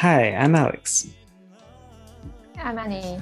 Hi, 0.00 0.32
I'm 0.32 0.54
Alex. 0.54 1.08
I'm 2.56 2.78
Annie. 2.78 3.20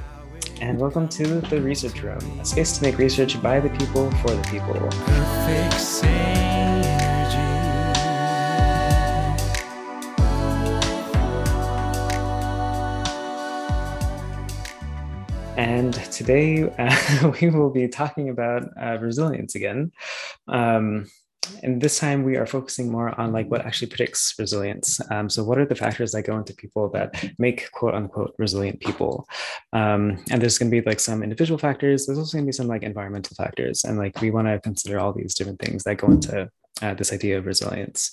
And 0.60 0.78
welcome 0.78 1.08
to 1.08 1.40
The 1.40 1.60
Research 1.60 2.00
Room, 2.04 2.20
a 2.38 2.44
space 2.44 2.78
to 2.78 2.84
make 2.84 2.98
research 2.98 3.42
by 3.42 3.58
the 3.58 3.68
people 3.70 4.08
for 4.22 4.30
the 4.30 4.42
people. 4.42 4.74
Perfect 4.74 5.74
And 15.56 15.94
today 16.12 16.62
uh, 16.78 17.32
we 17.40 17.50
will 17.50 17.70
be 17.70 17.88
talking 17.88 18.28
about 18.28 18.68
uh, 18.80 18.98
resilience 19.00 19.56
again. 19.56 19.90
Um, 20.46 21.10
and 21.62 21.80
this 21.80 21.98
time 21.98 22.22
we 22.22 22.36
are 22.36 22.46
focusing 22.46 22.90
more 22.90 23.18
on 23.20 23.32
like 23.32 23.48
what 23.50 23.64
actually 23.64 23.88
predicts 23.88 24.34
resilience. 24.38 25.00
Um, 25.10 25.28
so 25.28 25.44
what 25.44 25.58
are 25.58 25.66
the 25.66 25.74
factors 25.74 26.12
that 26.12 26.22
go 26.22 26.36
into 26.36 26.54
people 26.54 26.88
that 26.90 27.32
make 27.38 27.70
quote 27.72 27.94
unquote 27.94 28.34
resilient 28.38 28.80
people? 28.80 29.28
Um, 29.72 30.22
and 30.30 30.40
there's 30.40 30.58
going 30.58 30.70
to 30.70 30.80
be 30.80 30.86
like 30.86 31.00
some 31.00 31.22
individual 31.22 31.58
factors. 31.58 32.06
There's 32.06 32.18
also 32.18 32.36
going 32.36 32.44
to 32.44 32.48
be 32.48 32.52
some 32.52 32.68
like 32.68 32.82
environmental 32.82 33.34
factors, 33.34 33.84
and 33.84 33.98
like 33.98 34.20
we 34.20 34.30
want 34.30 34.48
to 34.48 34.60
consider 34.60 34.98
all 34.98 35.12
these 35.12 35.34
different 35.34 35.60
things 35.60 35.84
that 35.84 35.96
go 35.96 36.08
into 36.08 36.50
uh, 36.82 36.94
this 36.94 37.12
idea 37.12 37.38
of 37.38 37.46
resilience. 37.46 38.12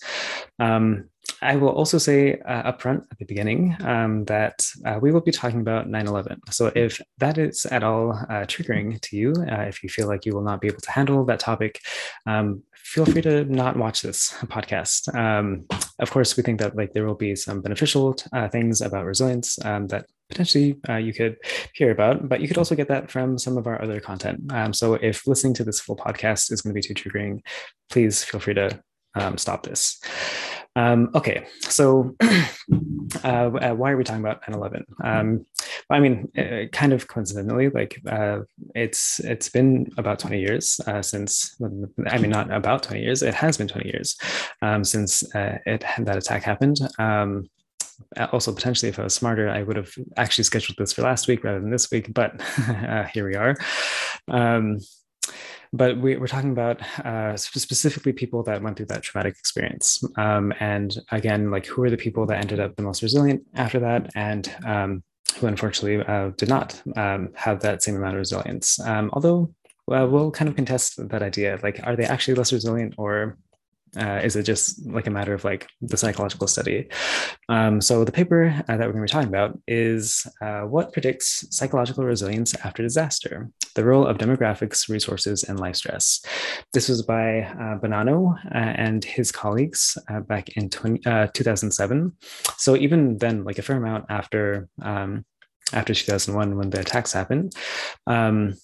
Um, 0.59 1.09
I 1.41 1.55
will 1.55 1.69
also 1.69 1.97
say 1.97 2.39
uh, 2.39 2.71
upfront 2.71 3.05
at 3.11 3.19
the 3.19 3.25
beginning 3.25 3.75
um, 3.81 4.25
that 4.25 4.67
uh, 4.85 4.99
we 5.01 5.11
will 5.11 5.21
be 5.21 5.31
talking 5.31 5.59
about 5.59 5.89
9 5.89 6.07
11. 6.07 6.39
So, 6.51 6.71
if 6.75 7.01
that 7.17 7.37
is 7.37 7.65
at 7.65 7.83
all 7.83 8.11
uh, 8.11 8.45
triggering 8.45 8.99
to 9.01 9.17
you, 9.17 9.33
uh, 9.33 9.61
if 9.61 9.83
you 9.83 9.89
feel 9.89 10.07
like 10.07 10.25
you 10.25 10.33
will 10.33 10.43
not 10.43 10.61
be 10.61 10.67
able 10.67 10.81
to 10.81 10.91
handle 10.91 11.25
that 11.25 11.39
topic, 11.39 11.81
um, 12.25 12.63
feel 12.85 13.05
free 13.05 13.21
to 13.23 13.43
not 13.45 13.75
watch 13.75 14.03
this 14.03 14.31
podcast. 14.43 15.13
Um, 15.15 15.65
of 15.99 16.11
course, 16.11 16.37
we 16.37 16.43
think 16.43 16.59
that 16.59 16.75
like 16.75 16.93
there 16.93 17.05
will 17.05 17.15
be 17.15 17.35
some 17.35 17.61
beneficial 17.61 18.15
uh, 18.31 18.47
things 18.47 18.79
about 18.79 19.05
resilience 19.05 19.57
um, 19.65 19.87
that 19.87 20.05
potentially 20.29 20.77
uh, 20.87 20.97
you 20.97 21.11
could 21.11 21.37
hear 21.73 21.91
about, 21.91 22.29
but 22.29 22.41
you 22.41 22.47
could 22.47 22.59
also 22.59 22.75
get 22.75 22.87
that 22.87 23.09
from 23.09 23.39
some 23.39 23.57
of 23.57 23.65
our 23.65 23.81
other 23.81 23.99
content. 23.99 24.51
Um, 24.53 24.71
so 24.71 24.93
if 24.93 25.25
listening 25.25 25.55
to 25.55 25.63
this 25.63 25.79
full 25.79 25.97
podcast 25.97 26.51
is 26.51 26.61
going 26.61 26.75
to 26.75 26.79
be 26.79 26.81
too 26.81 26.93
triggering, 26.93 27.41
please 27.89 28.23
feel 28.23 28.39
free 28.39 28.53
to 28.53 28.79
um, 29.15 29.37
stop 29.37 29.63
this. 29.63 29.99
Um, 30.75 31.09
okay, 31.15 31.47
so 31.61 32.15
uh, 32.21 32.27
uh, 33.23 33.73
why 33.73 33.91
are 33.91 33.97
we 33.97 34.03
talking 34.03 34.21
about 34.21 34.43
9/11? 34.43 34.83
Um, 35.03 35.45
I 35.89 35.99
mean, 35.99 36.31
uh, 36.37 36.67
kind 36.71 36.93
of 36.93 37.07
coincidentally, 37.07 37.69
like 37.69 38.01
uh, 38.07 38.39
it's 38.73 39.19
it's 39.19 39.49
been 39.49 39.87
about 39.97 40.19
20 40.19 40.39
years 40.39 40.79
uh, 40.87 41.01
since. 41.01 41.55
I 42.07 42.17
mean, 42.17 42.31
not 42.31 42.51
about 42.51 42.83
20 42.83 43.01
years. 43.01 43.21
It 43.21 43.35
has 43.35 43.57
been 43.57 43.67
20 43.67 43.89
years 43.89 44.17
um, 44.61 44.83
since 44.83 45.23
uh, 45.35 45.59
it 45.65 45.83
that 45.99 46.17
attack 46.17 46.43
happened. 46.43 46.79
Um, 46.97 47.49
also 48.33 48.51
potentially 48.53 48.89
if 48.89 48.99
i 48.99 49.03
was 49.03 49.13
smarter 49.13 49.47
i 49.47 49.63
would 49.63 49.77
have 49.77 49.89
actually 50.17 50.43
scheduled 50.43 50.77
this 50.77 50.91
for 50.91 51.01
last 51.01 51.29
week 51.29 51.45
rather 51.45 51.61
than 51.61 51.69
this 51.69 51.89
week 51.91 52.13
but 52.13 52.41
here 53.13 53.25
we 53.25 53.35
are 53.35 53.55
um, 54.27 54.79
but 55.71 55.97
we, 55.97 56.15
are 56.15 56.27
talking 56.27 56.51
about 56.51 56.81
uh, 57.05 57.35
specifically 57.35 58.13
people 58.13 58.43
that 58.43 58.61
went 58.61 58.77
through 58.77 58.85
that 58.85 59.01
traumatic 59.01 59.37
experience 59.37 60.03
um, 60.17 60.53
and 60.59 60.97
again 61.11 61.51
like 61.51 61.65
who 61.65 61.83
are 61.83 61.89
the 61.89 61.97
people 61.97 62.25
that 62.25 62.39
ended 62.39 62.59
up 62.59 62.75
the 62.75 62.83
most 62.83 63.01
resilient 63.01 63.43
after 63.55 63.79
that 63.79 64.09
and 64.15 64.53
um, 64.65 65.03
who 65.37 65.47
unfortunately 65.47 66.05
uh, 66.05 66.31
did 66.37 66.49
not 66.49 66.81
um, 66.95 67.29
have 67.35 67.61
that 67.61 67.83
same 67.83 67.95
amount 67.95 68.15
of 68.15 68.19
resilience. 68.19 68.79
Um, 68.79 69.09
although 69.13 69.53
well, 69.87 70.07
we'll 70.07 70.31
kind 70.31 70.49
of 70.49 70.55
contest 70.55 71.09
that 71.09 71.21
idea 71.21 71.59
like 71.61 71.79
are 71.83 71.95
they 71.95 72.05
actually 72.05 72.33
less 72.33 72.51
resilient 72.51 72.95
or 72.97 73.37
uh, 73.97 74.19
is 74.23 74.35
it 74.35 74.43
just 74.43 74.85
like 74.85 75.07
a 75.07 75.11
matter 75.11 75.33
of 75.33 75.43
like 75.43 75.67
the 75.81 75.97
psychological 75.97 76.47
study? 76.47 76.87
Um, 77.49 77.81
so 77.81 78.03
the 78.03 78.11
paper 78.11 78.47
uh, 78.67 78.77
that 78.77 78.85
we're 78.85 78.93
going 78.93 79.05
to 79.05 79.13
be 79.13 79.17
talking 79.17 79.29
about 79.29 79.57
is 79.67 80.27
uh, 80.41 80.61
what 80.61 80.93
predicts 80.93 81.45
psychological 81.55 82.03
resilience 82.03 82.55
after 82.63 82.83
disaster: 82.83 83.49
the 83.75 83.85
role 83.85 84.05
of 84.05 84.17
demographics, 84.17 84.89
resources, 84.89 85.43
and 85.43 85.59
life 85.59 85.75
stress. 85.75 86.23
This 86.73 86.89
was 86.89 87.01
by 87.01 87.41
uh, 87.41 87.79
Bonanno 87.79 88.35
uh, 88.45 88.57
and 88.57 89.03
his 89.03 89.31
colleagues 89.31 89.97
uh, 90.09 90.21
back 90.21 90.49
in 90.57 90.69
20, 90.69 90.99
2007. 91.33 92.13
So 92.57 92.75
even 92.75 93.17
then, 93.17 93.43
like 93.43 93.59
a 93.59 93.61
fair 93.61 93.77
amount 93.77 94.05
after 94.09 94.69
um, 94.81 95.25
after 95.73 95.93
2001 95.93 96.57
when 96.57 96.69
the 96.69 96.79
attacks 96.79 97.13
happened. 97.13 97.53
Um, 98.07 98.55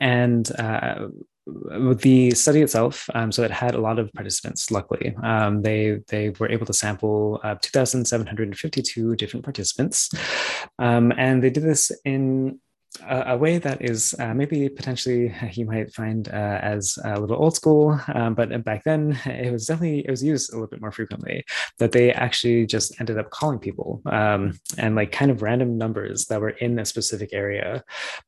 and 0.00 0.50
uh, 0.58 1.08
the 1.46 2.32
study 2.32 2.62
itself, 2.62 3.08
um, 3.14 3.30
so 3.30 3.42
it 3.44 3.50
had 3.50 3.74
a 3.74 3.80
lot 3.80 3.98
of 3.98 4.12
participants. 4.12 4.70
Luckily, 4.70 5.14
um, 5.22 5.62
they 5.62 6.00
they 6.08 6.30
were 6.30 6.50
able 6.50 6.66
to 6.66 6.72
sample 6.72 7.40
uh, 7.44 7.54
2,752 7.60 9.16
different 9.16 9.44
participants, 9.44 10.10
um, 10.78 11.12
and 11.16 11.42
they 11.42 11.50
did 11.50 11.62
this 11.62 11.92
in 12.04 12.58
a, 13.06 13.36
way 13.36 13.58
that 13.58 13.82
is 13.82 14.14
uh, 14.18 14.34
maybe 14.34 14.68
potentially 14.68 15.34
you 15.52 15.66
might 15.66 15.92
find 15.92 16.28
uh, 16.28 16.58
as 16.62 16.98
a 17.04 17.20
little 17.20 17.36
old 17.36 17.54
school, 17.54 18.00
um, 18.14 18.34
but 18.34 18.64
back 18.64 18.84
then 18.84 19.18
it 19.26 19.52
was 19.52 19.66
definitely 19.66 20.00
it 20.00 20.10
was 20.10 20.22
used 20.22 20.52
a 20.52 20.56
little 20.56 20.68
bit 20.68 20.80
more 20.80 20.92
frequently. 20.92 21.44
That 21.78 21.92
they 21.92 22.12
actually 22.12 22.66
just 22.66 22.98
ended 23.00 23.18
up 23.18 23.30
calling 23.30 23.58
people 23.58 24.02
um, 24.06 24.58
and 24.78 24.94
like 24.94 25.12
kind 25.12 25.30
of 25.30 25.42
random 25.42 25.78
numbers 25.78 26.26
that 26.26 26.40
were 26.40 26.50
in 26.50 26.78
a 26.78 26.84
specific 26.84 27.30
area, 27.32 27.84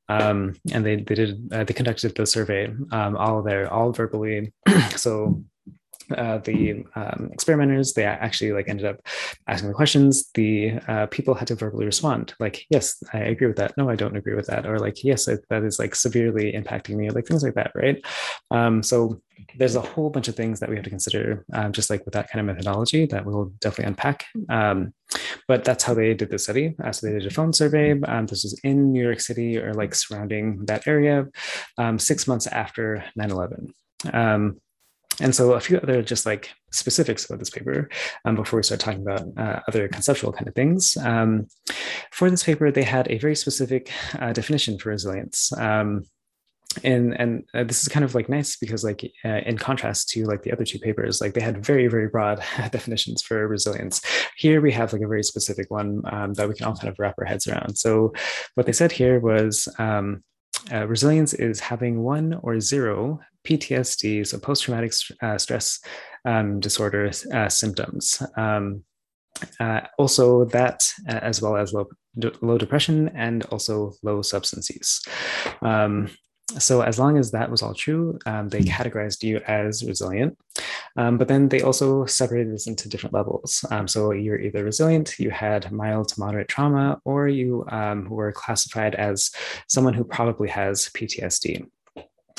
um, 0.09 0.55
and 0.73 0.85
they 0.85 0.97
they 0.97 1.15
did 1.15 1.49
uh, 1.53 1.65
they 1.65 1.75
conducted 1.75 2.15
the 2.15 2.27
survey 2.27 2.67
um, 2.93 3.17
all 3.17 3.43
there 3.43 3.73
all 3.73 3.93
verbally. 3.93 4.53
so 4.97 5.43
uh, 6.17 6.39
the 6.39 6.85
um, 6.95 7.31
experimenters 7.33 7.93
they 7.93 8.05
actually 8.05 8.53
like 8.53 8.69
ended 8.69 8.87
up 8.87 9.01
asking 9.47 9.69
the 9.69 9.75
questions. 9.75 10.31
The 10.35 10.79
uh, 10.89 11.07
people 11.07 11.35
had 11.35 11.49
to 11.49 11.55
verbally 11.55 11.87
respond 11.87 12.35
like 12.41 12.65
yes 12.71 13.03
i 13.13 13.19
agree 13.19 13.47
with 13.47 13.57
that. 13.57 13.77
No 13.77 13.89
i 13.89 13.97
don't 13.97 14.17
agree 14.17 14.35
with 14.35 14.47
that 14.47 14.67
or 14.67 14.79
like 14.79 15.05
yes 15.05 15.27
that 15.27 15.65
is 15.65 15.79
like 15.79 15.95
severely 15.95 16.53
impacting 16.53 16.97
me 16.97 17.11
like 17.11 17.27
things 17.27 17.43
like 17.43 17.55
that 17.55 17.73
right? 17.75 18.05
Um, 18.51 18.83
so 18.83 19.21
there's 19.57 19.77
a 19.77 19.81
whole 19.81 20.11
bunch 20.11 20.29
of 20.29 20.37
things 20.37 20.61
that 20.61 20.69
we 20.69 20.77
have 20.77 20.85
to 20.85 20.91
consider 20.91 21.45
um, 21.53 21.73
just 21.73 21.91
like 21.91 22.05
with 22.05 22.15
that 22.15 22.31
kind 22.31 22.41
of 22.41 22.55
methodology 22.55 23.07
that 23.07 23.25
we'll 23.25 23.53
definitely 23.61 23.87
unpack. 23.87 24.27
Um, 24.49 24.93
but 25.47 25.65
that's 25.65 25.85
how 25.85 25.95
they 25.95 26.13
did 26.15 26.31
the 26.31 26.39
study. 26.39 26.75
Uh, 26.83 26.93
so 26.93 27.07
they 27.07 27.13
did 27.13 27.27
a 27.27 27.31
phone 27.31 27.53
survey. 27.53 27.99
Um, 28.03 28.27
this 28.27 28.45
was 28.45 28.59
in 28.65 28.93
new 28.93 29.03
york 29.03 29.21
city 29.21 29.59
or 29.59 29.75
like 29.75 29.95
surrounding 29.95 30.65
that 30.67 30.87
area 30.87 31.27
um, 31.79 31.99
six 31.99 32.27
months 32.27 32.47
after 32.47 33.05
9-11 33.19 33.71
and 35.21 35.35
so 35.35 35.53
a 35.53 35.61
few 35.61 35.79
other 35.79 36.03
just 36.03 36.27
like 36.27 36.51
specifics 36.73 37.25
about 37.25 37.39
this 37.39 37.51
paper 37.51 37.89
um, 38.25 38.37
before 38.37 38.59
we 38.59 38.63
start 38.63 38.81
talking 38.81 39.03
about 39.03 39.23
uh, 39.37 39.61
other 39.69 39.89
conceptual 39.89 40.33
kind 40.33 40.49
of 40.49 40.55
things. 40.55 40.97
Um, 40.97 41.47
for 42.13 42.31
this 42.31 42.45
paper, 42.45 42.71
they 42.71 42.85
had 42.85 43.11
a 43.11 43.19
very 43.19 43.35
specific 43.35 43.91
uh, 44.19 44.33
definition 44.33 44.79
for 44.79 44.91
resilience. 44.91 45.53
Um, 45.57 46.05
and 46.85 47.19
and 47.19 47.45
uh, 47.55 47.65
this 47.65 47.83
is 47.83 47.89
kind 47.89 48.05
of 48.05 48.15
like 48.15 48.29
nice 48.29 48.57
because 48.57 48.85
like 48.85 49.11
uh, 49.25 49.41
in 49.47 49.57
contrast 49.57 50.11
to 50.11 50.25
like 50.25 50.43
the 50.43 50.53
other 50.53 50.65
two 50.65 50.79
papers 50.79 51.21
like 51.21 51.33
they 51.33 51.41
had 51.41 51.65
very 51.65 51.89
very 51.89 52.09
broad 52.09 52.43
definitions 52.71 53.23
for 53.23 53.49
resilience 53.49 54.03
here 54.37 54.61
we 54.61 54.71
have 54.71 54.93
like 54.93 55.03
a 55.03 55.09
very 55.09 55.23
specific 55.23 55.71
one 55.71 56.03
um, 56.13 56.35
that 56.35 56.49
we 56.49 56.55
can 56.55 56.67
all 56.67 56.77
kind 56.77 56.89
of 56.89 56.99
wrap 56.99 57.15
our 57.19 57.25
heads 57.25 57.47
around 57.47 57.77
so 57.77 58.13
what 58.55 58.67
they 58.67 58.73
said 58.73 58.93
here 58.93 59.19
was 59.19 59.67
um, 59.79 60.23
uh, 60.73 60.87
resilience 60.87 61.35
is 61.35 61.61
having 61.61 62.03
one 62.03 62.39
or 62.43 62.61
zero 62.61 63.21
PTSD, 63.45 64.27
so 64.27 64.39
post 64.39 64.65
traumatic 64.65 64.93
uh, 65.23 65.39
stress 65.39 65.81
um, 66.25 66.61
disorder 66.61 67.11
uh, 67.33 67.49
symptoms. 67.49 68.23
Um, 68.37 68.85
uh, 69.61 69.81
also, 69.99 70.45
that 70.47 70.93
uh, 71.09 71.21
as 71.23 71.41
well 71.41 71.57
as 71.57 71.73
low, 71.73 71.87
low 72.43 72.59
depression 72.59 73.09
and 73.15 73.45
also 73.47 73.93
low 74.03 74.23
substance 74.23 74.69
use. 74.71 75.03
Um, 75.63 76.11
so, 76.57 76.81
as 76.81 76.99
long 76.99 77.19
as 77.19 77.31
that 77.33 77.51
was 77.51 77.63
all 77.63 77.75
true, 77.75 78.19
um, 78.25 78.49
they 78.49 78.61
categorized 78.61 79.23
you 79.23 79.39
as 79.47 79.85
resilient. 79.85 80.39
Um, 80.97 81.19
but 81.19 81.29
then 81.29 81.49
they 81.49 81.61
also 81.61 82.07
separated 82.07 82.53
this 82.53 82.67
into 82.67 82.89
different 82.89 83.15
levels. 83.15 83.65
Um, 83.71 83.87
so, 83.87 84.13
you're 84.13 84.41
either 84.41 84.65
resilient, 84.65 85.19
you 85.19 85.31
had 85.31 85.71
mild 85.71 86.09
to 86.09 86.21
moderate 86.21 86.49
trauma, 86.49 87.01
or 87.05 87.29
you 87.29 87.67
were 88.09 88.33
classified 88.33 88.95
as 88.95 89.31
someone 89.69 89.95
who 89.95 90.05
probably 90.05 90.49
has 90.49 90.89
PTSD. 90.95 91.67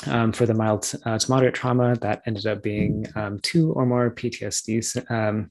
Um, 0.06 0.32
for 0.32 0.46
the 0.46 0.54
mild 0.54 0.90
uh, 1.04 1.18
to 1.18 1.30
moderate 1.30 1.54
trauma, 1.54 1.94
that 1.96 2.22
ended 2.26 2.46
up 2.46 2.62
being 2.62 3.06
um, 3.16 3.38
two 3.40 3.72
or 3.72 3.84
more 3.84 4.10
PTSD 4.10 5.10
um, 5.10 5.50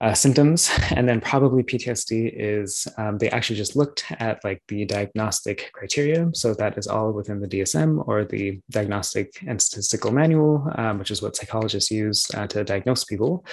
uh, 0.00 0.14
symptoms. 0.14 0.70
And 1.00 1.08
then 1.08 1.20
probably 1.20 1.62
PTSD 1.62 2.32
is 2.34 2.86
um, 2.98 3.16
they 3.18 3.30
actually 3.30 3.56
just 3.56 3.76
looked 3.76 4.04
at 4.18 4.42
like 4.44 4.62
the 4.68 4.84
diagnostic 4.84 5.70
criteria. 5.72 6.28
So 6.34 6.52
that 6.54 6.76
is 6.76 6.86
all 6.86 7.12
within 7.12 7.40
the 7.40 7.48
DSM 7.48 8.06
or 8.06 8.24
the 8.24 8.60
Diagnostic 8.70 9.42
and 9.46 9.62
Statistical 9.62 10.12
Manual, 10.12 10.70
um, 10.74 10.98
which 10.98 11.10
is 11.10 11.22
what 11.22 11.36
psychologists 11.36 11.90
use 11.90 12.26
uh, 12.34 12.46
to 12.48 12.64
diagnose 12.64 13.04
people. 13.04 13.46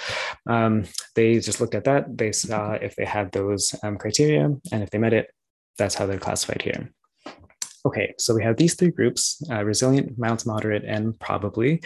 Um, 0.46 0.84
they 1.14 1.38
just 1.38 1.60
looked 1.60 1.74
at 1.74 1.84
that. 1.84 2.18
They 2.18 2.32
saw 2.32 2.72
if 2.72 2.96
they 2.96 3.04
had 3.04 3.32
those 3.32 3.74
criteria, 3.98 4.44
and 4.72 4.82
if 4.82 4.90
they 4.90 4.98
met 4.98 5.14
it, 5.14 5.30
that's 5.78 5.94
how 5.94 6.06
they're 6.06 6.18
classified 6.18 6.62
here. 6.62 6.90
Okay, 7.86 8.12
so 8.18 8.34
we 8.34 8.42
have 8.42 8.56
these 8.56 8.74
three 8.74 8.90
groups, 8.90 9.40
uh, 9.50 9.64
resilient, 9.64 10.18
mild 10.18 10.40
to 10.40 10.48
moderate, 10.48 10.84
and 10.84 11.18
probably. 11.18 11.80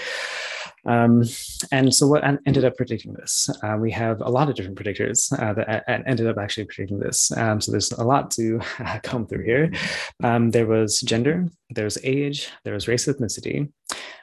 Um, 0.85 1.25
and 1.71 1.95
so 1.95 2.07
what 2.07 2.25
ended 2.47 2.65
up 2.65 2.77
predicting 2.77 3.13
this? 3.13 3.49
Uh, 3.63 3.77
we 3.79 3.91
have 3.93 4.21
a 4.21 4.29
lot 4.29 4.49
of 4.49 4.55
different 4.55 4.79
predictors 4.79 5.33
uh, 5.41 5.53
that 5.55 5.85
ended 6.07 6.27
up 6.27 6.39
actually 6.39 6.65
predicting 6.65 6.99
this. 6.99 7.31
Um, 7.37 7.61
so 7.61 7.71
there's 7.71 7.93
a 7.93 8.05
lot 8.05 8.31
to 8.33 8.61
come 9.03 9.27
through 9.27 9.45
here. 9.45 9.73
Um, 10.23 10.51
there 10.51 10.67
was 10.67 11.01
gender, 11.01 11.49
there 11.71 11.85
was 11.85 11.99
age, 12.03 12.49
there 12.65 12.75
was 12.75 12.89
race 12.89 13.07
ethnicity, 13.07 13.71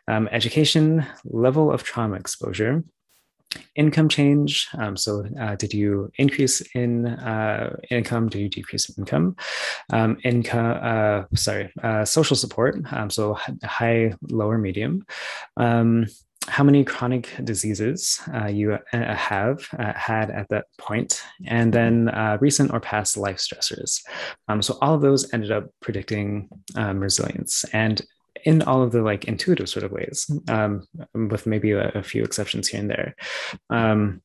um, 0.07 0.27
education, 0.31 1.05
level 1.23 1.71
of 1.71 1.83
trauma 1.83 2.15
exposure, 2.15 2.83
income 3.75 4.09
change. 4.09 4.67
Um, 4.77 4.95
so, 4.97 5.25
uh, 5.39 5.55
did 5.55 5.73
you 5.73 6.11
increase 6.17 6.61
in 6.75 7.07
uh, 7.07 7.75
income? 7.89 8.29
Do 8.29 8.39
you 8.39 8.49
decrease 8.49 8.89
in 8.89 9.03
income? 9.03 9.35
Um, 9.91 10.17
income, 10.23 10.79
uh, 10.81 11.23
sorry, 11.35 11.71
uh, 11.81 12.05
social 12.05 12.35
support. 12.35 12.77
Um, 12.91 13.09
so, 13.09 13.37
high, 13.63 14.13
lower, 14.29 14.57
medium. 14.57 15.05
How 16.49 16.63
many 16.63 16.83
chronic 16.83 17.29
diseases 17.43 18.19
uh, 18.33 18.47
you 18.47 18.73
uh, 18.73 19.15
have 19.15 19.65
had 19.95 20.31
at 20.31 20.49
that 20.49 20.65
point, 20.77 21.21
and 21.45 21.71
then 21.73 22.09
recent 22.41 22.73
or 22.73 22.79
past 22.79 23.17
life 23.17 23.37
stressors. 23.37 24.01
Um, 24.47 24.61
so, 24.61 24.77
all 24.81 24.95
of 24.95 25.01
those 25.01 25.33
ended 25.33 25.51
up 25.51 25.65
predicting 25.81 26.49
um, 26.75 26.99
resilience. 26.99 27.65
And 27.71 28.01
in 28.43 28.61
all 28.63 28.81
of 28.81 28.91
the 28.91 29.01
like 29.01 29.25
intuitive 29.25 29.69
sort 29.69 29.83
of 29.83 29.91
ways, 29.91 30.29
um, 30.49 30.87
with 31.13 31.45
maybe 31.45 31.71
a, 31.71 31.89
a, 31.89 32.03
few 32.03 32.23
exceptions 32.23 32.67
here 32.67 32.79
and 32.79 32.89
there. 32.89 33.15
Um, 33.69 34.21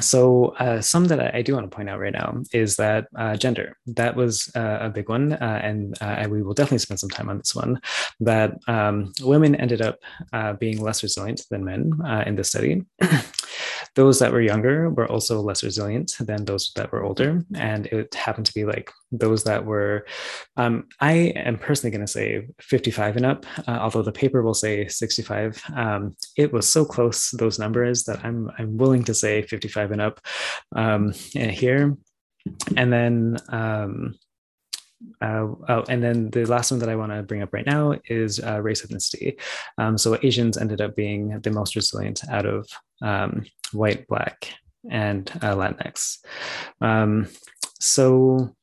so 0.00 0.48
uh, 0.58 0.80
some 0.80 1.06
that 1.06 1.34
I, 1.34 1.42
do 1.42 1.54
want 1.54 1.70
to 1.70 1.74
point 1.74 1.88
out 1.88 2.00
right 2.00 2.12
now 2.12 2.42
is 2.52 2.76
that 2.76 3.06
uh, 3.16 3.36
gender 3.36 3.76
that 3.86 4.14
was 4.14 4.50
uh, 4.54 4.78
a 4.82 4.90
big 4.90 5.08
one, 5.08 5.32
uh, 5.32 5.60
and, 5.62 5.96
uh, 6.02 6.26
we 6.28 6.42
will 6.42 6.54
definitely 6.54 6.78
spend 6.78 7.00
some 7.00 7.10
time 7.10 7.28
on 7.28 7.38
this 7.38 7.54
one. 7.54 7.80
That 8.20 8.58
um, 8.68 9.12
women 9.22 9.54
ended 9.54 9.80
up 9.80 9.98
uh, 10.32 10.54
being 10.54 10.82
less 10.82 11.02
resilient 11.02 11.42
than 11.50 11.64
men 11.64 11.92
in 12.26 12.36
this 12.36 12.48
study. 12.48 12.84
those 13.96 14.18
that 14.18 14.30
were 14.30 14.42
younger 14.42 14.90
were 14.90 15.10
also 15.10 15.40
less 15.40 15.64
resilient 15.64 16.14
than 16.20 16.44
those 16.44 16.70
that 16.76 16.92
were 16.92 17.02
older. 17.02 17.42
And 17.54 17.86
it 17.86 18.14
happened 18.14 18.44
to 18.46 18.54
be 18.54 18.64
like 18.64 18.90
those 19.10 19.44
that 19.44 19.64
were, 19.64 20.06
um, 20.58 20.84
I 21.00 21.32
am 21.34 21.58
personally 21.58 21.90
going 21.90 22.06
to 22.06 22.12
say 22.12 22.46
55 22.60 23.16
and 23.16 23.26
up, 23.26 23.46
uh, 23.66 23.78
although 23.80 24.02
the 24.02 24.12
paper 24.12 24.42
will 24.42 24.54
say 24.54 24.86
65. 24.86 25.62
Um, 25.74 26.14
it 26.36 26.52
was 26.52 26.68
so 26.68 26.84
close, 26.84 27.30
those 27.30 27.58
numbers, 27.58 28.04
that 28.04 28.22
I'm, 28.22 28.50
I'm 28.58 28.76
willing 28.76 29.02
to 29.04 29.14
say 29.14 29.40
55 29.42 29.92
and 29.92 30.02
up 30.02 30.20
um, 30.76 31.12
here. 31.32 31.96
And 32.76 32.92
then 32.92 33.38
um, 33.48 34.14
uh, 35.20 35.46
oh, 35.68 35.84
and 35.88 36.02
then 36.02 36.30
the 36.30 36.44
last 36.44 36.70
one 36.70 36.80
that 36.80 36.88
I 36.88 36.96
want 36.96 37.12
to 37.12 37.22
bring 37.22 37.42
up 37.42 37.52
right 37.52 37.66
now 37.66 37.94
is 38.08 38.40
uh, 38.40 38.60
race 38.60 38.84
ethnicity. 38.84 39.38
Um, 39.78 39.98
so 39.98 40.18
Asians 40.22 40.56
ended 40.56 40.80
up 40.80 40.96
being 40.96 41.40
the 41.40 41.50
most 41.50 41.76
resilient 41.76 42.22
out 42.30 42.46
of 42.46 42.68
um, 43.02 43.44
white, 43.72 44.06
black, 44.06 44.52
and 44.90 45.30
uh, 45.42 45.54
Latinx. 45.54 46.18
Um, 46.80 47.28
so 47.80 48.54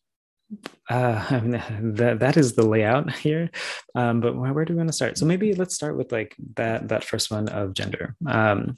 uh, 0.90 1.26
I 1.30 1.40
mean, 1.40 1.52
that, 1.96 2.20
that 2.20 2.38
is 2.38 2.54
the 2.54 2.66
layout 2.66 3.12
here. 3.16 3.50
Um, 3.96 4.22
but 4.22 4.36
where, 4.36 4.54
where, 4.54 4.66
do 4.66 4.74
we 4.74 4.78
want 4.78 4.90
to 4.90 4.94
start? 4.94 5.18
So 5.18 5.26
maybe 5.26 5.54
let's 5.54 5.76
start 5.76 5.98
with 5.98 6.12
like 6.12 6.36
that 6.56 6.90
that 6.90 7.04
first 7.04 7.32
one 7.32 7.50
of 7.50 7.74
gender. 7.74 8.16
Um, 8.28 8.78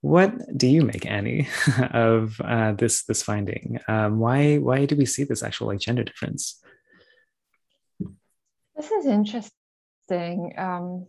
what 0.00 0.32
do 0.56 0.66
you 0.66 0.82
make, 0.82 1.06
Annie, 1.06 1.48
of 1.92 2.40
uh, 2.40 2.72
this 2.72 3.04
this 3.04 3.22
finding? 3.22 3.78
Um, 3.88 4.18
why 4.18 4.58
why 4.58 4.84
do 4.84 4.96
we 4.96 5.06
see 5.06 5.24
this 5.24 5.42
actual 5.42 5.68
like 5.68 5.80
gender 5.80 6.04
difference? 6.04 6.62
This 8.76 8.90
is 8.90 9.06
interesting. 9.06 10.52
Um, 10.58 11.06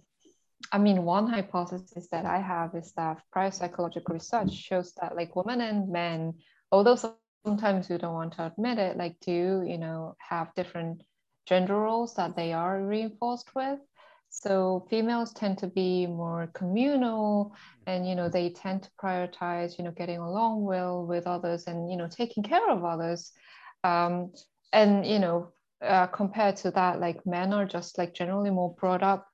I 0.71 0.77
mean, 0.77 1.03
one 1.03 1.27
hypothesis 1.27 2.07
that 2.11 2.25
I 2.25 2.39
have 2.39 2.75
is 2.75 2.93
that 2.93 3.21
prior 3.31 3.51
psychological 3.51 4.13
research 4.13 4.53
shows 4.53 4.93
that 5.01 5.15
like 5.15 5.35
women 5.35 5.61
and 5.61 5.89
men, 5.89 6.35
although 6.71 6.97
sometimes 7.45 7.89
we 7.89 7.97
don't 7.97 8.13
want 8.13 8.33
to 8.33 8.45
admit 8.47 8.79
it, 8.79 8.97
like 8.97 9.17
do, 9.19 9.63
you 9.67 9.77
know, 9.77 10.15
have 10.17 10.53
different 10.55 11.03
gender 11.45 11.75
roles 11.75 12.15
that 12.15 12.35
they 12.35 12.53
are 12.53 12.81
reinforced 12.81 13.53
with. 13.53 13.79
So 14.29 14.85
females 14.89 15.33
tend 15.33 15.57
to 15.59 15.67
be 15.67 16.05
more 16.05 16.49
communal 16.53 17.55
and, 17.85 18.07
you 18.07 18.15
know, 18.15 18.29
they 18.29 18.49
tend 18.49 18.83
to 18.83 18.89
prioritize, 19.01 19.77
you 19.77 19.83
know, 19.83 19.91
getting 19.91 20.19
along 20.19 20.63
well 20.63 21.05
with 21.05 21.27
others 21.27 21.67
and, 21.67 21.89
you 21.89 21.97
know, 21.97 22.07
taking 22.07 22.43
care 22.43 22.69
of 22.69 22.83
others. 22.83 23.31
Um, 23.83 24.33
and, 24.73 25.05
you 25.05 25.19
know, 25.19 25.53
uh, 25.81 26.07
compared 26.07 26.55
to 26.57 26.71
that, 26.71 26.99
like 26.99 27.25
men 27.25 27.53
are 27.53 27.65
just 27.65 27.97
like 27.97 28.13
generally 28.13 28.49
more 28.49 28.73
brought 28.73 29.03
up 29.03 29.27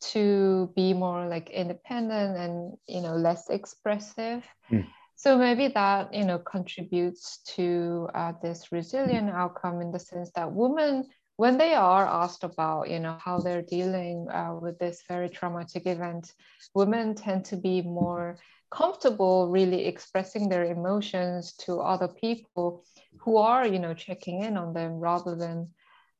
to 0.00 0.72
be 0.74 0.92
more 0.92 1.28
like 1.28 1.50
independent 1.50 2.36
and 2.36 2.76
you 2.88 3.00
know 3.00 3.14
less 3.14 3.48
expressive. 3.50 4.44
Mm. 4.70 4.86
So 5.14 5.38
maybe 5.38 5.68
that 5.68 6.12
you 6.12 6.24
know 6.24 6.38
contributes 6.38 7.38
to 7.56 8.08
uh, 8.14 8.32
this 8.42 8.72
resilient 8.72 9.30
outcome 9.30 9.80
in 9.80 9.92
the 9.92 9.98
sense 9.98 10.30
that 10.34 10.52
women, 10.52 11.08
when 11.36 11.58
they 11.58 11.74
are 11.74 12.06
asked 12.06 12.42
about 12.42 12.90
you 12.90 12.98
know 12.98 13.16
how 13.20 13.38
they're 13.38 13.62
dealing 13.62 14.28
uh, 14.30 14.54
with 14.60 14.78
this 14.78 15.02
very 15.08 15.28
traumatic 15.28 15.86
event, 15.86 16.32
women 16.74 17.14
tend 17.14 17.44
to 17.46 17.56
be 17.56 17.82
more 17.82 18.38
comfortable 18.72 19.50
really 19.50 19.84
expressing 19.84 20.48
their 20.48 20.64
emotions 20.64 21.52
to 21.52 21.80
other 21.80 22.08
people 22.08 22.84
who 23.18 23.36
are 23.36 23.66
you 23.66 23.78
know 23.78 23.94
checking 23.94 24.42
in 24.42 24.56
on 24.56 24.72
them 24.72 24.92
rather 24.98 25.36
than 25.36 25.68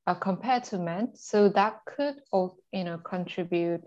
uh, 0.06 0.14
compared 0.14 0.64
to 0.64 0.78
men. 0.78 1.10
So 1.14 1.48
that 1.50 1.80
could, 1.86 2.16
you 2.72 2.84
know, 2.84 2.98
contribute 2.98 3.82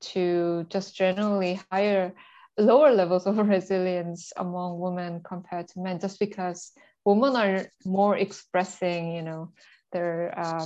to 0.00 0.66
just 0.68 0.96
generally 0.96 1.60
higher, 1.70 2.14
lower 2.58 2.90
levels 2.90 3.26
of 3.26 3.36
resilience 3.48 4.32
among 4.36 4.80
women 4.80 5.22
compared 5.22 5.68
to 5.68 5.80
men, 5.80 6.00
just 6.00 6.18
because 6.18 6.72
women 7.04 7.36
are 7.36 7.66
more 7.84 8.16
expressing, 8.16 9.14
you 9.14 9.22
know, 9.22 9.52
their 9.92 10.38
uh, 10.38 10.64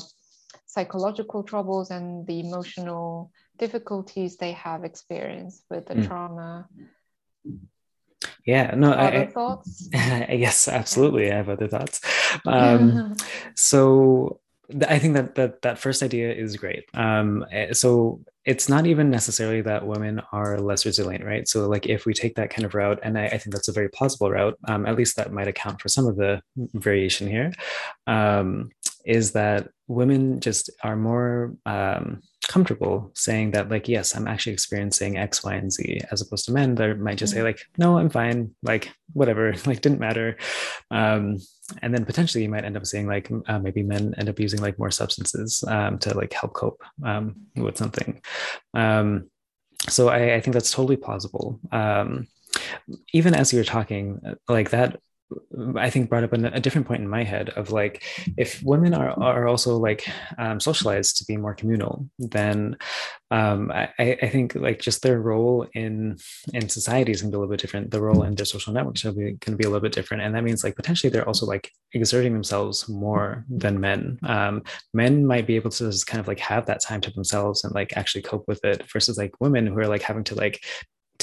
psychological 0.66 1.42
troubles 1.42 1.90
and 1.90 2.26
the 2.26 2.40
emotional 2.40 3.32
difficulties 3.58 4.36
they 4.36 4.52
have 4.52 4.84
experienced 4.84 5.64
with 5.70 5.86
the 5.86 5.94
mm. 5.94 6.06
trauma. 6.06 6.68
Yeah, 8.44 8.74
no, 8.76 8.92
other 8.92 9.22
I, 9.22 9.26
thoughts? 9.26 9.88
yes, 9.92 10.68
absolutely. 10.68 11.32
I 11.32 11.36
have 11.36 11.48
other 11.48 11.68
thoughts. 11.68 12.00
Um, 12.46 13.14
so 13.54 14.40
I 14.88 14.98
think 14.98 15.14
that 15.14 15.34
that 15.34 15.62
that 15.62 15.78
first 15.78 16.02
idea 16.02 16.32
is 16.32 16.56
great. 16.56 16.84
Um, 16.94 17.44
eh, 17.50 17.72
so 17.72 18.20
it's 18.44 18.68
not 18.68 18.86
even 18.86 19.10
necessarily 19.10 19.62
that 19.62 19.86
women 19.86 20.20
are 20.32 20.58
less 20.58 20.84
resilient, 20.84 21.24
right? 21.24 21.48
So 21.48 21.68
like 21.68 21.86
if 21.86 22.04
we 22.06 22.12
take 22.12 22.34
that 22.36 22.50
kind 22.50 22.64
of 22.64 22.74
route, 22.74 23.00
and 23.02 23.18
I, 23.18 23.26
I 23.26 23.38
think 23.38 23.54
that's 23.54 23.68
a 23.68 23.72
very 23.72 23.88
plausible 23.88 24.30
route, 24.30 24.58
um, 24.68 24.86
at 24.86 24.96
least 24.96 25.16
that 25.16 25.32
might 25.32 25.48
account 25.48 25.80
for 25.80 25.88
some 25.88 26.06
of 26.06 26.16
the 26.16 26.42
variation 26.56 27.26
here. 27.26 27.52
Um, 28.06 28.70
is 29.04 29.32
that 29.32 29.68
women 29.86 30.40
just 30.40 30.70
are 30.82 30.96
more 30.96 31.54
um, 31.66 32.20
comfortable 32.48 33.10
saying 33.14 33.50
that 33.50 33.70
like 33.70 33.88
yes 33.88 34.14
i'm 34.14 34.28
actually 34.28 34.52
experiencing 34.52 35.16
x 35.16 35.42
y 35.42 35.54
and 35.54 35.72
z 35.72 36.00
as 36.12 36.20
opposed 36.20 36.44
to 36.44 36.52
men 36.52 36.74
that 36.74 36.98
might 36.98 37.16
just 37.16 37.32
mm-hmm. 37.32 37.40
say 37.40 37.44
like 37.44 37.60
no 37.78 37.98
i'm 37.98 38.10
fine. 38.10 38.54
Like 38.62 38.90
whatever. 39.12 39.54
Like 39.66 39.80
didn't 39.80 40.00
matter. 40.00 40.36
Um, 40.90 41.38
and 41.80 41.94
then 41.94 42.04
potentially 42.04 42.44
you 42.44 42.50
might 42.50 42.64
end 42.64 42.76
up 42.76 42.86
seeing 42.86 43.06
like 43.06 43.30
uh, 43.46 43.58
maybe 43.58 43.82
men 43.82 44.14
end 44.18 44.28
up 44.28 44.38
using 44.38 44.60
like 44.60 44.78
more 44.78 44.90
substances 44.90 45.64
um, 45.66 45.98
to 46.00 46.14
like 46.14 46.32
help 46.32 46.52
cope 46.52 46.82
um, 47.02 47.36
with 47.56 47.78
something. 47.78 48.20
Um, 48.74 49.30
so 49.88 50.08
I, 50.08 50.34
I, 50.34 50.40
think 50.40 50.54
that's 50.54 50.70
totally 50.70 50.96
plausible. 50.96 51.60
Um, 51.72 52.26
even 53.12 53.34
as 53.34 53.52
you 53.52 53.58
were 53.58 53.64
talking 53.64 54.20
like 54.48 54.70
that 54.70 55.00
I 55.76 55.90
think 55.90 56.10
brought 56.10 56.24
up 56.24 56.32
a, 56.32 56.60
different 56.60 56.86
point 56.86 57.00
in 57.00 57.08
my 57.08 57.24
head 57.24 57.50
of 57.50 57.70
like 57.70 58.04
if 58.36 58.62
women 58.62 58.94
are 58.94 59.10
are 59.18 59.46
also 59.48 59.76
like 59.76 60.06
um, 60.38 60.60
socialized 60.60 61.16
to 61.18 61.24
be 61.24 61.36
more 61.36 61.54
communal, 61.54 62.08
then 62.18 62.76
um, 63.30 63.72
I, 63.72 63.88
I 63.98 64.28
think 64.28 64.54
like 64.54 64.80
just 64.80 65.02
their 65.02 65.20
role 65.20 65.66
in 65.74 66.18
in 66.52 66.68
society 66.68 67.12
is 67.12 67.22
going 67.22 67.30
to 67.30 67.36
be 67.36 67.38
a 67.38 67.40
little 67.40 67.52
bit 67.52 67.60
different. 67.60 67.90
The 67.90 68.02
role 68.02 68.22
in 68.22 68.34
their 68.34 68.46
social 68.46 68.72
networks 68.72 69.04
are 69.04 69.12
going 69.12 69.38
to 69.38 69.56
be 69.56 69.64
a 69.64 69.68
little 69.68 69.80
bit 69.80 69.92
different, 69.92 70.22
and 70.22 70.34
that 70.34 70.44
means 70.44 70.62
like 70.62 70.76
potentially 70.76 71.10
they're 71.10 71.26
also 71.26 71.46
like 71.46 71.70
exerting 71.92 72.32
themselves 72.32 72.88
more 72.88 73.44
than 73.48 73.80
men. 73.80 74.18
Um, 74.24 74.62
men 74.92 75.26
might 75.26 75.46
be 75.46 75.56
able 75.56 75.70
to 75.70 75.90
just 75.90 76.06
kind 76.06 76.20
of 76.20 76.28
like 76.28 76.40
have 76.40 76.66
that 76.66 76.82
time 76.82 77.00
to 77.02 77.10
themselves 77.10 77.64
and 77.64 77.74
like 77.74 77.96
actually 77.96 78.22
cope 78.22 78.44
with 78.46 78.64
it, 78.64 78.88
versus 78.90 79.18
like 79.18 79.40
women 79.40 79.66
who 79.66 79.78
are 79.78 79.88
like 79.88 80.02
having 80.02 80.24
to 80.24 80.34
like 80.34 80.64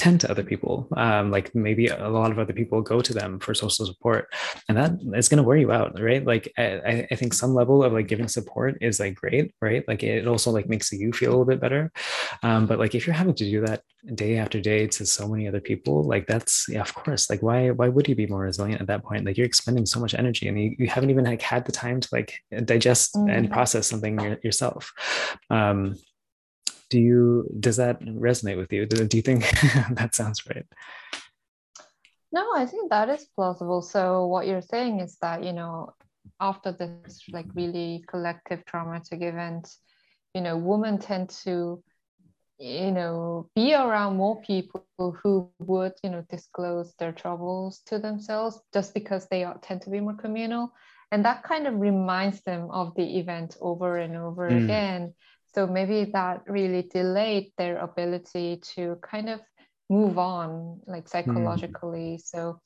tend 0.02 0.20
to 0.20 0.30
other 0.30 0.42
people. 0.42 0.88
Um, 0.96 1.30
like 1.30 1.54
maybe 1.54 1.86
a 1.86 2.08
lot 2.08 2.32
of 2.32 2.38
other 2.40 2.52
people 2.52 2.82
go 2.82 3.00
to 3.00 3.14
them 3.14 3.38
for 3.38 3.54
social 3.54 3.86
support, 3.86 4.34
and 4.68 4.76
that 4.76 4.92
is 5.14 5.28
going 5.28 5.42
to 5.42 5.48
wear 5.48 5.56
you 5.56 5.70
out, 5.70 6.00
right? 6.00 6.24
Like 6.26 6.52
I, 6.58 7.06
I 7.08 7.14
think 7.14 7.32
some 7.34 7.54
level 7.54 7.84
of 7.84 7.92
like 7.92 8.08
giving 8.08 8.26
support 8.26 8.78
is 8.80 8.98
like 8.98 9.14
great, 9.14 9.54
right? 9.60 9.86
Like 9.86 10.02
it 10.02 10.26
also 10.26 10.50
like 10.50 10.68
makes 10.68 10.90
you 10.90 11.12
feel 11.12 11.30
a 11.30 11.32
little 11.32 11.44
bit 11.44 11.60
better. 11.60 11.92
Um, 12.42 12.66
but 12.66 12.80
like 12.80 12.96
if 12.96 13.06
you're 13.06 13.14
having 13.14 13.34
to 13.34 13.44
do 13.44 13.60
that 13.66 13.82
day 14.16 14.38
after 14.38 14.60
day 14.60 14.88
to 14.88 15.06
so 15.06 15.28
many 15.28 15.46
other 15.46 15.60
people, 15.60 16.02
like 16.02 16.26
that's 16.26 16.66
yeah, 16.68 16.80
of 16.80 16.92
course. 16.94 17.30
Like 17.30 17.42
why 17.42 17.70
why 17.70 17.88
would 17.88 18.08
you 18.08 18.16
be 18.16 18.26
more 18.26 18.40
resilient 18.40 18.80
at 18.80 18.88
that 18.88 19.04
point? 19.04 19.24
Like 19.24 19.36
you're 19.36 19.46
expending 19.46 19.86
so 19.86 20.00
much 20.00 20.14
energy, 20.14 20.48
and 20.48 20.60
you, 20.60 20.74
you 20.80 20.88
haven't 20.88 21.10
even 21.10 21.26
like 21.26 21.42
had 21.42 21.64
the 21.64 21.72
time 21.72 22.00
to 22.00 22.08
like 22.10 22.40
digest 22.64 23.14
mm-hmm. 23.14 23.30
and 23.30 23.52
process 23.52 23.86
something 23.86 24.18
yourself. 24.42 24.92
Um, 25.48 25.94
do 26.92 27.00
you 27.00 27.48
does 27.58 27.78
that 27.78 28.00
resonate 28.02 28.58
with 28.58 28.70
you? 28.70 28.84
Do, 28.84 29.06
do 29.06 29.16
you 29.16 29.22
think 29.22 29.40
that 29.98 30.14
sounds 30.14 30.46
right? 30.46 30.66
No, 32.30 32.44
I 32.54 32.66
think 32.66 32.90
that 32.90 33.08
is 33.08 33.26
plausible. 33.34 33.80
So 33.80 34.26
what 34.26 34.46
you're 34.46 34.68
saying 34.74 35.00
is 35.00 35.16
that 35.22 35.42
you 35.42 35.54
know 35.54 35.94
after 36.38 36.70
this 36.70 37.22
like 37.32 37.46
really 37.54 38.04
collective 38.06 38.64
traumatic 38.66 39.22
event, 39.22 39.68
you 40.34 40.42
know, 40.42 40.58
women 40.58 40.98
tend 40.98 41.30
to 41.44 41.82
you 42.58 42.92
know 42.92 43.48
be 43.56 43.72
around 43.72 44.18
more 44.18 44.38
people 44.42 44.84
who 45.22 45.50
would 45.58 45.94
you 46.04 46.10
know 46.10 46.24
disclose 46.28 46.92
their 46.98 47.12
troubles 47.12 47.80
to 47.86 47.98
themselves 47.98 48.60
just 48.74 48.92
because 48.92 49.26
they 49.28 49.44
are, 49.44 49.58
tend 49.62 49.80
to 49.80 49.90
be 49.90 49.98
more 49.98 50.14
communal 50.24 50.70
and 51.10 51.24
that 51.24 51.42
kind 51.42 51.66
of 51.66 51.80
reminds 51.80 52.40
them 52.42 52.70
of 52.70 52.94
the 52.94 53.18
event 53.18 53.56
over 53.60 53.96
and 53.96 54.14
over 54.16 54.48
mm. 54.48 54.62
again 54.62 55.12
so 55.54 55.66
maybe 55.66 56.10
that 56.12 56.42
really 56.46 56.82
delayed 56.82 57.52
their 57.58 57.78
ability 57.78 58.60
to 58.74 58.98
kind 59.02 59.28
of 59.28 59.40
move 59.90 60.18
on 60.18 60.80
like 60.86 61.04
hmm. 61.04 61.08
psychologically 61.08 62.16
mm. 62.16 62.22
so 62.24 62.60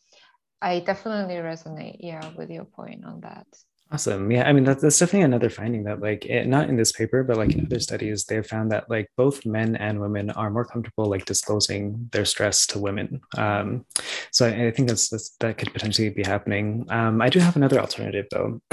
i 0.63 0.81
definitely 0.81 1.37
resonate 1.37 1.97
yeah 2.01 2.31
with 2.37 2.51
your 2.51 2.65
point 2.65 3.05
on 3.05 3.21
that 3.21 3.47
Awesome. 3.93 4.33
Yeah. 4.33 4.49
I 4.49 4.53
mean, 4.53 4.65
that's, 4.65 4.83
that's 4.83 4.99
definitely 4.99 5.27
another 5.27 5.49
finding 5.49 5.85
that, 5.85 6.01
like, 6.01 6.27
it, 6.27 6.49
not 6.49 6.69
in 6.69 6.77
this 6.77 6.91
paper, 6.91 7.23
but 7.23 7.37
like 7.37 7.55
in 7.55 7.67
other 7.67 7.79
studies, 7.79 8.25
they've 8.25 8.45
found 8.45 8.73
that 8.73 8.91
like 8.91 9.09
both 9.17 9.47
men 9.47 9.77
and 9.77 10.01
women 10.01 10.31
are 10.31 10.51
more 10.51 10.65
comfortable 10.65 11.07
like 11.07 11.25
disclosing 11.25 12.09
their 12.11 12.25
stress 12.25 12.67
to 12.69 12.81
women. 12.81 13.21
Um, 13.37 13.87
so 14.33 14.49
I, 14.49 14.67
I 14.67 14.71
think 14.73 14.89
that's, 14.89 15.09
that's, 15.09 15.37
that 15.39 15.57
could 15.57 15.73
potentially 15.73 16.11
be 16.11 16.25
happening. 16.25 16.85
Um, 16.89 17.23
I 17.23 17.29
do 17.29 17.39
have 17.39 17.55
another 17.55 17.79
alternative 17.79 18.27
though. 18.33 18.61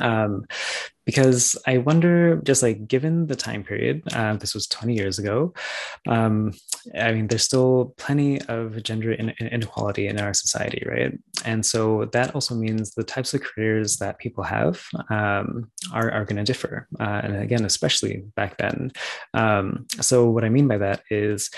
um, 0.00 0.46
because 1.04 1.56
I 1.66 1.78
wonder, 1.78 2.36
just 2.44 2.62
like 2.62 2.86
given 2.86 3.26
the 3.26 3.34
time 3.34 3.64
period, 3.64 4.02
uh, 4.14 4.36
this 4.36 4.54
was 4.54 4.68
20 4.68 4.94
years 4.94 5.18
ago, 5.18 5.52
um, 6.08 6.52
I 6.96 7.12
mean, 7.12 7.26
there's 7.26 7.42
still 7.42 7.94
plenty 7.96 8.40
of 8.42 8.80
gender 8.84 9.12
in- 9.12 9.34
inequality 9.40 10.06
in 10.06 10.20
our 10.20 10.32
society, 10.32 10.84
right? 10.86 11.18
And 11.44 11.66
so 11.66 12.04
that 12.12 12.34
also 12.34 12.54
means 12.54 12.94
the 12.94 13.02
types 13.02 13.34
of 13.34 13.42
careers 13.42 13.96
that 13.96 14.18
people 14.18 14.44
have 14.44 14.82
um, 15.10 15.70
are, 15.92 16.10
are 16.10 16.24
going 16.24 16.36
to 16.36 16.44
differ. 16.44 16.86
Uh, 17.00 17.20
and 17.24 17.36
again, 17.36 17.64
especially 17.64 18.22
back 18.36 18.58
then. 18.58 18.92
Um, 19.34 19.86
so, 20.00 20.30
what 20.30 20.44
I 20.44 20.50
mean 20.50 20.68
by 20.68 20.78
that 20.78 21.02
is, 21.10 21.50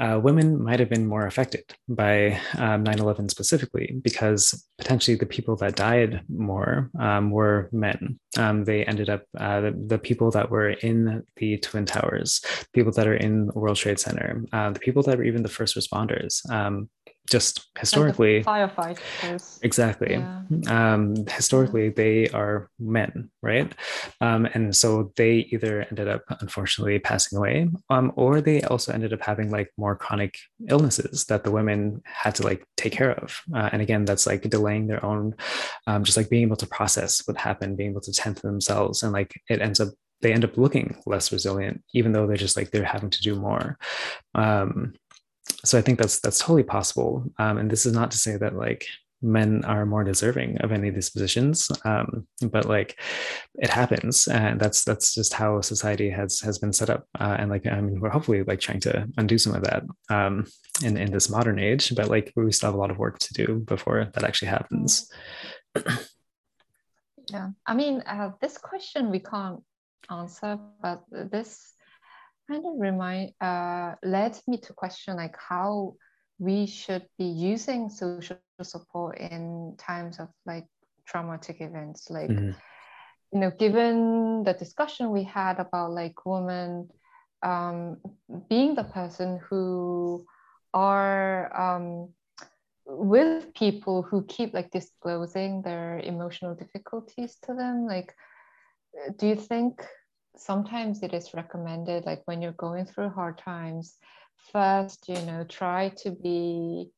uh, 0.00 0.18
women 0.22 0.62
might 0.62 0.80
have 0.80 0.88
been 0.88 1.06
more 1.06 1.26
affected 1.26 1.64
by 1.88 2.40
um, 2.56 2.84
9-11 2.84 3.30
specifically 3.30 4.00
because 4.02 4.66
potentially 4.78 5.16
the 5.16 5.26
people 5.26 5.56
that 5.56 5.76
died 5.76 6.22
more 6.28 6.90
um, 6.98 7.30
were 7.30 7.68
men. 7.70 8.18
Um, 8.38 8.64
they 8.64 8.84
ended 8.84 9.10
up 9.10 9.24
uh, 9.38 9.60
the, 9.60 9.72
the, 9.86 9.98
people 9.98 10.30
that 10.30 10.50
were 10.50 10.70
in 10.70 11.24
the 11.36 11.58
twin 11.58 11.84
towers 11.84 12.40
people 12.72 12.92
that 12.92 13.06
are 13.06 13.14
in 13.14 13.48
world 13.54 13.76
trade 13.76 13.98
center 13.98 14.42
uh, 14.52 14.70
the 14.70 14.78
people 14.78 15.02
that 15.02 15.18
were 15.18 15.24
even 15.24 15.42
the 15.42 15.48
first 15.48 15.76
responders 15.76 16.48
um, 16.50 16.88
just 17.28 17.68
historically 17.78 18.42
like 18.42 18.74
firefighters 18.74 19.58
exactly. 19.62 20.12
Yeah. 20.12 20.42
um, 20.68 21.14
historically 21.26 21.88
they 21.90 22.28
are 22.28 22.68
men 22.78 23.30
right? 23.42 23.72
Um, 24.20 24.46
and 24.52 24.74
so 24.74 25.12
they 25.16 25.48
either 25.52 25.86
ended 25.90 26.08
up 26.08 26.22
unfortunately 26.40 26.98
passing 26.98 27.38
away 27.38 27.68
um, 27.88 28.12
or 28.16 28.40
they 28.40 28.62
also 28.62 28.92
ended 28.92 29.12
up 29.12 29.20
having 29.22 29.50
like 29.50 29.70
more 29.76 29.96
chronic 29.96 30.34
illnesses 30.68 31.24
that 31.26 31.44
the 31.44 31.50
women 31.50 32.02
had 32.04 32.34
to 32.36 32.42
like 32.42 32.64
take 32.76 32.92
care 32.92 33.12
of. 33.12 33.40
Uh, 33.54 33.70
and 33.72 33.82
again 33.82 34.04
that's 34.04 34.26
like 34.26 34.42
delaying 34.42 34.86
their 34.86 35.04
own 35.04 35.34
um, 35.86 36.04
just 36.04 36.16
like 36.16 36.30
being 36.30 36.42
able 36.42 36.56
to 36.56 36.66
process 36.66 37.22
what 37.26 37.36
happened 37.36 37.76
being 37.76 37.90
able 37.90 38.00
to 38.00 38.12
tend 38.12 38.36
to 38.36 38.42
themselves 38.42 39.02
and 39.02 39.12
like 39.12 39.40
it 39.48 39.60
ends 39.60 39.80
up 39.80 39.88
they 40.22 40.32
end 40.32 40.44
up 40.44 40.56
looking 40.56 40.96
less 41.06 41.32
resilient 41.32 41.82
even 41.94 42.12
though 42.12 42.26
they're 42.26 42.36
just 42.36 42.56
like 42.56 42.70
they're 42.70 42.84
having 42.84 43.10
to 43.10 43.22
do 43.22 43.34
more. 43.36 43.78
Um, 44.34 44.94
so 45.64 45.78
I 45.78 45.82
think 45.82 45.98
that's 45.98 46.20
that's 46.20 46.38
totally 46.38 46.62
possible. 46.62 47.24
Um, 47.38 47.58
and 47.58 47.70
this 47.70 47.86
is 47.86 47.92
not 47.92 48.10
to 48.12 48.18
say 48.18 48.36
that 48.36 48.56
like 48.56 48.86
men 49.22 49.64
are 49.64 49.84
more 49.84 50.02
deserving 50.02 50.58
of 50.58 50.72
any 50.72 50.88
of 50.88 50.94
these 50.94 51.10
positions, 51.10 51.70
um, 51.84 52.26
but 52.50 52.64
like 52.64 52.98
it 53.56 53.70
happens, 53.70 54.26
and 54.28 54.58
that's 54.58 54.84
that's 54.84 55.14
just 55.14 55.34
how 55.34 55.60
society 55.60 56.10
has 56.10 56.40
has 56.40 56.58
been 56.58 56.72
set 56.72 56.90
up. 56.90 57.06
Uh, 57.18 57.36
and 57.38 57.50
like 57.50 57.66
I 57.66 57.80
mean, 57.80 58.00
we're 58.00 58.10
hopefully 58.10 58.42
like 58.44 58.60
trying 58.60 58.80
to 58.80 59.06
undo 59.18 59.38
some 59.38 59.54
of 59.54 59.64
that 59.64 59.84
um, 60.08 60.46
in 60.82 60.96
in 60.96 61.10
this 61.10 61.28
modern 61.28 61.58
age, 61.58 61.94
but 61.94 62.08
like 62.08 62.32
we 62.36 62.52
still 62.52 62.68
have 62.68 62.74
a 62.74 62.78
lot 62.78 62.90
of 62.90 62.98
work 62.98 63.18
to 63.18 63.34
do 63.34 63.60
before 63.66 64.08
that 64.12 64.24
actually 64.24 64.48
happens. 64.48 65.10
yeah, 67.30 67.50
I 67.66 67.74
mean, 67.74 68.02
uh, 68.06 68.30
this 68.40 68.56
question 68.56 69.10
we 69.10 69.20
can't 69.20 69.62
answer, 70.10 70.58
but 70.82 71.04
this 71.10 71.74
kind 72.50 72.66
of 72.66 72.74
remind 72.78 73.32
uh, 73.40 73.94
led 74.02 74.36
me 74.46 74.58
to 74.58 74.72
question 74.72 75.16
like 75.16 75.36
how 75.36 75.94
we 76.38 76.66
should 76.66 77.06
be 77.18 77.24
using 77.24 77.88
social 77.88 78.38
support 78.62 79.18
in 79.18 79.74
times 79.78 80.18
of 80.18 80.28
like 80.46 80.66
traumatic 81.06 81.60
events 81.60 82.10
like 82.10 82.30
mm-hmm. 82.30 82.50
you 83.32 83.40
know 83.40 83.50
given 83.50 84.42
the 84.42 84.54
discussion 84.54 85.10
we 85.10 85.22
had 85.22 85.58
about 85.60 85.92
like 85.92 86.26
women 86.26 86.88
um, 87.42 87.96
being 88.48 88.74
the 88.74 88.84
person 88.84 89.40
who 89.48 90.24
are 90.74 91.50
um, 91.56 92.08
with 92.86 93.54
people 93.54 94.02
who 94.02 94.24
keep 94.24 94.52
like 94.52 94.70
disclosing 94.70 95.62
their 95.62 96.00
emotional 96.00 96.54
difficulties 96.54 97.36
to 97.42 97.54
them 97.54 97.86
like 97.86 98.14
do 99.18 99.28
you 99.28 99.36
think 99.36 99.86
sometimes 100.40 101.02
it 101.02 101.12
is 101.12 101.34
recommended 101.34 102.06
like 102.06 102.22
when 102.24 102.40
you're 102.40 102.52
going 102.52 102.86
through 102.86 103.08
hard 103.10 103.36
times 103.38 103.96
first 104.52 105.08
you 105.08 105.20
know 105.22 105.44
try 105.44 105.90
to 105.90 106.10
be 106.10 106.90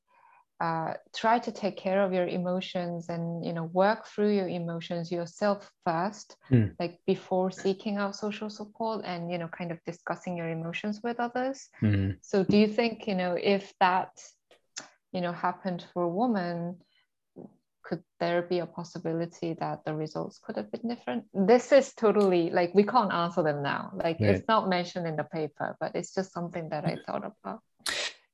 uh, 0.61 0.95
try 1.13 1.41
to 1.41 1.51
take 1.51 1.77
care 1.77 2.03
of 2.05 2.13
your 2.13 2.29
emotions 2.29 3.09
and 3.09 3.45
you 3.45 3.53
know 3.53 3.65
work 3.73 4.07
through 4.07 4.33
your 4.33 4.47
emotions 4.47 5.11
yourself 5.11 5.69
first 5.85 6.37
mm. 6.53 6.73
like 6.79 7.01
before 7.05 7.51
seeking 7.51 7.97
out 7.97 8.15
social 8.15 8.49
support 8.49 9.03
and 9.05 9.29
you 9.29 9.39
know 9.39 9.49
kind 9.49 9.73
of 9.73 9.79
discussing 9.85 10.37
your 10.37 10.49
emotions 10.49 11.01
with 11.03 11.19
others 11.19 11.69
mm. 11.83 12.17
so 12.23 12.45
do 12.45 12.57
you 12.57 12.69
think 12.69 13.09
you 13.09 13.17
know 13.17 13.37
if 13.43 13.75
that 13.81 14.13
you 15.11 15.21
know 15.21 15.33
happened 15.33 15.85
for 15.93 16.05
a 16.05 16.09
woman 16.09 16.77
could 17.93 18.03
there 18.21 18.41
be 18.41 18.61
a 18.61 18.67
possibility 18.67 19.55
that 19.61 19.85
the 19.85 19.95
results 19.95 20.41
could 20.43 20.57
have 20.57 20.73
been 20.73 20.89
different? 20.89 21.25
This 21.35 21.73
is 21.73 21.93
totally 21.93 22.49
like 22.49 22.75
we 22.75 22.85
can't 22.85 23.13
answer 23.13 23.43
them 23.43 23.63
now. 23.63 23.91
Like 23.93 24.17
right. 24.19 24.31
it's 24.31 24.49
not 24.49 24.71
mentioned 24.71 25.07
in 25.07 25.17
the 25.17 25.25
paper, 25.25 25.77
but 25.79 25.95
it's 25.95 26.15
just 26.15 26.33
something 26.33 26.71
that 26.71 26.87
I 26.87 26.97
thought 27.07 27.25
about. 27.27 27.61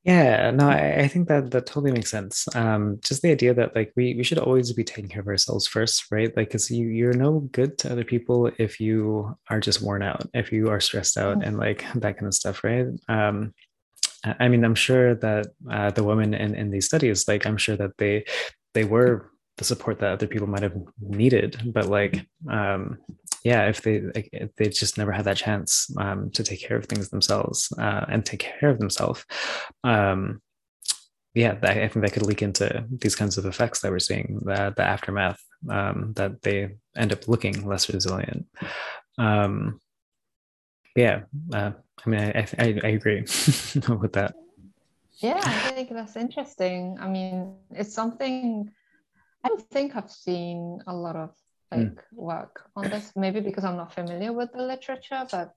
Yeah, 0.04 0.52
no, 0.52 0.68
I, 0.68 1.00
I 1.00 1.08
think 1.08 1.26
that 1.26 1.50
that 1.50 1.66
totally 1.66 1.90
makes 1.90 2.08
sense. 2.08 2.46
Um, 2.54 3.00
just 3.02 3.22
the 3.22 3.32
idea 3.32 3.52
that 3.52 3.74
like 3.74 3.92
we 3.96 4.14
we 4.14 4.22
should 4.22 4.38
always 4.38 4.72
be 4.72 4.84
taking 4.84 5.08
care 5.08 5.22
of 5.22 5.26
ourselves 5.26 5.66
first, 5.66 6.04
right? 6.12 6.34
Like, 6.36 6.50
cause 6.50 6.70
you 6.70 6.86
you're 6.86 7.12
no 7.26 7.40
good 7.50 7.78
to 7.78 7.90
other 7.90 8.04
people 8.04 8.52
if 8.58 8.78
you 8.78 9.36
are 9.50 9.58
just 9.58 9.82
worn 9.82 10.02
out, 10.02 10.24
if 10.34 10.52
you 10.52 10.70
are 10.70 10.78
stressed 10.78 11.18
out, 11.18 11.38
mm-hmm. 11.38 11.48
and 11.48 11.58
like 11.58 11.84
that 11.96 12.16
kind 12.16 12.28
of 12.28 12.34
stuff, 12.34 12.62
right? 12.62 12.86
Um, 13.08 13.54
I 14.24 14.46
mean, 14.46 14.64
I'm 14.64 14.76
sure 14.76 15.16
that 15.16 15.46
uh, 15.68 15.90
the 15.90 16.04
women 16.04 16.32
in, 16.34 16.54
in 16.54 16.70
these 16.70 16.86
studies, 16.86 17.26
like, 17.26 17.44
I'm 17.44 17.56
sure 17.56 17.76
that 17.76 17.96
they 17.98 18.24
they 18.74 18.84
were 18.84 19.32
the 19.58 19.64
support 19.64 19.98
that 19.98 20.12
other 20.12 20.26
people 20.26 20.46
might 20.46 20.62
have 20.62 20.76
needed 21.00 21.60
but 21.74 21.86
like 21.86 22.24
um 22.50 22.96
yeah 23.44 23.66
if 23.66 23.82
they 23.82 24.00
like, 24.14 24.28
if 24.32 24.54
they 24.56 24.68
just 24.68 24.96
never 24.96 25.12
had 25.12 25.24
that 25.24 25.36
chance 25.36 25.90
um 25.98 26.30
to 26.30 26.42
take 26.42 26.60
care 26.60 26.76
of 26.76 26.86
things 26.86 27.10
themselves 27.10 27.72
uh, 27.78 28.04
and 28.08 28.24
take 28.24 28.40
care 28.40 28.70
of 28.70 28.78
themselves 28.78 29.24
um 29.84 30.40
yeah 31.34 31.56
I, 31.62 31.82
I 31.82 31.88
think 31.88 32.04
that 32.04 32.12
could 32.12 32.26
leak 32.26 32.42
into 32.42 32.84
these 32.90 33.16
kinds 33.16 33.36
of 33.36 33.46
effects 33.46 33.80
that 33.80 33.90
we're 33.90 33.98
seeing 33.98 34.40
the, 34.44 34.72
the 34.76 34.82
aftermath 34.82 35.40
um 35.68 36.12
that 36.16 36.40
they 36.42 36.70
end 36.96 37.12
up 37.12 37.26
looking 37.28 37.66
less 37.66 37.88
resilient. 37.92 38.46
Um 39.18 39.80
yeah 40.96 41.22
uh, 41.52 41.72
i 42.04 42.10
mean 42.10 42.20
i 42.20 42.46
i, 42.58 42.80
I 42.82 42.88
agree 42.88 43.20
with 44.02 44.12
that. 44.14 44.34
Yeah 45.18 45.40
i 45.42 45.70
think 45.72 45.90
that's 45.90 46.16
interesting. 46.16 46.96
I 47.00 47.08
mean 47.08 47.56
it's 47.70 47.92
something 47.92 48.70
I 49.44 49.48
don't 49.48 49.70
think 49.70 49.96
I've 49.96 50.10
seen 50.10 50.80
a 50.86 50.94
lot 50.94 51.16
of 51.16 51.30
hmm. 51.72 51.80
like 51.80 51.94
mm. 51.94 52.02
work 52.12 52.64
on 52.76 52.90
this. 52.90 53.12
Maybe 53.16 53.40
because 53.40 53.64
I'm 53.64 53.76
not 53.76 53.92
familiar 53.92 54.32
with 54.32 54.52
the 54.52 54.62
literature, 54.62 55.26
but 55.30 55.54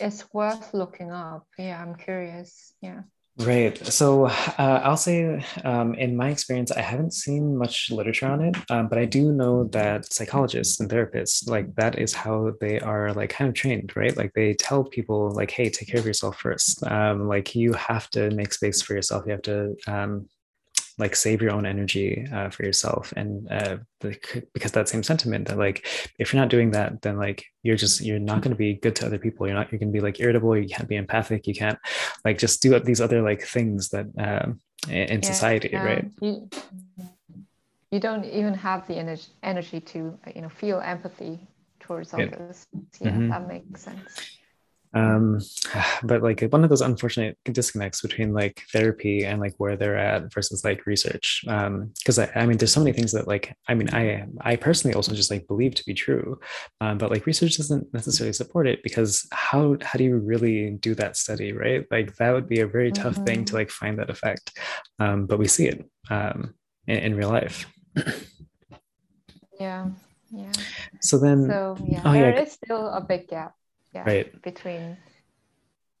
it's 0.00 0.32
worth 0.32 0.74
looking 0.74 1.10
up. 1.10 1.46
Yeah, 1.58 1.82
I'm 1.82 1.94
curious. 1.94 2.72
Yeah. 2.80 3.02
Right. 3.38 3.76
So 3.86 4.26
uh, 4.26 4.80
I'll 4.82 4.96
say, 4.96 5.44
um, 5.62 5.94
in 5.94 6.16
my 6.16 6.30
experience, 6.30 6.70
I 6.70 6.80
haven't 6.80 7.12
seen 7.12 7.54
much 7.54 7.90
literature 7.90 8.28
on 8.28 8.40
it, 8.42 8.56
um, 8.70 8.88
but 8.88 8.96
I 8.98 9.04
do 9.04 9.30
know 9.30 9.64
that 9.64 10.10
psychologists 10.10 10.80
and 10.80 10.88
therapists, 10.88 11.46
like 11.46 11.74
that 11.74 11.98
is 11.98 12.14
how 12.14 12.52
they 12.62 12.80
are 12.80 13.12
like 13.12 13.30
kind 13.30 13.48
of 13.48 13.54
trained, 13.54 13.94
right? 13.94 14.16
Like 14.16 14.32
they 14.32 14.54
tell 14.54 14.84
people, 14.84 15.32
like, 15.32 15.50
hey, 15.50 15.68
take 15.68 15.88
care 15.88 16.00
of 16.00 16.06
yourself 16.06 16.38
first. 16.38 16.82
Um, 16.86 17.28
like 17.28 17.54
you 17.54 17.74
have 17.74 18.08
to 18.10 18.30
make 18.30 18.54
space 18.54 18.80
for 18.80 18.94
yourself. 18.94 19.24
You 19.26 19.32
have 19.32 19.42
to 19.42 19.76
um, 19.86 20.28
like 20.98 21.14
save 21.14 21.42
your 21.42 21.52
own 21.52 21.66
energy 21.66 22.26
uh, 22.32 22.48
for 22.48 22.64
yourself. 22.64 23.12
And 23.16 23.50
uh, 23.50 23.78
because 24.00 24.72
that 24.72 24.88
same 24.88 25.02
sentiment 25.02 25.48
that 25.48 25.58
like 25.58 25.86
if 26.18 26.32
you're 26.32 26.40
not 26.40 26.48
doing 26.48 26.70
that 26.70 27.02
then 27.02 27.18
like 27.18 27.44
you're 27.62 27.76
just 27.76 28.00
you're 28.00 28.18
not 28.18 28.40
going 28.40 28.50
to 28.50 28.56
be 28.56 28.74
good 28.74 28.96
to 28.96 29.06
other 29.06 29.18
people. 29.18 29.46
You're 29.46 29.56
not 29.56 29.70
you're 29.70 29.78
going 29.78 29.92
to 29.92 29.96
be 29.96 30.00
like 30.00 30.20
irritable. 30.20 30.56
You 30.56 30.68
can't 30.68 30.88
be 30.88 30.96
empathic. 30.96 31.46
You 31.46 31.54
can't 31.54 31.78
like 32.24 32.38
just 32.38 32.62
do 32.62 32.78
these 32.78 33.00
other 33.00 33.22
like 33.22 33.42
things 33.42 33.90
that 33.90 34.06
um, 34.18 34.60
in 34.88 35.20
yeah, 35.20 35.26
society 35.26 35.70
yeah. 35.72 35.84
right? 35.84 36.10
You, 36.20 36.48
you 37.90 38.00
don't 38.00 38.24
even 38.24 38.54
have 38.54 38.86
the 38.86 38.96
energy 38.96 39.28
energy 39.42 39.80
to 39.80 40.18
you 40.34 40.42
know 40.42 40.48
feel 40.48 40.80
empathy 40.80 41.40
towards 41.80 42.14
others. 42.14 42.66
Yeah, 43.00 43.10
mm-hmm. 43.10 43.28
that 43.28 43.48
makes 43.48 43.82
sense 43.82 44.38
um 44.94 45.40
but 46.04 46.22
like 46.22 46.40
one 46.50 46.64
of 46.64 46.70
those 46.70 46.80
unfortunate 46.80 47.38
disconnects 47.44 48.00
between 48.00 48.32
like 48.32 48.62
therapy 48.72 49.24
and 49.24 49.40
like 49.40 49.54
where 49.58 49.76
they're 49.76 49.96
at 49.96 50.32
versus 50.32 50.64
like 50.64 50.86
research 50.86 51.44
um 51.48 51.92
because 51.98 52.18
I, 52.18 52.30
I 52.34 52.46
mean 52.46 52.56
there's 52.56 52.72
so 52.72 52.80
many 52.80 52.92
things 52.92 53.12
that 53.12 53.28
like 53.28 53.56
i 53.68 53.74
mean 53.74 53.92
i 53.94 54.24
i 54.40 54.56
personally 54.56 54.94
also 54.94 55.14
just 55.14 55.30
like 55.30 55.46
believe 55.46 55.74
to 55.74 55.84
be 55.84 55.94
true 55.94 56.38
um, 56.80 56.98
but 56.98 57.10
like 57.10 57.26
research 57.26 57.56
doesn't 57.56 57.92
necessarily 57.92 58.32
support 58.32 58.66
it 58.66 58.82
because 58.82 59.26
how 59.32 59.76
how 59.82 59.96
do 59.96 60.04
you 60.04 60.16
really 60.16 60.70
do 60.80 60.94
that 60.94 61.16
study 61.16 61.52
right 61.52 61.86
like 61.90 62.14
that 62.16 62.32
would 62.32 62.48
be 62.48 62.60
a 62.60 62.66
very 62.66 62.92
tough 62.92 63.14
mm-hmm. 63.14 63.24
thing 63.24 63.44
to 63.44 63.50
mm-hmm. 63.50 63.58
like 63.58 63.70
find 63.70 63.98
that 63.98 64.10
effect 64.10 64.58
um 64.98 65.26
but 65.26 65.38
we 65.38 65.48
see 65.48 65.66
it 65.66 65.88
um 66.10 66.54
in, 66.86 66.98
in 66.98 67.14
real 67.14 67.28
life 67.28 67.66
yeah 69.60 69.86
yeah 70.30 70.52
so 71.00 71.18
then 71.18 71.46
so 71.46 71.76
yeah 71.86 72.02
oh, 72.04 72.12
there 72.12 72.34
yeah. 72.34 72.42
is 72.42 72.52
still 72.52 72.88
a 72.88 73.00
big 73.00 73.28
gap 73.28 73.54
yeah 73.96 74.04
right. 74.04 74.42
between. 74.42 74.96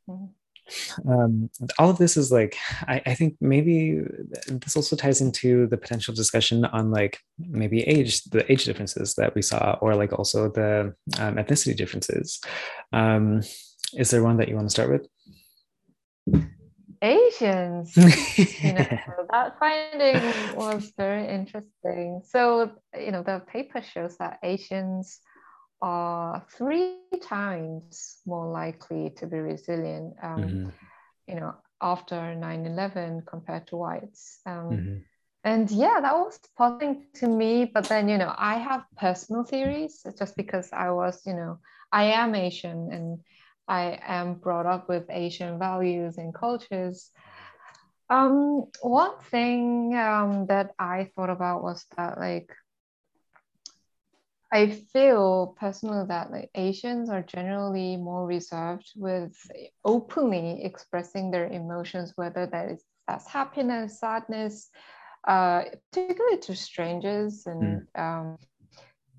Mm-hmm. 0.08 1.10
um, 1.10 1.50
all 1.78 1.90
of 1.90 1.98
this 1.98 2.16
is 2.16 2.30
like 2.30 2.56
I, 2.82 3.00
I, 3.06 3.14
think 3.14 3.36
maybe 3.40 4.02
this 4.48 4.76
also 4.76 4.96
ties 4.96 5.20
into 5.20 5.66
the 5.68 5.76
potential 5.76 6.12
discussion 6.14 6.64
on 6.64 6.90
like 6.90 7.20
maybe 7.38 7.82
age 7.82 8.24
the 8.24 8.50
age 8.50 8.64
differences 8.64 9.14
that 9.14 9.34
we 9.34 9.42
saw 9.42 9.78
or 9.80 9.94
like 9.94 10.12
also 10.12 10.48
the 10.50 10.94
um, 11.18 11.36
ethnicity 11.36 11.76
differences. 11.76 12.40
Um, 12.92 13.42
is 13.94 14.10
there 14.10 14.22
one 14.24 14.36
that 14.38 14.48
you 14.48 14.56
want 14.56 14.66
to 14.66 14.76
start 14.78 14.90
with? 14.90 15.06
Asians. 17.02 17.96
You 18.62 18.72
know 18.72 19.26
that 19.30 19.58
finding 19.58 20.56
was 20.56 20.92
very 20.96 21.28
interesting. 21.28 22.22
So 22.24 22.72
you 22.98 23.12
know 23.12 23.22
the 23.22 23.42
paper 23.46 23.82
shows 23.82 24.16
that 24.18 24.38
asians 24.42 25.20
are 25.82 26.46
three 26.50 26.96
times 27.22 28.18
more 28.26 28.50
likely 28.50 29.10
to 29.16 29.26
be 29.26 29.38
resilient, 29.38 30.14
um, 30.22 30.42
mm-hmm. 30.42 30.68
you 31.28 31.34
know, 31.34 31.54
after 31.80 32.16
9-11 32.16 33.26
compared 33.26 33.66
to 33.68 33.76
whites. 33.76 34.40
Um, 34.46 34.70
mm-hmm. 34.70 34.96
And 35.44 35.70
yeah, 35.70 36.00
that 36.00 36.14
was 36.14 36.40
puzzling 36.56 37.06
to 37.14 37.28
me. 37.28 37.66
But 37.66 37.88
then, 37.88 38.08
you 38.08 38.18
know, 38.18 38.34
I 38.36 38.54
have 38.56 38.84
personal 38.96 39.44
theories 39.44 40.04
just 40.18 40.36
because 40.36 40.70
I 40.72 40.90
was, 40.90 41.22
you 41.24 41.34
know, 41.34 41.60
I 41.92 42.04
am 42.04 42.34
Asian 42.34 42.90
and 42.92 43.20
I 43.68 43.98
am 44.02 44.34
brought 44.34 44.66
up 44.66 44.88
with 44.88 45.04
Asian 45.08 45.58
values 45.58 46.18
and 46.18 46.34
cultures. 46.34 47.10
Um, 48.10 48.64
one 48.82 49.18
thing 49.30 49.96
um, 49.96 50.46
that 50.46 50.72
I 50.78 51.10
thought 51.14 51.30
about 51.30 51.62
was 51.62 51.84
that, 51.96 52.18
like, 52.18 52.50
I 54.52 54.70
feel 54.92 55.56
personally 55.58 56.06
that 56.08 56.30
like 56.30 56.50
Asians 56.54 57.10
are 57.10 57.22
generally 57.22 57.96
more 57.96 58.26
reserved 58.26 58.92
with 58.94 59.34
openly 59.84 60.64
expressing 60.64 61.30
their 61.30 61.48
emotions, 61.48 62.12
whether 62.16 62.46
that 62.46 62.70
is 62.70 62.84
that's 63.08 63.26
happiness, 63.26 64.00
sadness, 64.00 64.70
uh, 65.26 65.62
particularly 65.92 66.38
to 66.38 66.54
strangers 66.54 67.46
and 67.46 67.86
mm. 67.96 68.00
um, 68.00 68.38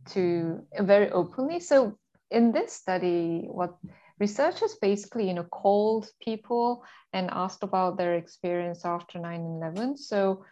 to 0.10 0.62
very 0.80 1.10
openly. 1.12 1.60
So 1.60 1.98
in 2.32 2.52
this 2.52 2.74
study, 2.74 3.48
what 3.50 3.78
researchers 4.20 4.76
basically 4.82 5.28
you 5.28 5.34
know 5.34 5.44
called 5.44 6.10
people 6.22 6.84
and 7.14 7.30
asked 7.32 7.64
about 7.64 7.98
their 7.98 8.16
experience 8.16 8.86
after 8.86 9.20
9-11. 9.20 9.98
So 9.98 10.46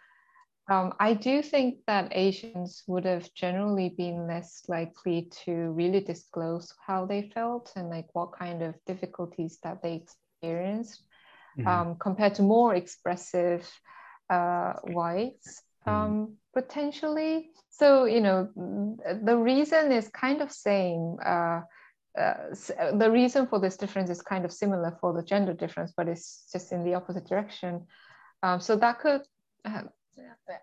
um, 0.68 0.94
I 0.98 1.14
do 1.14 1.42
think 1.42 1.78
that 1.86 2.08
Asians 2.10 2.82
would 2.88 3.04
have 3.04 3.32
generally 3.34 3.90
been 3.90 4.26
less 4.26 4.62
likely 4.68 5.30
to 5.44 5.70
really 5.72 6.00
disclose 6.00 6.74
how 6.84 7.06
they 7.06 7.30
felt 7.34 7.72
and 7.76 7.88
like 7.88 8.06
what 8.14 8.32
kind 8.32 8.62
of 8.62 8.74
difficulties 8.84 9.58
that 9.62 9.80
they 9.82 9.94
experienced 9.94 11.02
mm-hmm. 11.56 11.68
um, 11.68 11.96
compared 12.00 12.34
to 12.36 12.42
more 12.42 12.74
expressive 12.74 13.68
uh, 14.28 14.72
whites 14.84 15.62
mm-hmm. 15.86 15.90
um, 15.90 16.36
potentially. 16.52 17.50
So, 17.70 18.04
you 18.06 18.20
know, 18.20 18.48
the 18.56 19.36
reason 19.36 19.92
is 19.92 20.08
kind 20.08 20.42
of 20.42 20.50
same. 20.50 21.16
Uh, 21.24 21.60
uh, 22.18 22.34
the 22.94 23.10
reason 23.10 23.46
for 23.46 23.60
this 23.60 23.76
difference 23.76 24.10
is 24.10 24.22
kind 24.22 24.44
of 24.44 24.52
similar 24.52 24.96
for 25.00 25.12
the 25.12 25.22
gender 25.22 25.52
difference, 25.52 25.92
but 25.96 26.08
it's 26.08 26.48
just 26.52 26.72
in 26.72 26.82
the 26.82 26.94
opposite 26.94 27.28
direction. 27.28 27.86
Um, 28.42 28.58
so 28.60 28.74
that 28.76 28.98
could 29.00 29.20
uh, 29.64 29.82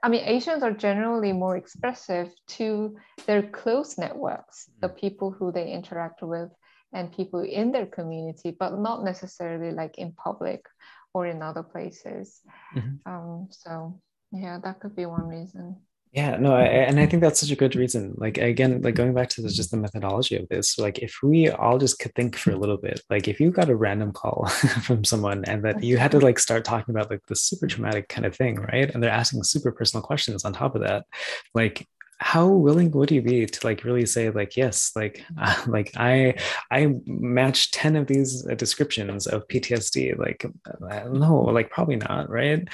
I 0.02 0.10
mean, 0.10 0.24
Asians 0.26 0.64
are 0.64 0.72
generally 0.72 1.34
more 1.34 1.58
expressive 1.58 2.30
to 2.58 2.98
their 3.26 3.44
close 3.44 3.98
networks, 3.98 4.70
the 4.82 4.90
mm. 4.90 4.98
people 4.98 5.32
who 5.32 5.52
they 5.52 5.72
interact 5.72 6.22
with 6.22 6.50
and 6.94 7.12
people 7.12 7.42
in 7.42 7.72
their 7.72 7.86
community, 7.86 8.56
but 8.58 8.78
not 8.78 9.04
necessarily 9.04 9.72
like 9.72 9.98
in 9.98 10.14
public 10.14 10.66
or 11.14 11.28
in 11.28 11.42
other 11.42 11.64
places. 11.64 12.42
Mm-hmm. 12.76 13.12
Um, 13.12 13.48
so, 13.52 14.00
yeah, 14.32 14.60
that 14.64 14.80
could 14.80 14.96
be 14.96 15.06
one 15.06 15.28
reason 15.28 15.78
yeah 16.14 16.38
no 16.38 16.54
I, 16.54 16.66
and 16.66 17.00
i 17.00 17.08
think 17.08 17.22
that's 17.22 17.40
such 17.40 17.50
a 17.50 17.56
good 17.56 17.76
reason 17.76 18.14
like 18.18 18.38
again 18.38 18.82
like 18.82 18.96
going 18.96 19.14
back 19.14 19.30
to 19.30 19.42
just 19.42 19.72
the 19.72 19.78
methodology 19.78 20.36
of 20.36 20.48
this 20.48 20.78
like 20.78 21.00
if 21.00 21.18
we 21.24 21.50
all 21.50 21.80
just 21.80 22.00
could 22.00 22.14
think 22.14 22.38
for 22.38 22.52
a 22.52 22.56
little 22.56 22.78
bit 22.78 23.02
like 23.10 23.28
if 23.28 23.40
you 23.40 23.50
got 23.50 23.70
a 23.70 23.76
random 23.76 24.12
call 24.12 24.48
from 24.84 25.04
someone 25.04 25.44
and 25.46 25.64
that 25.64 25.84
you 25.84 25.98
had 25.98 26.12
to 26.12 26.20
like 26.20 26.38
start 26.38 26.64
talking 26.64 26.94
about 26.94 27.10
like 27.10 27.26
the 27.28 27.36
super 27.36 27.66
traumatic 27.66 28.10
kind 28.10 28.26
of 28.26 28.36
thing 28.36 28.56
right? 28.56 28.92
And 28.92 29.02
they're 29.02 29.10
asking 29.10 29.44
super 29.44 29.72
personal 29.72 30.04
questions 30.04 30.46
on 30.46 30.54
top 30.54 30.76
of 30.76 30.82
that 30.82 31.06
like 31.56 31.88
how 32.24 32.48
willing 32.48 32.90
would 32.92 33.12
you 33.12 33.22
be 33.22 33.46
to 33.46 33.68
like 33.68 33.84
really 33.84 34.06
say 34.06 34.30
like 34.30 34.56
yes 34.56 34.92
like 34.96 35.24
uh, 35.38 35.62
like 35.68 35.92
i 35.98 36.34
i 36.72 36.96
match 37.06 37.72
10 37.72 37.98
of 37.98 38.08
these 38.08 38.48
uh, 38.48 38.56
descriptions 38.56 39.28
of 39.28 39.46
ptsd 39.50 40.18
like 40.18 40.46
uh, 40.90 41.10
no 41.10 41.42
like 41.42 41.70
probably 41.70 41.98
not 41.98 42.30
right? 42.30 42.68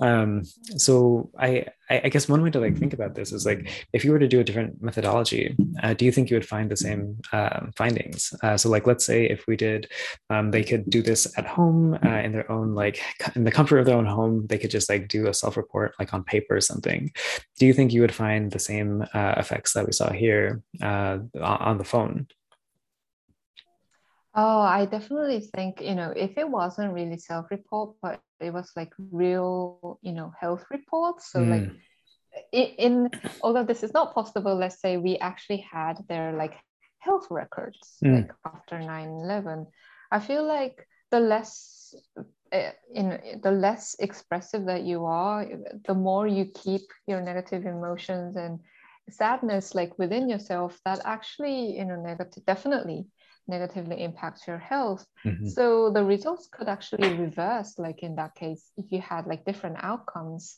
Um 0.00 0.42
so 0.76 1.30
i 1.38 1.66
I, 1.90 2.08
guess 2.08 2.28
one 2.28 2.42
way 2.42 2.50
to 2.50 2.60
like 2.60 2.76
think 2.76 2.92
about 2.92 3.14
this 3.14 3.32
is 3.32 3.44
like 3.44 3.70
if 3.92 4.04
you 4.04 4.12
were 4.12 4.18
to 4.18 4.28
do 4.28 4.40
a 4.40 4.44
different 4.44 4.82
methodology, 4.82 5.54
uh, 5.82 5.94
do 5.94 6.04
you 6.04 6.12
think 6.12 6.30
you 6.30 6.36
would 6.36 6.48
find 6.48 6.70
the 6.70 6.76
same 6.76 7.20
uh, 7.32 7.66
findings? 7.76 8.32
Uh, 8.42 8.56
so 8.56 8.68
like 8.68 8.86
let's 8.86 9.04
say 9.04 9.26
if 9.26 9.46
we 9.46 9.56
did, 9.56 9.90
um, 10.30 10.50
they 10.50 10.64
could 10.64 10.88
do 10.88 11.02
this 11.02 11.36
at 11.36 11.46
home 11.46 11.98
uh, 12.04 12.20
in 12.20 12.32
their 12.32 12.50
own 12.50 12.74
like 12.74 13.00
in 13.34 13.44
the 13.44 13.50
comfort 13.50 13.78
of 13.78 13.86
their 13.86 13.96
own 13.96 14.06
home. 14.06 14.46
They 14.46 14.58
could 14.58 14.70
just 14.70 14.88
like 14.88 15.08
do 15.08 15.26
a 15.26 15.34
self 15.34 15.56
report 15.56 15.94
like 15.98 16.14
on 16.14 16.24
paper 16.24 16.56
or 16.56 16.60
something. 16.60 17.12
Do 17.58 17.66
you 17.66 17.74
think 17.74 17.92
you 17.92 18.00
would 18.00 18.14
find 18.14 18.50
the 18.50 18.58
same 18.58 19.02
uh, 19.14 19.34
effects 19.36 19.74
that 19.74 19.86
we 19.86 19.92
saw 19.92 20.10
here 20.10 20.62
uh, 20.82 21.18
on 21.40 21.78
the 21.78 21.84
phone? 21.84 22.26
Oh, 24.36 24.60
I 24.60 24.86
definitely 24.86 25.40
think, 25.40 25.80
you 25.80 25.94
know, 25.94 26.12
if 26.14 26.36
it 26.36 26.48
wasn't 26.48 26.92
really 26.92 27.18
self-report, 27.18 27.94
but 28.02 28.20
it 28.40 28.52
was 28.52 28.70
like 28.74 28.92
real, 29.12 29.98
you 30.02 30.12
know, 30.12 30.32
health 30.40 30.64
reports. 30.70 31.30
So 31.30 31.38
mm. 31.38 31.50
like 31.50 31.70
in, 32.52 32.66
in, 32.78 33.10
although 33.42 33.62
this 33.62 33.84
is 33.84 33.94
not 33.94 34.12
possible, 34.12 34.56
let's 34.56 34.80
say 34.80 34.96
we 34.96 35.18
actually 35.18 35.64
had 35.70 36.02
their 36.08 36.32
like 36.32 36.54
health 36.98 37.28
records 37.30 37.96
mm. 38.04 38.14
like 38.16 38.32
after 38.44 38.76
9-11. 38.76 39.66
I 40.10 40.18
feel 40.18 40.44
like 40.44 40.84
the 41.12 41.20
less 41.20 41.94
uh, 42.52 42.70
in 42.92 43.40
the 43.42 43.50
less 43.50 43.94
expressive 44.00 44.64
that 44.66 44.82
you 44.82 45.04
are, 45.04 45.46
the 45.86 45.94
more 45.94 46.26
you 46.26 46.46
keep 46.46 46.82
your 47.06 47.20
negative 47.20 47.66
emotions 47.66 48.36
and 48.36 48.58
sadness 49.10 49.74
like 49.74 49.98
within 49.98 50.28
yourself 50.28 50.80
that 50.86 50.98
actually 51.04 51.76
you 51.76 51.84
know 51.84 51.96
negative 51.96 52.42
definitely 52.46 53.06
negatively 53.46 54.02
impact 54.02 54.46
your 54.46 54.58
health. 54.58 55.06
Mm-hmm. 55.24 55.48
So 55.48 55.90
the 55.90 56.04
results 56.04 56.48
could 56.50 56.68
actually 56.68 57.14
reverse, 57.14 57.78
like 57.78 58.02
in 58.02 58.16
that 58.16 58.34
case, 58.34 58.70
if 58.76 58.86
you 58.90 59.00
had 59.00 59.26
like 59.26 59.44
different 59.44 59.76
outcomes. 59.80 60.56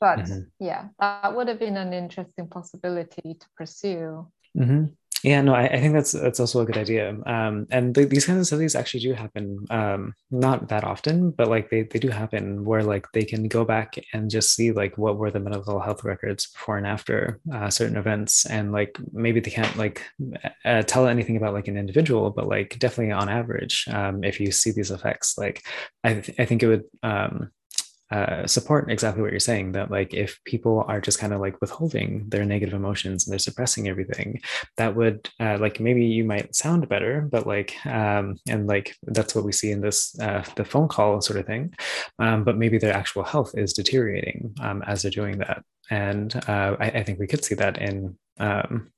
But 0.00 0.20
mm-hmm. 0.20 0.40
yeah, 0.60 0.88
that 0.98 1.34
would 1.34 1.48
have 1.48 1.58
been 1.58 1.76
an 1.76 1.92
interesting 1.92 2.48
possibility 2.48 3.34
to 3.34 3.46
pursue. 3.56 4.28
Mm-hmm. 4.56 4.86
Yeah, 5.22 5.40
no, 5.40 5.54
I, 5.54 5.66
I, 5.66 5.80
think 5.80 5.94
that's 5.94 6.12
that's 6.12 6.40
also 6.40 6.60
a 6.60 6.64
good 6.64 6.76
idea. 6.76 7.16
Um, 7.26 7.68
and 7.70 7.94
the, 7.94 8.04
these 8.04 8.26
kinds 8.26 8.40
of 8.40 8.46
studies 8.46 8.74
actually 8.74 9.00
do 9.00 9.12
happen, 9.12 9.64
um, 9.70 10.14
not 10.32 10.68
that 10.68 10.82
often, 10.82 11.30
but 11.30 11.46
like 11.46 11.70
they, 11.70 11.82
they 11.82 12.00
do 12.00 12.08
happen 12.08 12.64
where 12.64 12.82
like 12.82 13.06
they 13.12 13.24
can 13.24 13.46
go 13.46 13.64
back 13.64 13.94
and 14.12 14.28
just 14.30 14.52
see 14.52 14.72
like 14.72 14.98
what 14.98 15.18
were 15.18 15.30
the 15.30 15.38
mental 15.38 15.78
health 15.78 16.02
records 16.02 16.50
before 16.50 16.76
and 16.76 16.88
after 16.88 17.38
uh, 17.54 17.70
certain 17.70 17.96
events, 17.96 18.46
and 18.46 18.72
like 18.72 18.98
maybe 19.12 19.38
they 19.38 19.50
can't 19.50 19.76
like 19.76 20.02
uh, 20.64 20.82
tell 20.82 21.06
anything 21.06 21.36
about 21.36 21.54
like 21.54 21.68
an 21.68 21.76
individual, 21.76 22.30
but 22.30 22.48
like 22.48 22.76
definitely 22.80 23.12
on 23.12 23.28
average, 23.28 23.86
um, 23.92 24.24
if 24.24 24.40
you 24.40 24.50
see 24.50 24.72
these 24.72 24.90
effects, 24.90 25.38
like 25.38 25.62
I 26.02 26.14
th- 26.14 26.40
I 26.40 26.46
think 26.46 26.64
it 26.64 26.66
would 26.66 26.84
um, 27.04 27.52
uh, 28.12 28.46
support 28.46 28.90
exactly 28.90 29.22
what 29.22 29.30
you're 29.30 29.40
saying 29.40 29.72
that 29.72 29.90
like 29.90 30.12
if 30.14 30.38
people 30.44 30.84
are 30.88 31.00
just 31.00 31.18
kind 31.18 31.32
of 31.32 31.40
like 31.40 31.60
withholding 31.60 32.28
their 32.28 32.44
negative 32.44 32.74
emotions 32.74 33.26
and 33.26 33.32
they're 33.32 33.38
suppressing 33.38 33.88
everything 33.88 34.40
that 34.76 34.94
would 34.94 35.28
uh, 35.40 35.56
like 35.58 35.80
maybe 35.80 36.04
you 36.04 36.24
might 36.24 36.54
sound 36.54 36.88
better 36.88 37.22
but 37.22 37.46
like 37.46 37.74
um, 37.86 38.36
and 38.48 38.66
like 38.66 38.94
that's 39.04 39.34
what 39.34 39.44
we 39.44 39.52
see 39.52 39.70
in 39.70 39.80
this 39.80 40.18
uh, 40.20 40.44
the 40.56 40.64
phone 40.64 40.88
call 40.88 41.20
sort 41.20 41.38
of 41.38 41.46
thing 41.46 41.72
um, 42.18 42.44
but 42.44 42.58
maybe 42.58 42.78
their 42.78 42.94
actual 42.94 43.22
health 43.22 43.52
is 43.54 43.72
deteriorating 43.72 44.54
um, 44.60 44.82
as 44.86 45.02
they're 45.02 45.10
doing 45.10 45.38
that. 45.38 45.62
And 45.90 46.34
uh, 46.48 46.76
I, 46.78 46.86
I, 46.86 47.02
think 47.02 47.18
we 47.18 47.26
could 47.26 47.44
see 47.44 47.54
that 47.56 47.78
in 47.78 48.16
um, 48.38 48.90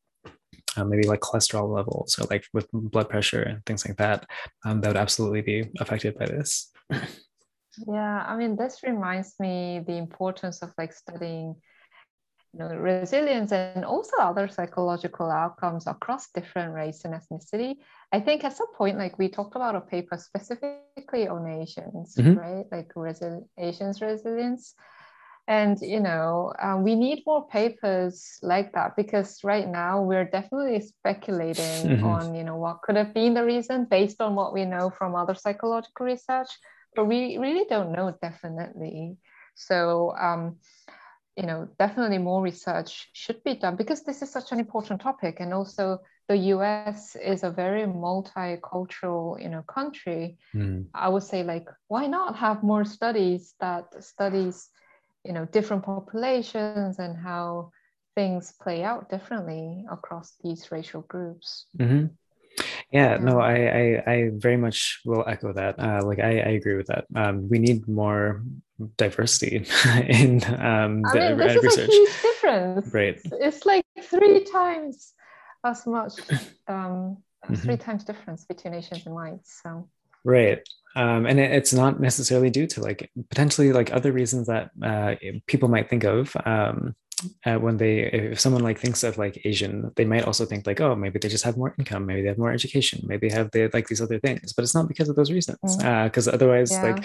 uh, 0.77 0.85
maybe 0.85 1.07
like 1.07 1.21
cholesterol 1.21 1.75
levels 1.75 2.19
or 2.19 2.27
like 2.31 2.45
with 2.53 2.69
blood 2.73 3.09
pressure 3.09 3.43
and 3.43 3.65
things 3.65 3.87
like 3.87 3.97
that 3.97 4.27
um, 4.65 4.81
that 4.81 4.89
would 4.89 4.97
absolutely 4.97 5.41
be 5.41 5.71
affected 5.81 6.19
by 6.19 6.27
this 6.27 6.71
yeah 7.87 8.25
i 8.27 8.37
mean 8.37 8.57
this 8.57 8.83
reminds 8.83 9.35
me 9.39 9.83
the 9.87 9.97
importance 9.97 10.63
of 10.63 10.73
like 10.79 10.93
studying 10.93 11.55
you 12.53 12.59
know 12.59 12.69
resilience 12.77 13.53
and 13.53 13.85
also 13.85 14.17
other 14.19 14.49
psychological 14.49 15.31
outcomes 15.31 15.87
across 15.87 16.31
different 16.31 16.73
race 16.73 17.05
and 17.05 17.15
ethnicity 17.15 17.77
i 18.13 18.21
think 18.21 18.45
at 18.45 18.57
some 18.57 18.73
point 18.75 18.99
like 18.99 19.19
we 19.19 19.29
talked 19.29 19.57
about 19.57 19.75
a 19.75 19.81
paper 19.81 20.17
specifically 20.17 21.29
on 21.29 21.47
asians 21.47 22.15
mm-hmm. 22.15 22.39
right 22.39 22.67
like 22.71 22.93
resi- 22.95 23.45
asians 23.59 24.01
resilience 24.01 24.75
and 25.47 25.79
you 25.83 26.01
know 26.01 26.53
um, 26.61 26.83
we 26.83 26.95
need 26.95 27.23
more 27.27 27.47
papers 27.49 28.39
like 28.43 28.73
that 28.73 28.97
because 28.97 29.41
right 29.45 29.69
now 29.69 30.01
we're 30.03 30.25
definitely 30.25 30.81
speculating 30.81 31.63
mm-hmm. 31.89 32.05
on 32.05 32.35
you 32.35 32.45
know 32.45 32.57
what 32.57 32.81
could 32.83 32.97
have 32.97 33.13
been 33.13 33.35
the 33.35 33.45
reason 33.45 33.85
based 33.85 34.21
on 34.21 34.35
what 34.35 34.55
we 34.55 34.65
know 34.65 34.91
from 34.91 35.15
other 35.15 35.35
psychological 35.35 36.07
research 36.07 36.49
but 36.95 37.07
we 37.07 37.39
really 37.39 37.65
don't 37.69 37.93
know 37.93 38.17
definitely 38.23 39.17
so 39.55 40.15
um, 40.19 40.57
you 41.37 41.47
know 41.47 41.69
definitely 41.79 42.19
more 42.19 42.43
research 42.43 43.09
should 43.13 43.43
be 43.43 43.55
done 43.55 43.77
because 43.77 44.03
this 44.03 44.23
is 44.23 44.31
such 44.31 44.53
an 44.53 44.61
important 44.61 45.01
topic 45.01 45.39
and 45.41 45.53
also 45.53 45.99
the 46.29 46.37
us 46.37 47.17
is 47.17 47.43
a 47.43 47.51
very 47.51 47.83
multicultural 47.83 49.41
you 49.43 49.49
know 49.49 49.63
country 49.63 50.37
mm. 50.55 50.85
i 50.95 51.09
would 51.09 51.23
say 51.23 51.43
like 51.43 51.67
why 51.89 52.07
not 52.07 52.37
have 52.37 52.63
more 52.63 52.85
studies 52.85 53.55
that 53.61 53.85
studies 54.03 54.71
you 55.25 55.33
know 55.33 55.45
different 55.47 55.85
populations 55.85 56.99
and 56.99 57.17
how 57.17 57.71
things 58.15 58.55
play 58.63 58.85
out 58.85 59.11
differently 59.11 59.85
across 59.91 60.35
these 60.43 60.71
racial 60.71 61.03
groups 61.03 61.67
mm-hmm. 61.79 62.07
Yeah, 62.95 63.17
no 63.17 63.41
I, 63.41 63.55
I, 64.07 64.13
I 64.13 64.31
very 64.35 64.57
much 64.57 65.01
will 65.05 65.25
echo 65.27 65.53
that. 65.53 65.81
Uh, 65.81 66.07
like 66.07 66.21
I, 66.21 66.39
I 66.39 66.51
agree 66.51 66.77
with 66.77 66.87
that. 66.87 67.07
Um, 67.17 67.49
we 67.49 67.59
need 67.59 67.89
more 67.89 68.45
diversity 68.97 69.57
in 70.07 70.45
um, 70.45 71.03
the 71.03 71.21
I 71.21 71.29
mean, 71.31 71.39
this 71.39 71.57
research. 71.61 71.79
is 71.81 71.89
a 71.89 71.93
huge 71.93 72.23
difference. 72.23 72.95
Right. 72.95 73.21
It's 73.25 73.67
like 73.67 73.85
three 74.01 74.45
times 74.45 75.13
as 75.65 75.85
much 75.89 76.13
um, 76.69 77.19
mm-hmm. 77.45 77.55
three 77.57 77.77
times 77.77 78.05
difference 78.05 78.45
between 78.45 78.75
asians 78.75 79.05
and 79.07 79.15
whites 79.17 79.61
so. 79.61 79.89
Right. 80.23 80.61
Um, 80.95 81.27
and 81.27 81.41
it, 81.41 81.51
it's 81.51 81.75
not 81.75 81.99
necessarily 81.99 82.51
due 82.51 82.69
to 82.69 82.81
like 82.81 83.11
potentially 83.29 83.73
like 83.73 83.93
other 83.93 84.13
reasons 84.13 84.47
that 84.47 84.71
uh, 84.81 85.17
people 85.49 85.69
might 85.69 85.91
think 85.91 86.05
of 86.05 86.37
um, 86.47 86.95
uh, 87.47 87.57
when 87.57 87.77
they 87.77 88.01
if 88.01 88.41
someone 88.41 88.63
like 88.63 88.79
thinks 88.79 89.03
of 89.03 89.19
like 89.19 89.41
asian 89.45 89.91
they 89.97 90.05
might 90.05 90.25
also 90.25 90.45
think 90.45 90.67
like 90.67 90.81
oh 90.81 90.95
maybe 90.95 91.19
they 91.19 91.29
just 91.29 91.45
have 91.45 91.57
more 91.57 91.75
income 91.79 92.07
maybe 92.07 92.23
they 92.23 92.29
have 92.29 92.39
more 92.39 92.53
education 92.53 93.01
maybe 93.05 93.29
they 93.29 93.35
have 93.35 93.51
they 93.51 93.69
like 93.69 93.87
these 93.89 94.01
other 94.01 94.19
things 94.19 94.53
but 94.53 94.63
it's 94.63 94.75
not 94.75 94.89
because 94.89 95.09
of 95.09 95.17
those 95.17 95.31
reasons 95.31 95.59
because 95.61 96.27
mm. 96.27 96.29
uh, 96.29 96.35
otherwise 96.35 96.71
yeah. 96.71 96.83
like 96.83 97.05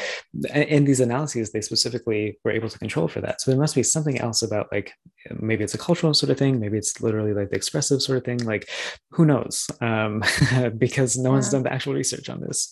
in 0.53 0.85
these 0.85 0.99
analyses 0.99 1.51
they 1.51 1.61
specifically 1.61 2.37
were 2.43 2.51
able 2.51 2.69
to 2.69 2.79
control 2.79 3.07
for 3.07 3.21
that 3.21 3.41
so 3.41 3.51
there 3.51 3.59
must 3.59 3.75
be 3.75 3.83
something 3.83 4.19
else 4.19 4.41
about 4.41 4.67
like 4.71 4.93
maybe 5.39 5.63
it's 5.63 5.75
a 5.75 5.77
cultural 5.77 6.13
sort 6.13 6.29
of 6.29 6.37
thing 6.37 6.59
maybe 6.59 6.77
it's 6.77 7.01
literally 7.01 7.33
like 7.33 7.49
the 7.49 7.55
expressive 7.55 8.01
sort 8.01 8.17
of 8.17 8.23
thing 8.23 8.39
like 8.45 8.69
who 9.11 9.25
knows 9.25 9.67
um, 9.81 10.23
because 10.77 11.17
no 11.17 11.29
yeah. 11.29 11.33
one's 11.33 11.49
done 11.49 11.63
the 11.63 11.73
actual 11.73 11.93
research 11.93 12.29
on 12.29 12.39
this 12.41 12.71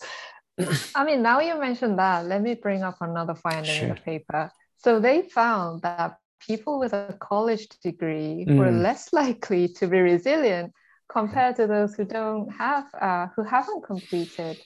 I 0.96 1.06
mean, 1.06 1.22
now 1.22 1.40
you 1.40 1.60
mentioned 1.60 2.00
that, 2.00 2.26
let 2.26 2.42
me 2.42 2.56
bring 2.56 2.84
up 2.84 2.98
another 3.02 3.36
finding 3.36 3.66
sure. 3.66 3.90
in 3.90 3.90
the 3.90 4.02
paper. 4.02 4.52
So 4.78 5.00
they 5.00 5.24
found 5.24 5.82
that 5.82 6.18
people 6.40 6.80
with 6.80 6.94
a 6.94 7.16
college 7.20 7.68
degree 7.84 8.46
mm. 8.48 8.58
were 8.58 8.72
less 8.72 9.14
likely 9.22 9.68
to 9.68 9.88
be 9.88 10.00
resilient 10.00 10.74
compared 11.10 11.56
to 11.56 11.68
those 11.68 11.96
who 11.96 12.06
don't 12.06 12.50
have, 12.50 12.86
uh, 13.00 13.28
who 13.36 13.44
haven't 13.44 13.84
completed 13.84 14.58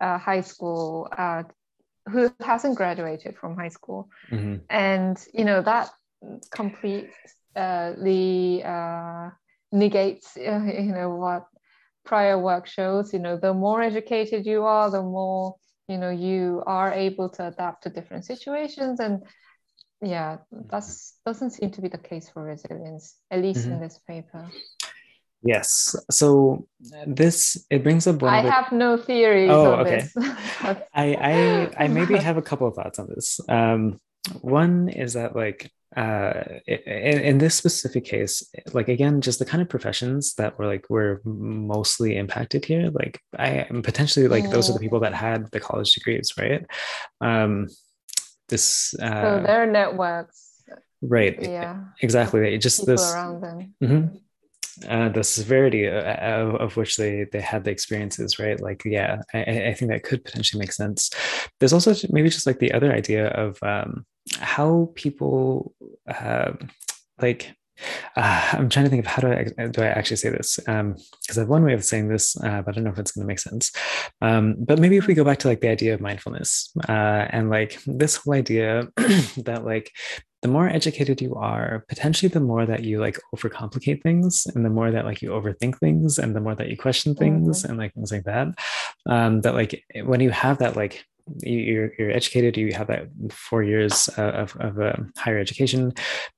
uh, 0.00 0.18
high 0.18 0.40
school, 0.40 1.08
uh, 1.16 1.42
who 2.08 2.30
hasn't 2.40 2.76
graduated 2.76 3.36
from 3.36 3.56
high 3.56 3.68
school, 3.68 4.08
mm-hmm. 4.30 4.56
and 4.70 5.24
you 5.32 5.44
know 5.44 5.62
that 5.62 5.90
completely 6.50 7.10
uh, 8.64 9.30
negates, 9.72 10.32
you 10.36 10.92
know, 10.92 11.10
what 11.16 11.46
prior 12.04 12.38
work 12.38 12.66
shows, 12.66 13.12
you 13.12 13.18
know, 13.18 13.36
the 13.36 13.54
more 13.54 13.82
educated 13.82 14.46
you 14.46 14.62
are, 14.64 14.90
the 14.90 15.02
more, 15.02 15.56
you 15.88 15.98
know, 15.98 16.10
you 16.10 16.62
are 16.66 16.92
able 16.92 17.28
to 17.30 17.48
adapt 17.48 17.82
to 17.84 17.90
different 17.90 18.24
situations. 18.24 19.00
And 19.00 19.22
yeah, 20.02 20.38
that 20.70 20.84
doesn't 21.24 21.50
seem 21.50 21.70
to 21.70 21.80
be 21.80 21.88
the 21.88 21.98
case 21.98 22.28
for 22.28 22.42
resilience, 22.42 23.16
at 23.30 23.40
least 23.40 23.60
mm-hmm. 23.60 23.74
in 23.74 23.80
this 23.80 23.98
paper. 24.06 24.50
Yes. 25.44 25.96
So 26.10 26.66
this 27.06 27.64
it 27.70 27.82
brings 27.82 28.06
up 28.06 28.22
one. 28.22 28.32
I 28.32 28.42
have 28.42 28.70
no 28.72 28.96
theories. 28.96 29.50
Oh, 29.50 29.74
okay. 29.74 30.06
I 30.16 30.86
I 30.94 31.70
I 31.84 31.88
maybe 31.88 32.16
have 32.28 32.36
a 32.36 32.42
couple 32.42 32.68
of 32.68 32.74
thoughts 32.74 32.98
on 32.98 33.08
this. 33.08 33.40
Um, 33.48 34.00
one 34.40 34.88
is 34.88 35.14
that 35.14 35.34
like 35.34 35.70
uh, 35.96 36.44
in, 36.66 37.20
in, 37.20 37.38
this 37.38 37.54
specific 37.54 38.04
case, 38.04 38.42
like 38.72 38.88
again, 38.88 39.20
just 39.20 39.38
the 39.38 39.44
kind 39.44 39.60
of 39.60 39.68
professions 39.68 40.34
that 40.34 40.58
were 40.58 40.66
like 40.66 40.88
were 40.88 41.20
mostly 41.24 42.16
impacted 42.16 42.64
here. 42.64 42.90
Like 42.92 43.20
I 43.36 43.66
am 43.68 43.82
potentially 43.82 44.28
like 44.28 44.48
those 44.48 44.70
are 44.70 44.72
the 44.72 44.78
people 44.78 45.00
that 45.00 45.12
had 45.12 45.50
the 45.50 45.60
college 45.60 45.92
degrees, 45.92 46.32
right? 46.38 46.64
Um, 47.20 47.68
this 48.52 48.94
uh, 49.00 49.22
so 49.22 49.42
their 49.46 49.66
networks, 49.66 50.62
right? 51.02 51.36
Yeah, 51.40 51.84
exactly. 52.00 52.58
Just 52.58 52.80
people 52.80 52.94
this 52.94 53.12
around 53.12 53.40
them. 53.40 53.74
Mm-hmm 53.82 54.16
uh, 54.88 55.08
the 55.10 55.22
severity 55.22 55.84
of, 55.84 55.94
of, 55.94 56.54
of, 56.56 56.76
which 56.76 56.96
they 56.96 57.26
they 57.30 57.40
had 57.40 57.64
the 57.64 57.70
experiences 57.70 58.38
right 58.38 58.60
like 58.60 58.82
yeah 58.84 59.20
I, 59.34 59.40
I, 59.40 59.74
think 59.74 59.90
that 59.90 60.02
could 60.02 60.24
potentially 60.24 60.60
make 60.60 60.72
sense 60.72 61.10
there's 61.60 61.72
also 61.72 61.94
maybe 62.10 62.30
just 62.30 62.46
like 62.46 62.58
the 62.58 62.72
other 62.72 62.92
idea 62.92 63.28
of 63.28 63.62
um, 63.62 64.06
how 64.38 64.90
people 64.94 65.74
uh, 66.08 66.52
like 67.20 67.54
uh, 68.16 68.48
I'm 68.52 68.68
trying 68.68 68.84
to 68.84 68.90
think 68.90 69.04
of 69.04 69.10
how 69.10 69.22
do 69.22 69.32
I 69.32 69.66
do 69.68 69.82
I 69.82 69.86
actually 69.86 70.16
say 70.16 70.30
this 70.30 70.56
because 70.56 70.80
um, 70.80 70.96
I 71.36 71.40
have 71.40 71.48
one 71.48 71.64
way 71.64 71.72
of 71.72 71.84
saying 71.84 72.08
this, 72.08 72.36
uh, 72.42 72.62
but 72.62 72.68
I 72.68 72.72
don't 72.72 72.84
know 72.84 72.90
if 72.90 72.98
it's 72.98 73.12
going 73.12 73.24
to 73.24 73.28
make 73.28 73.38
sense. 73.38 73.72
Um, 74.20 74.56
but 74.58 74.78
maybe 74.78 74.96
if 74.96 75.06
we 75.06 75.14
go 75.14 75.24
back 75.24 75.38
to 75.40 75.48
like 75.48 75.60
the 75.60 75.70
idea 75.70 75.94
of 75.94 76.00
mindfulness 76.00 76.72
uh, 76.88 77.26
and 77.30 77.50
like 77.50 77.78
this 77.86 78.16
whole 78.16 78.34
idea 78.34 78.88
that 79.38 79.62
like 79.64 79.90
the 80.42 80.48
more 80.48 80.68
educated 80.68 81.22
you 81.22 81.36
are, 81.36 81.84
potentially 81.88 82.28
the 82.28 82.40
more 82.40 82.66
that 82.66 82.82
you 82.82 82.98
like 82.98 83.18
overcomplicate 83.34 84.02
things, 84.02 84.46
and 84.54 84.64
the 84.64 84.70
more 84.70 84.90
that 84.90 85.04
like 85.04 85.22
you 85.22 85.30
overthink 85.30 85.78
things, 85.78 86.18
and 86.18 86.34
the 86.34 86.40
more 86.40 86.54
that 86.54 86.68
you 86.68 86.76
question 86.76 87.14
things, 87.14 87.62
mm-hmm. 87.62 87.70
and 87.70 87.78
like 87.78 87.94
things 87.94 88.12
like 88.12 88.24
that. 88.24 88.48
Um, 89.06 89.40
that 89.42 89.54
like 89.54 89.84
when 90.04 90.20
you 90.20 90.30
have 90.30 90.58
that 90.58 90.76
like 90.76 91.04
you're, 91.42 91.92
you're 91.98 92.10
educated 92.10 92.56
you 92.56 92.72
have 92.72 92.88
that 92.88 93.06
four 93.30 93.62
years 93.62 94.08
of, 94.16 94.56
of 94.56 94.80
uh, 94.80 94.96
higher 95.16 95.38
education 95.38 95.92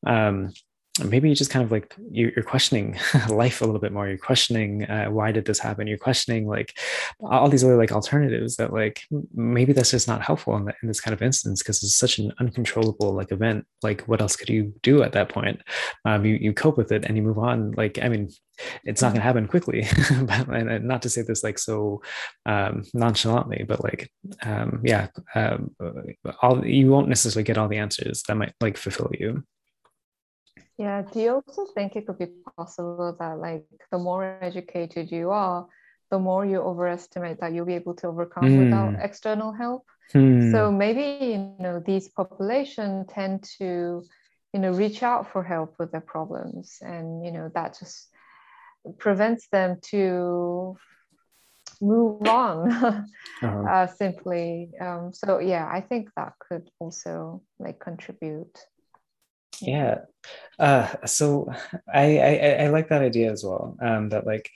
um, 0.06 0.52
maybe 1.02 1.28
you 1.28 1.34
just 1.34 1.50
kind 1.50 1.64
of 1.64 1.72
like 1.72 1.94
you're 2.10 2.30
questioning 2.42 2.96
life 3.28 3.60
a 3.60 3.64
little 3.64 3.80
bit 3.80 3.92
more. 3.92 4.06
You're 4.06 4.18
questioning 4.18 4.84
uh, 4.84 5.06
why 5.06 5.32
did 5.32 5.44
this 5.44 5.58
happen? 5.58 5.86
You're 5.86 5.98
questioning 5.98 6.46
like 6.46 6.78
all 7.20 7.48
these 7.48 7.64
other 7.64 7.76
like 7.76 7.90
alternatives 7.90 8.56
that 8.56 8.72
like 8.72 9.02
maybe 9.34 9.72
that's 9.72 9.90
just 9.90 10.06
not 10.06 10.22
helpful 10.22 10.56
in, 10.56 10.66
the, 10.66 10.74
in 10.82 10.88
this 10.88 11.00
kind 11.00 11.12
of 11.12 11.22
instance 11.22 11.62
because 11.62 11.82
it's 11.82 11.96
such 11.96 12.18
an 12.18 12.32
uncontrollable 12.38 13.12
like 13.12 13.32
event. 13.32 13.66
Like 13.82 14.02
what 14.02 14.20
else 14.20 14.36
could 14.36 14.48
you 14.48 14.72
do 14.82 15.02
at 15.02 15.12
that 15.12 15.30
point? 15.30 15.60
Um, 16.04 16.24
you, 16.24 16.34
you 16.36 16.52
cope 16.52 16.76
with 16.76 16.92
it 16.92 17.04
and 17.04 17.16
you 17.16 17.22
move 17.22 17.38
on. 17.38 17.72
Like 17.72 17.98
i 18.00 18.08
mean 18.08 18.30
it's 18.84 19.02
not 19.02 19.08
going 19.08 19.20
to 19.20 19.26
happen 19.26 19.48
quickly 19.48 19.84
but 20.22 20.48
and 20.48 20.84
not 20.86 21.02
to 21.02 21.10
say 21.10 21.22
this 21.22 21.42
like 21.42 21.58
so 21.58 22.00
um, 22.46 22.84
nonchalantly 22.94 23.64
but 23.66 23.82
like 23.82 24.10
um, 24.42 24.80
yeah 24.84 25.08
um, 25.34 25.74
all 26.40 26.64
you 26.64 26.88
won't 26.88 27.08
necessarily 27.08 27.42
get 27.42 27.58
all 27.58 27.68
the 27.68 27.78
answers 27.78 28.22
that 28.28 28.36
might 28.36 28.52
like 28.60 28.76
fulfill 28.76 29.10
you 29.18 29.42
yeah. 30.78 31.02
Do 31.02 31.20
you 31.20 31.42
also 31.46 31.66
think 31.74 31.96
it 31.96 32.06
could 32.06 32.18
be 32.18 32.28
possible 32.56 33.16
that 33.18 33.38
like 33.38 33.66
the 33.90 33.98
more 33.98 34.38
educated 34.40 35.10
you 35.10 35.30
are, 35.30 35.66
the 36.10 36.18
more 36.18 36.44
you 36.44 36.60
overestimate 36.60 37.40
that 37.40 37.52
you'll 37.52 37.66
be 37.66 37.74
able 37.74 37.94
to 37.96 38.08
overcome 38.08 38.44
mm. 38.44 38.64
without 38.64 38.94
external 39.04 39.52
help? 39.52 39.84
Mm. 40.12 40.50
So 40.52 40.70
maybe 40.70 41.24
you 41.24 41.54
know 41.58 41.82
these 41.84 42.08
population 42.08 43.06
tend 43.06 43.44
to 43.58 44.02
you 44.52 44.60
know 44.60 44.72
reach 44.72 45.02
out 45.02 45.32
for 45.32 45.42
help 45.42 45.74
with 45.78 45.92
their 45.92 46.00
problems, 46.00 46.78
and 46.80 47.24
you 47.24 47.32
know 47.32 47.50
that 47.54 47.78
just 47.78 48.08
prevents 48.98 49.48
them 49.48 49.78
to 49.82 50.76
move 51.80 52.26
on 52.28 52.70
uh-huh. 52.72 53.46
uh, 53.46 53.86
simply 53.86 54.70
um, 54.80 55.12
so 55.12 55.38
yeah 55.38 55.68
i 55.70 55.80
think 55.80 56.08
that 56.16 56.32
could 56.38 56.70
also 56.78 57.42
like 57.58 57.80
contribute 57.80 58.58
yeah. 59.60 59.98
Uh, 60.58 60.86
so 61.04 61.50
I, 61.92 62.18
I 62.18 62.56
i 62.64 62.68
like 62.68 62.88
that 62.88 63.02
idea 63.02 63.32
as 63.32 63.42
well 63.42 63.76
um 63.82 64.10
that 64.10 64.24
like 64.24 64.50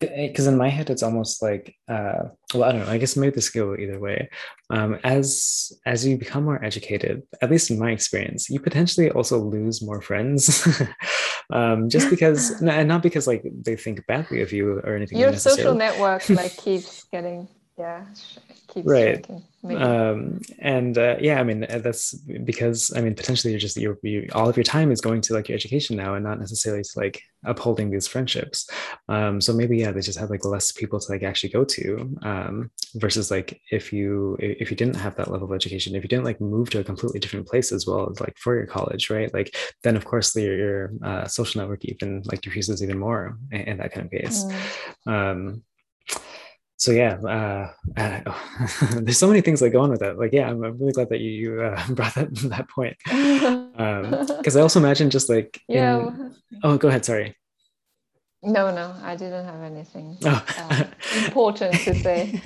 because 0.00 0.46
in 0.46 0.56
my 0.56 0.68
head 0.68 0.90
it's 0.90 1.02
almost 1.02 1.42
like 1.42 1.74
uh, 1.88 2.24
well 2.52 2.64
i 2.64 2.72
don't 2.72 2.84
know 2.84 2.92
i 2.92 2.98
guess 2.98 3.16
maybe 3.16 3.34
this 3.34 3.50
could 3.50 3.60
go 3.60 3.76
either 3.76 3.98
way 3.98 4.28
um, 4.70 4.98
as 5.04 5.72
as 5.86 6.06
you 6.06 6.16
become 6.16 6.44
more 6.44 6.62
educated 6.64 7.22
at 7.42 7.50
least 7.50 7.70
in 7.70 7.78
my 7.78 7.90
experience 7.90 8.50
you 8.50 8.60
potentially 8.60 9.10
also 9.10 9.38
lose 9.38 9.82
more 9.82 10.00
friends 10.00 10.66
um, 11.52 11.88
just 11.88 12.10
because 12.10 12.62
and 12.62 12.88
not 12.88 13.02
because 13.02 13.26
like 13.26 13.44
they 13.62 13.76
think 13.76 14.04
badly 14.06 14.42
of 14.42 14.52
you 14.52 14.78
or 14.84 14.96
anything 14.96 15.18
your 15.18 15.36
social 15.36 15.74
network 15.74 16.28
like 16.30 16.56
keeps 16.64 17.04
getting 17.04 17.48
yeah 17.78 18.04
keeps 18.68 18.86
right 18.86 19.26
um, 19.64 20.40
and 20.58 20.98
uh, 20.98 21.16
yeah 21.20 21.40
i 21.40 21.42
mean 21.42 21.64
uh, 21.64 21.78
that's 21.78 22.14
because 22.44 22.92
i 22.96 23.00
mean 23.00 23.14
potentially 23.14 23.52
you're 23.52 23.60
just 23.60 23.76
you're, 23.76 23.98
you 24.02 24.28
all 24.34 24.48
of 24.48 24.56
your 24.56 24.64
time 24.64 24.90
is 24.90 25.00
going 25.00 25.20
to 25.20 25.34
like 25.34 25.48
your 25.48 25.56
education 25.56 25.96
now 25.96 26.14
and 26.14 26.24
not 26.24 26.38
necessarily 26.38 26.82
to 26.82 26.90
like 26.96 27.22
upholding 27.44 27.90
these 27.90 28.06
friendships. 28.06 28.68
Um, 29.08 29.40
so 29.40 29.52
maybe 29.52 29.78
yeah 29.78 29.90
they 29.90 30.00
just 30.00 30.18
have 30.18 30.30
like 30.30 30.44
less 30.44 30.72
people 30.72 30.98
to 31.00 31.12
like 31.12 31.22
actually 31.22 31.50
go 31.50 31.64
to 31.64 32.16
um, 32.22 32.70
versus 32.94 33.30
like 33.30 33.60
if 33.70 33.92
you 33.92 34.36
if 34.40 34.70
you 34.70 34.76
didn't 34.76 34.96
have 34.96 35.16
that 35.16 35.30
level 35.30 35.48
of 35.48 35.54
education 35.54 35.94
if 35.94 36.02
you 36.02 36.08
didn't 36.08 36.24
like 36.24 36.40
move 36.40 36.70
to 36.70 36.80
a 36.80 36.84
completely 36.84 37.20
different 37.20 37.46
place 37.46 37.72
as 37.72 37.86
well 37.86 38.08
as 38.10 38.20
like 38.20 38.36
for 38.36 38.56
your 38.56 38.66
college 38.66 39.10
right? 39.10 39.32
Like 39.32 39.56
then 39.82 39.96
of 39.96 40.04
course 40.04 40.34
your, 40.36 40.56
your 40.56 40.92
uh, 41.02 41.26
social 41.26 41.60
network 41.60 41.84
even 41.84 42.22
like 42.24 42.40
decreases 42.40 42.82
even 42.82 42.98
more 42.98 43.38
in, 43.50 43.60
in 43.60 43.76
that 43.78 43.92
kind 43.92 44.06
of 44.06 44.12
case. 44.12 44.44
Mm. 45.06 45.62
So 46.84 46.90
yeah, 46.90 47.16
uh, 47.24 47.70
uh, 47.96 48.20
there's 49.00 49.16
so 49.16 49.26
many 49.26 49.40
things 49.40 49.60
that 49.60 49.70
go 49.70 49.80
on 49.80 49.90
with 49.90 50.00
that. 50.00 50.18
Like, 50.18 50.34
yeah, 50.34 50.50
I'm, 50.50 50.62
I'm 50.62 50.78
really 50.78 50.92
glad 50.92 51.08
that 51.08 51.20
you, 51.20 51.30
you 51.30 51.62
uh, 51.62 51.82
brought 51.90 52.14
that 52.14 52.34
that 52.50 52.68
point. 52.68 52.96
Because 53.04 54.56
um, 54.56 54.60
I 54.60 54.62
also 54.62 54.80
imagine 54.80 55.08
just 55.08 55.30
like 55.30 55.58
yeah. 55.66 56.08
In... 56.08 56.34
Oh, 56.62 56.76
go 56.76 56.88
ahead. 56.88 57.06
Sorry. 57.06 57.34
No, 58.46 58.70
no, 58.74 58.94
I 59.02 59.16
didn't 59.16 59.46
have 59.46 59.62
anything 59.62 60.18
oh. 60.26 60.44
uh, 60.58 60.84
important 61.24 61.80
to 61.80 61.94
say. 61.94 62.38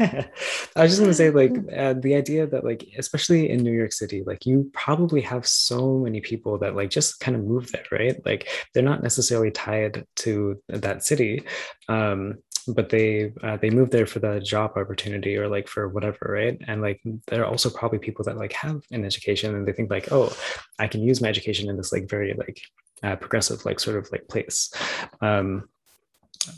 I 0.77 0.83
was 0.83 0.93
just 0.93 1.01
going 1.01 1.11
to 1.11 1.15
say, 1.15 1.31
like, 1.31 1.51
uh, 1.77 1.95
the 1.95 2.15
idea 2.15 2.47
that, 2.47 2.63
like, 2.65 2.87
especially 2.97 3.51
in 3.51 3.65
New 3.65 3.73
York 3.73 3.93
City, 3.93 4.23
like, 4.25 4.47
you 4.47 4.71
probably 4.73 5.21
have 5.23 5.45
so 5.45 5.99
many 5.99 6.21
people 6.21 6.57
that, 6.59 6.77
like, 6.77 6.91
just 6.91 7.19
kind 7.19 7.37
of 7.37 7.43
move 7.43 7.73
there, 7.73 7.85
right? 7.91 8.15
Like, 8.25 8.47
they're 8.73 8.83
not 8.85 9.03
necessarily 9.03 9.51
tied 9.51 10.07
to 10.17 10.63
that 10.69 11.03
city. 11.03 11.43
Um, 11.89 12.37
but 12.75 12.89
they 12.91 13.33
uh, 13.43 13.57
they 13.57 13.71
move 13.71 13.91
there 13.91 14.07
for 14.07 14.19
the 14.19 14.41
job 14.41 14.73
opportunity 14.77 15.37
or 15.37 15.49
like 15.49 15.69
for 15.69 15.89
whatever 15.89 16.19
right? 16.29 16.61
And 16.67 16.83
like 16.83 17.01
there 17.27 17.43
are 17.43 17.47
also 17.47 17.71
probably 17.71 17.99
people 17.99 18.25
that 18.25 18.37
like 18.37 18.53
have 18.53 18.83
an 18.91 19.05
education 19.05 19.55
and 19.55 19.67
they 19.67 19.73
think 19.73 19.91
like 19.91 20.13
oh 20.13 20.35
i 20.79 20.87
can 20.87 21.03
use 21.03 21.21
my 21.21 21.29
education 21.29 21.69
in 21.69 21.77
this 21.77 21.93
like 21.93 22.09
very 22.09 22.35
like 22.35 22.61
uh, 23.03 23.17
progressive 23.17 23.65
like 23.65 23.81
sort 23.81 23.97
of 23.97 24.09
like 24.13 24.29
place. 24.29 24.73
Um 25.21 25.69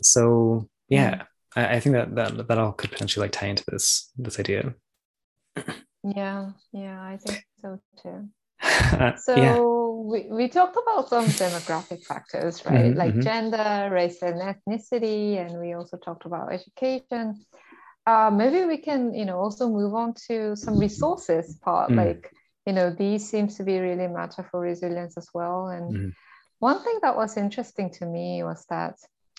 so 0.03 0.69
yeah 0.89 1.25
I, 1.57 1.77
I 1.77 1.81
think 1.81 1.95
that 1.95 2.15
that 2.17 2.49
that 2.49 2.59
all 2.59 2.73
could 2.73 2.91
potentially 2.91 3.25
like 3.25 3.33
tie 3.33 3.47
into 3.47 3.65
this 3.69 4.11
this 4.17 4.39
idea. 4.39 4.75
Yeah 6.03 6.51
yeah 6.73 7.03
i 7.03 7.17
think 7.17 7.45
so 7.61 7.81
too. 8.03 8.29
So 9.19 9.37
yeah. 9.37 9.80
We, 10.05 10.27
we 10.31 10.49
talked 10.49 10.77
about 10.83 11.09
some 11.09 11.25
demographic 11.45 12.05
factors, 12.05 12.65
right? 12.65 12.87
Mm-hmm, 12.87 12.99
like 12.99 13.13
mm-hmm. 13.13 13.21
gender, 13.21 13.89
race, 13.93 14.23
and 14.23 14.41
ethnicity, 14.41 15.39
and 15.39 15.61
we 15.61 15.75
also 15.75 15.97
talked 15.97 16.27
about 16.27 16.53
education. 16.53 17.45
Uh, 18.07 18.31
maybe 18.33 18.65
we 18.65 18.79
can, 18.79 19.15
you 19.15 19.25
know, 19.25 19.39
also 19.39 19.69
move 19.69 19.95
on 19.95 20.15
to 20.29 20.57
some 20.57 20.79
resources 20.79 21.57
part. 21.63 21.91
Mm. 21.91 21.97
Like, 21.97 22.33
you 22.67 22.73
know, 22.73 22.91
these 22.91 23.29
seems 23.29 23.57
to 23.57 23.65
be 23.65 23.79
really 23.79 24.09
matter 24.09 24.47
for 24.51 24.61
resilience 24.61 25.17
as 25.17 25.29
well. 25.35 25.69
And 25.69 25.95
mm. 25.95 26.13
one 26.59 26.83
thing 26.83 26.99
that 27.03 27.17
was 27.17 27.37
interesting 27.37 27.91
to 27.99 28.07
me 28.07 28.43
was 28.43 28.65
that, 28.71 28.97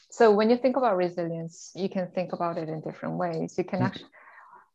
so 0.09 0.31
when 0.31 0.49
you 0.49 0.57
think 0.57 0.77
about 0.77 0.97
resilience, 0.97 1.71
you 1.75 1.89
can 1.89 2.07
think 2.11 2.33
about 2.33 2.57
it 2.57 2.69
in 2.69 2.81
different 2.81 3.15
ways. 3.15 3.55
You 3.57 3.63
can 3.63 3.79
mm. 3.79 3.85
actually 3.85 4.09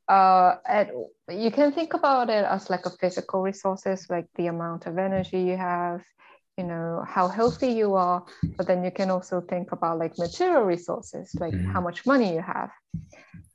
uh, 0.08 0.56
at, 0.66 0.90
you 1.28 1.50
can 1.50 1.72
think 1.72 1.94
about 1.94 2.30
it 2.30 2.44
as 2.44 2.70
like 2.70 2.86
a 2.86 2.90
physical 2.90 3.42
resources, 3.42 4.06
like 4.08 4.26
the 4.36 4.46
amount 4.46 4.86
of 4.86 4.98
energy 4.98 5.40
you 5.40 5.56
have, 5.56 6.02
you 6.56 6.64
know, 6.64 7.04
how 7.06 7.28
healthy 7.28 7.72
you 7.72 7.94
are. 7.94 8.24
But 8.56 8.66
then 8.66 8.84
you 8.84 8.90
can 8.90 9.10
also 9.10 9.40
think 9.40 9.72
about 9.72 9.98
like 9.98 10.16
material 10.18 10.62
resources, 10.62 11.34
like 11.38 11.52
mm-hmm. 11.52 11.72
how 11.72 11.80
much 11.80 12.06
money 12.06 12.34
you 12.34 12.42
have. 12.42 12.70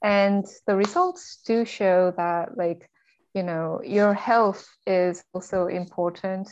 And 0.03 0.45
the 0.67 0.75
results 0.75 1.41
do 1.45 1.65
show 1.65 2.13
that 2.17 2.57
like, 2.57 2.89
you 3.33 3.43
know, 3.43 3.81
your 3.83 4.13
health 4.13 4.67
is 4.85 5.23
also 5.33 5.67
important 5.67 6.49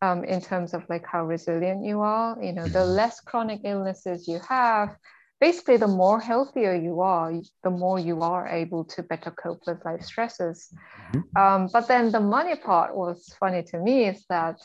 um, 0.00 0.24
in 0.24 0.40
terms 0.40 0.72
of 0.72 0.84
like 0.88 1.06
how 1.06 1.24
resilient 1.24 1.84
you 1.84 2.00
are. 2.00 2.36
You 2.42 2.52
know, 2.52 2.66
the 2.66 2.84
less 2.84 3.20
chronic 3.20 3.60
illnesses 3.64 4.26
you 4.26 4.40
have, 4.48 4.96
basically 5.42 5.76
the 5.76 5.94
more 6.02 6.20
healthier 6.20 6.72
you 6.72 7.00
are 7.00 7.32
the 7.64 7.74
more 7.82 7.98
you 7.98 8.22
are 8.22 8.46
able 8.46 8.84
to 8.84 9.02
better 9.02 9.32
cope 9.32 9.62
with 9.66 9.84
life 9.84 10.04
stresses 10.10 10.58
mm-hmm. 10.70 11.36
um, 11.42 11.68
but 11.72 11.88
then 11.88 12.12
the 12.12 12.24
money 12.36 12.54
part 12.54 12.90
was 13.02 13.18
funny 13.40 13.62
to 13.70 13.76
me 13.86 13.96
is 14.12 14.24
that 14.28 14.58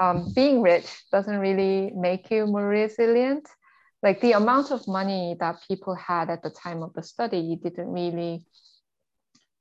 um, 0.00 0.16
being 0.34 0.62
rich 0.62 0.88
doesn't 1.12 1.38
really 1.38 1.92
make 1.94 2.28
you 2.32 2.44
more 2.44 2.66
resilient 2.66 3.46
like 4.02 4.20
the 4.20 4.32
amount 4.32 4.72
of 4.72 4.80
money 4.88 5.36
that 5.38 5.62
people 5.68 5.94
had 5.94 6.28
at 6.28 6.42
the 6.42 6.50
time 6.50 6.82
of 6.82 6.92
the 6.94 7.04
study 7.04 7.56
didn't 7.62 7.92
really 7.92 8.44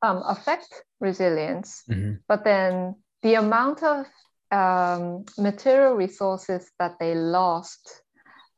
um, 0.01 0.23
affect 0.25 0.71
resilience 0.99 1.83
mm-hmm. 1.87 2.13
but 2.27 2.43
then 2.43 2.95
the 3.21 3.35
amount 3.35 3.83
of 3.83 4.07
um, 4.51 5.25
material 5.37 5.93
resources 5.93 6.71
that 6.79 6.93
they 6.99 7.13
lost 7.13 8.01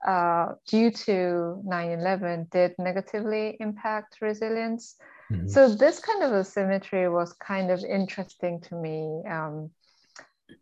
uh, 0.06 0.54
due 0.68 0.92
to 0.92 1.62
9-11 1.66 2.50
did 2.50 2.74
negatively 2.80 3.58
impact 3.60 4.18
resilience. 4.22 4.96
Mm-hmm. 5.32 5.48
So 5.48 5.74
this 5.74 6.00
kind 6.00 6.24
of 6.24 6.34
asymmetry 6.34 7.10
was 7.10 7.34
kind 7.34 7.72
of 7.72 7.84
interesting 7.84 8.62
to 8.62 8.76
me. 8.76 9.22
Um, 9.30 9.72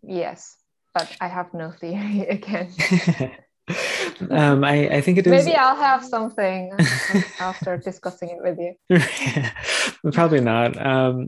yes, 0.03 0.57
but 0.93 1.15
I 1.21 1.27
have 1.27 1.53
no 1.53 1.71
theory 1.71 2.21
again. 2.29 2.71
um, 4.29 4.63
I, 4.63 4.89
I 4.89 5.01
think 5.01 5.17
it 5.17 5.27
is. 5.27 5.45
Maybe 5.45 5.55
I'll 5.55 5.75
have 5.75 6.03
something 6.03 6.71
after 7.39 7.77
discussing 7.77 8.29
it 8.29 8.41
with 8.41 8.57
you. 8.59 10.11
Probably 10.11 10.41
not. 10.41 10.75
Um, 10.85 11.27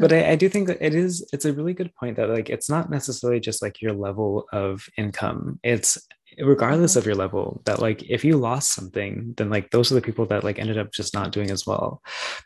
but 0.00 0.12
I, 0.12 0.30
I, 0.30 0.36
do 0.36 0.48
think 0.48 0.68
that 0.68 0.78
it 0.80 0.94
is. 0.94 1.26
It's 1.32 1.44
a 1.44 1.52
really 1.52 1.74
good 1.74 1.94
point 1.94 2.16
that 2.16 2.30
like 2.30 2.50
it's 2.50 2.70
not 2.70 2.88
necessarily 2.88 3.40
just 3.40 3.62
like 3.62 3.82
your 3.82 3.92
level 3.92 4.46
of 4.52 4.88
income. 4.96 5.58
It's 5.62 5.98
regardless 6.38 6.96
of 6.96 7.06
your 7.06 7.14
level 7.14 7.62
that 7.64 7.80
like 7.80 8.02
if 8.08 8.24
you 8.24 8.36
lost 8.36 8.72
something 8.72 9.34
then 9.36 9.50
like 9.50 9.70
those 9.70 9.90
are 9.90 9.94
the 9.94 10.00
people 10.02 10.26
that 10.26 10.44
like 10.44 10.58
ended 10.58 10.78
up 10.78 10.92
just 10.92 11.14
not 11.14 11.32
doing 11.32 11.50
as 11.50 11.66
well. 11.66 12.02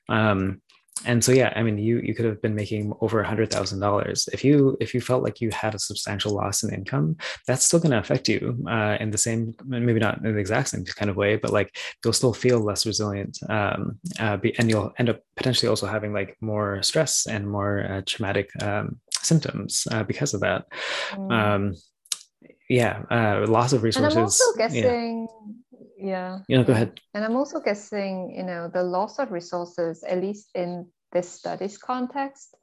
Um 0.09 0.61
and 1.07 1.25
so 1.25 1.33
yeah 1.33 1.51
i 1.57 1.63
mean 1.63 1.79
you 1.79 1.99
you 2.01 2.15
could 2.15 2.27
have 2.27 2.43
been 2.43 2.55
making 2.55 2.93
over 3.01 3.21
a 3.21 3.27
hundred 3.27 3.51
thousand 3.51 3.81
dollars. 3.81 4.29
If 4.33 4.45
you 4.45 4.77
if 4.81 4.93
you 4.93 5.01
felt 5.01 5.23
like 5.23 5.41
you 5.41 5.51
had 5.51 5.75
a 5.75 5.79
substantial 5.79 6.35
loss 6.35 6.63
in 6.63 6.75
income 6.75 7.17
that's 7.47 7.65
still 7.65 7.81
going 7.81 7.93
to 7.93 7.99
affect 7.99 8.29
you 8.29 8.63
uh, 8.69 8.97
in 9.01 9.11
the 9.11 9.19
same 9.19 9.55
maybe 9.65 10.01
not 10.01 10.19
in 10.19 10.35
the 10.35 10.39
exact 10.39 10.69
same 10.69 10.85
kind 10.85 11.11
of 11.11 11.17
way 11.17 11.37
but 11.37 11.53
like 11.53 11.75
you'll 12.05 12.13
still 12.13 12.35
feel 12.35 12.61
less 12.61 12.85
resilient 12.85 13.39
um, 13.49 13.99
uh, 14.19 14.37
be, 14.37 14.57
and 14.59 14.69
you'll 14.69 14.93
end 14.99 15.09
up 15.09 15.21
potentially 15.37 15.69
also 15.69 15.87
having 15.87 16.13
like 16.13 16.37
more 16.41 16.83
stress 16.83 17.27
and 17.27 17.49
more 17.49 17.87
uh, 17.91 18.03
traumatic 18.05 18.51
um, 18.63 19.01
symptoms 19.23 19.87
uh, 19.91 20.03
because 20.03 20.35
of 20.35 20.41
that. 20.41 20.67
Mm. 21.15 21.33
um, 21.33 21.75
yeah, 22.71 23.03
uh, 23.11 23.47
loss 23.49 23.73
of 23.73 23.83
resources. 23.83 24.15
And 24.15 24.19
I'm 24.21 24.25
also 24.25 24.45
guessing, 24.57 25.27
yeah. 25.99 26.07
yeah. 26.07 26.39
You 26.47 26.59
know, 26.59 26.65
go 26.65 26.73
ahead. 26.73 27.01
And 27.15 27.25
I'm 27.25 27.35
also 27.35 27.59
guessing, 27.59 28.33
you 28.37 28.45
know, 28.45 28.71
the 28.73 28.85
loss 28.85 29.19
of 29.19 29.33
resources, 29.33 30.05
at 30.05 30.21
least 30.21 30.51
in 30.55 30.87
this 31.11 31.29
studies 31.29 31.77
context, 31.77 32.55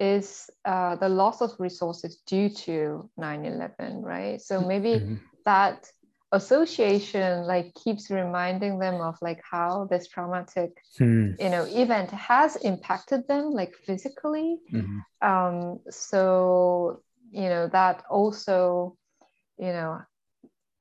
is 0.00 0.50
uh, 0.64 0.96
the 0.96 1.08
loss 1.08 1.40
of 1.40 1.52
resources 1.60 2.16
due 2.26 2.48
to 2.50 3.08
9-11, 3.16 4.02
right? 4.02 4.42
So 4.42 4.60
maybe 4.60 4.94
mm-hmm. 4.94 5.14
that 5.44 5.88
association 6.32 7.46
like 7.46 7.72
keeps 7.74 8.10
reminding 8.10 8.80
them 8.80 9.00
of 9.00 9.16
like 9.22 9.40
how 9.48 9.86
this 9.88 10.08
traumatic 10.08 10.72
hmm. 10.98 11.30
you 11.38 11.48
know 11.48 11.64
event 11.66 12.10
has 12.10 12.56
impacted 12.56 13.24
them 13.28 13.52
like 13.52 13.72
physically 13.86 14.58
mm-hmm. 14.72 14.98
um 15.22 15.78
so 15.90 17.00
you 17.30 17.48
know 17.48 17.68
that 17.68 18.02
also 18.10 18.96
you 19.58 19.72
know 19.72 20.00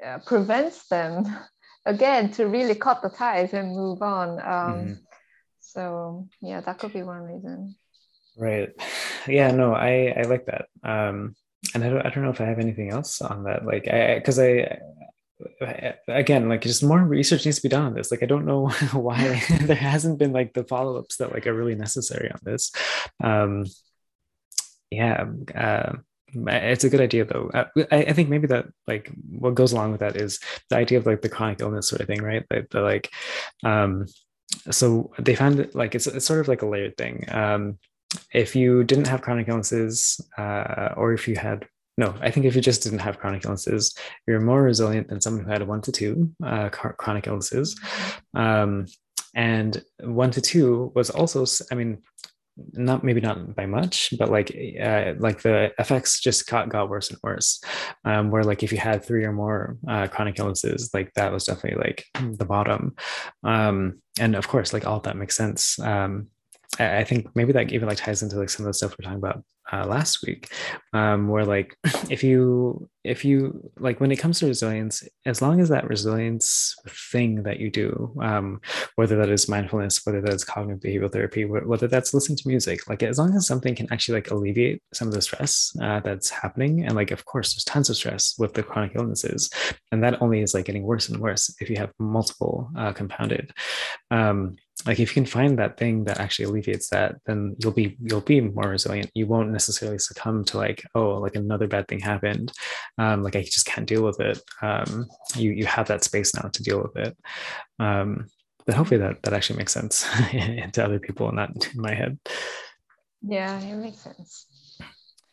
uh, 0.05 0.19
prevents 0.25 0.88
them 0.88 1.25
again 1.86 2.31
to 2.31 2.47
really 2.47 2.75
cut 2.75 3.01
the 3.01 3.09
ties 3.09 3.53
and 3.53 3.75
move 3.75 4.01
on. 4.01 4.29
Um, 4.29 4.38
mm-hmm. 4.38 4.93
so 5.59 6.27
yeah 6.41 6.62
that 6.62 6.79
could 6.79 6.93
be 6.93 7.03
one 7.03 7.23
reason. 7.23 7.75
Right. 8.38 8.69
Yeah 9.27 9.51
no 9.51 9.73
i 9.73 10.13
i 10.17 10.21
like 10.23 10.45
that. 10.47 10.65
Um 10.83 11.36
and 11.73 11.83
i 11.83 11.89
don't, 11.89 12.05
I 12.05 12.09
don't 12.09 12.23
know 12.23 12.29
if 12.29 12.41
i 12.41 12.45
have 12.45 12.59
anything 12.59 12.89
else 12.91 13.21
on 13.21 13.45
that 13.45 13.65
like 13.65 13.88
i 13.88 14.15
because 14.15 14.38
I, 14.38 14.79
again 16.09 16.49
like 16.49 16.62
just 16.62 16.83
more 16.83 17.01
research 17.01 17.45
needs 17.45 17.57
to 17.57 17.63
be 17.63 17.69
done 17.69 17.86
on 17.86 17.93
this. 17.93 18.12
Like 18.12 18.23
i 18.23 18.25
don't 18.25 18.45
know 18.45 18.69
why 18.93 19.41
there 19.62 19.75
hasn't 19.75 20.19
been 20.19 20.33
like 20.33 20.53
the 20.53 20.63
follow-ups 20.63 21.17
that 21.17 21.31
like 21.31 21.47
are 21.47 21.53
really 21.53 21.75
necessary 21.75 22.31
on 22.31 22.39
this. 22.43 22.71
Um 23.23 23.65
yeah 24.89 25.25
uh, 25.55 25.93
it's 26.36 26.84
a 26.84 26.89
good 26.89 27.02
idea 27.02 27.26
though. 27.26 27.50
Uh, 27.54 27.65
I, 27.91 27.98
I, 27.98 28.13
think 28.13 28.30
maybe 28.30 28.48
that 28.48 28.67
like 28.88 29.12
what 29.30 29.56
goes 29.56 29.72
along 29.72 29.91
with 29.91 30.00
that 30.02 30.15
is 30.15 30.39
the 30.69 30.78
idea 30.78 30.98
of 30.98 31.06
like 31.06 31.22
the 31.22 31.30
chronic 31.30 31.62
illness 31.62 31.88
sort 31.88 32.02
of 32.02 32.08
thing 32.08 32.22
right? 32.22 32.46
The, 32.50 32.67
the 32.72 32.82
like 32.82 33.12
um 33.63 34.08
so 34.72 35.12
they 35.19 35.36
found 35.36 35.60
it 35.60 35.76
like 35.76 35.96
it's, 35.96 36.08
it's 36.08 36.26
sort 36.26 36.39
of 36.39 36.48
like 36.48 36.62
a 36.62 36.67
layered 36.67 36.98
thing. 36.98 37.26
Um 37.30 37.78
if 38.34 38.56
you 38.56 38.84
didn't 38.84 39.08
have 39.08 39.22
chronic 39.22 39.48
illnesses 39.48 40.22
uh, 40.38 40.89
or 40.96 41.13
if 41.13 41.28
you 41.28 41.36
had 41.36 41.67
no, 41.98 42.15
I 42.22 42.32
think 42.32 42.46
if 42.48 42.56
you 42.56 42.62
just 42.62 42.82
didn't 42.82 43.00
have 43.00 43.19
chronic 43.19 43.46
illnesses, 43.46 43.96
you're 44.26 44.41
more 44.41 44.63
resilient 44.63 45.10
than 45.10 45.22
someone 45.22 45.43
who 45.43 45.52
had 45.52 45.67
one 45.67 45.82
to 45.82 45.91
two 45.91 46.32
uh, 46.43 46.69
chronic 46.69 47.28
illnesses. 47.28 47.80
Um, 48.34 48.88
and 49.36 49.84
one 50.00 50.32
to 50.32 50.41
two 50.41 50.91
was 50.96 51.12
also, 51.12 51.46
I 51.72 51.76
mean, 51.76 52.02
not 52.74 53.04
maybe 53.04 53.22
not 53.22 53.56
by 53.56 53.66
much, 53.66 54.13
but 54.18 54.30
like 54.30 54.56
uh, 54.82 55.13
like 55.18 55.42
the 55.42 55.72
effects 55.80 56.20
just 56.20 56.48
got, 56.48 56.70
got 56.70 56.89
worse 56.89 57.10
and 57.10 57.20
worse. 57.24 57.62
Um, 58.06 58.30
where 58.32 58.44
like 58.44 58.63
if 58.63 58.72
you 58.72 58.78
had 58.78 59.04
three 59.04 59.26
or 59.26 59.34
more 59.34 59.78
uh, 59.88 60.08
chronic 60.08 60.39
illnesses, 60.39 60.89
like 60.94 61.12
that 61.16 61.32
was 61.32 61.46
definitely 61.46 61.84
like 61.84 62.06
the 62.38 62.46
bottom. 62.46 62.96
Um, 63.44 64.02
and 64.20 64.36
of 64.36 64.48
course, 64.48 64.74
like 64.74 64.86
all 64.86 65.00
that 65.02 65.18
makes 65.18 65.36
sense. 65.36 65.80
Um, 65.80 66.28
I 66.80 67.04
think 67.04 67.28
maybe 67.36 67.54
that 67.54 67.72
even 67.72 67.88
like 67.88 67.98
ties 67.98 68.24
into 68.24 68.38
like 68.38 68.50
some 68.50 68.66
of 68.66 68.70
the 68.70 68.74
stuff 68.74 68.96
we're 68.98 69.04
talking 69.04 69.20
about 69.20 69.44
uh, 69.71 69.86
last 69.86 70.26
week, 70.26 70.52
um, 70.93 71.28
where 71.28 71.45
like 71.45 71.78
if 72.10 72.23
you 72.23 72.89
if 73.04 73.26
you 73.26 73.71
like 73.80 73.99
when 73.99 74.12
it 74.12 74.17
comes 74.17 74.39
to 74.39 74.45
resilience, 74.45 75.04
as 75.26 75.41
long 75.41 75.60
as 75.60 75.69
that 75.69 75.88
resilience 75.89 76.76
thing 76.88 77.43
that 77.43 77.60
you 77.60 77.69
do, 77.69 78.15
um, 78.21 78.62
whether 78.95 79.17
that 79.17 79.30
is 79.30 79.49
mindfulness, 79.49 80.06
whether 80.06 80.21
that's 80.21 80.43
cognitive 80.43 80.82
behavioral 80.82 81.12
therapy, 81.12 81.45
whether 81.45 81.88
that's 81.88 82.13
listening 82.13 82.38
to 82.38 82.47
music, 82.47 82.88
like 82.89 83.04
as 83.04 83.17
long 83.17 83.36
as 83.36 83.47
something 83.47 83.76
can 83.76 83.91
actually 83.91 84.15
like 84.15 84.32
alleviate 84.32 84.82
some 84.93 85.08
of 85.08 85.13
the 85.13 85.21
stress 85.21 85.76
uh, 85.82 85.99
that's 85.99 86.30
happening, 86.30 86.86
and 86.86 86.95
like 86.95 87.12
of 87.12 87.26
course 87.26 87.54
there's 87.54 87.63
tons 87.65 87.89
of 87.89 87.95
stress 87.95 88.36
with 88.38 88.54
the 88.54 88.63
chronic 88.63 88.93
illnesses, 88.95 89.49
and 89.91 90.04
that 90.04 90.21
only 90.21 90.41
is 90.41 90.54
like 90.54 90.65
getting 90.65 90.84
worse 90.84 91.10
and 91.10 91.19
worse 91.19 91.54
if 91.60 91.69
you 91.69 91.78
have 91.78 91.91
multiple 91.99 92.69
uh, 92.78 92.93
compounded. 92.93 93.52
Um, 94.12 94.56
like 94.86 95.00
if 95.00 95.10
you 95.10 95.13
can 95.13 95.26
find 95.26 95.58
that 95.58 95.78
thing 95.78 96.04
that 96.04 96.19
actually 96.19 96.46
alleviates 96.46 96.89
that 96.89 97.15
then 97.26 97.56
you'll 97.60 97.72
be 97.72 97.98
you'll 98.02 98.22
be 98.22 98.41
more 98.41 98.69
resilient 98.69 99.10
you 99.13 99.26
won't 99.26 99.52
necessarily 99.52 100.00
succumb 100.00 100.43
to 100.43 100.58
like 100.58 100.84
oh 100.96 101.17
like 101.17 101.36
another 101.36 101.67
bad 101.67 101.88
thing 101.88 102.00
happened 102.00 102.52
um, 102.98 103.24
like 103.24 103.36
i 103.36 103.41
just 103.41 103.65
can't 103.65 103.88
deal 103.88 104.04
with 104.04 104.19
it 104.19 104.41
um, 104.62 105.08
you 105.36 105.52
you 105.52 105.65
have 105.65 105.88
that 105.88 106.04
space 106.04 106.34
now 106.36 106.50
to 106.50 106.63
deal 106.63 106.82
with 106.82 106.96
it 106.96 107.17
um, 107.80 108.28
but 108.65 108.76
hopefully 108.76 109.00
that 109.00 109.22
that 109.24 109.34
actually 109.34 109.58
makes 109.58 109.74
sense 109.74 110.08
to 110.74 110.84
other 110.84 111.00
people 111.00 111.28
and 111.28 111.38
not 111.38 111.50
in 111.74 111.82
my 111.82 111.93
head 111.93 112.17
yeah 113.22 113.60
it 113.60 113.76
makes 113.76 114.00
sense 114.00 114.48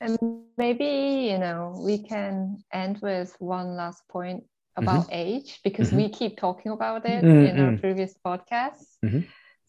and 0.00 0.18
maybe 0.56 1.28
you 1.30 1.38
know 1.38 1.74
we 1.78 2.02
can 2.02 2.62
end 2.72 2.98
with 3.02 3.34
one 3.38 3.76
last 3.76 4.02
point 4.08 4.44
about 4.76 5.04
mm-hmm. 5.04 5.12
age 5.12 5.60
because 5.62 5.88
mm-hmm. 5.88 5.98
we 5.98 6.08
keep 6.08 6.38
talking 6.38 6.72
about 6.72 7.04
it 7.04 7.22
mm-hmm. 7.24 7.46
in 7.46 7.60
our 7.60 7.76
previous 7.76 8.14
podcasts. 8.24 8.96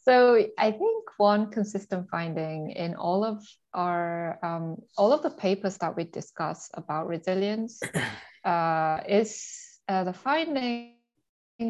So 0.03 0.45
I 0.57 0.71
think 0.71 1.05
one 1.17 1.51
consistent 1.51 2.09
finding 2.09 2.71
in 2.71 2.95
all 2.95 3.23
of 3.23 3.45
our 3.73 4.39
um, 4.43 4.77
all 4.97 5.13
of 5.13 5.21
the 5.21 5.29
papers 5.29 5.77
that 5.77 5.95
we 5.95 6.05
discuss 6.05 6.69
about 6.73 7.07
resilience 7.07 7.81
uh, 8.45 8.99
is 9.07 9.79
uh, 9.87 10.03
the 10.03 10.13
finding 10.13 10.95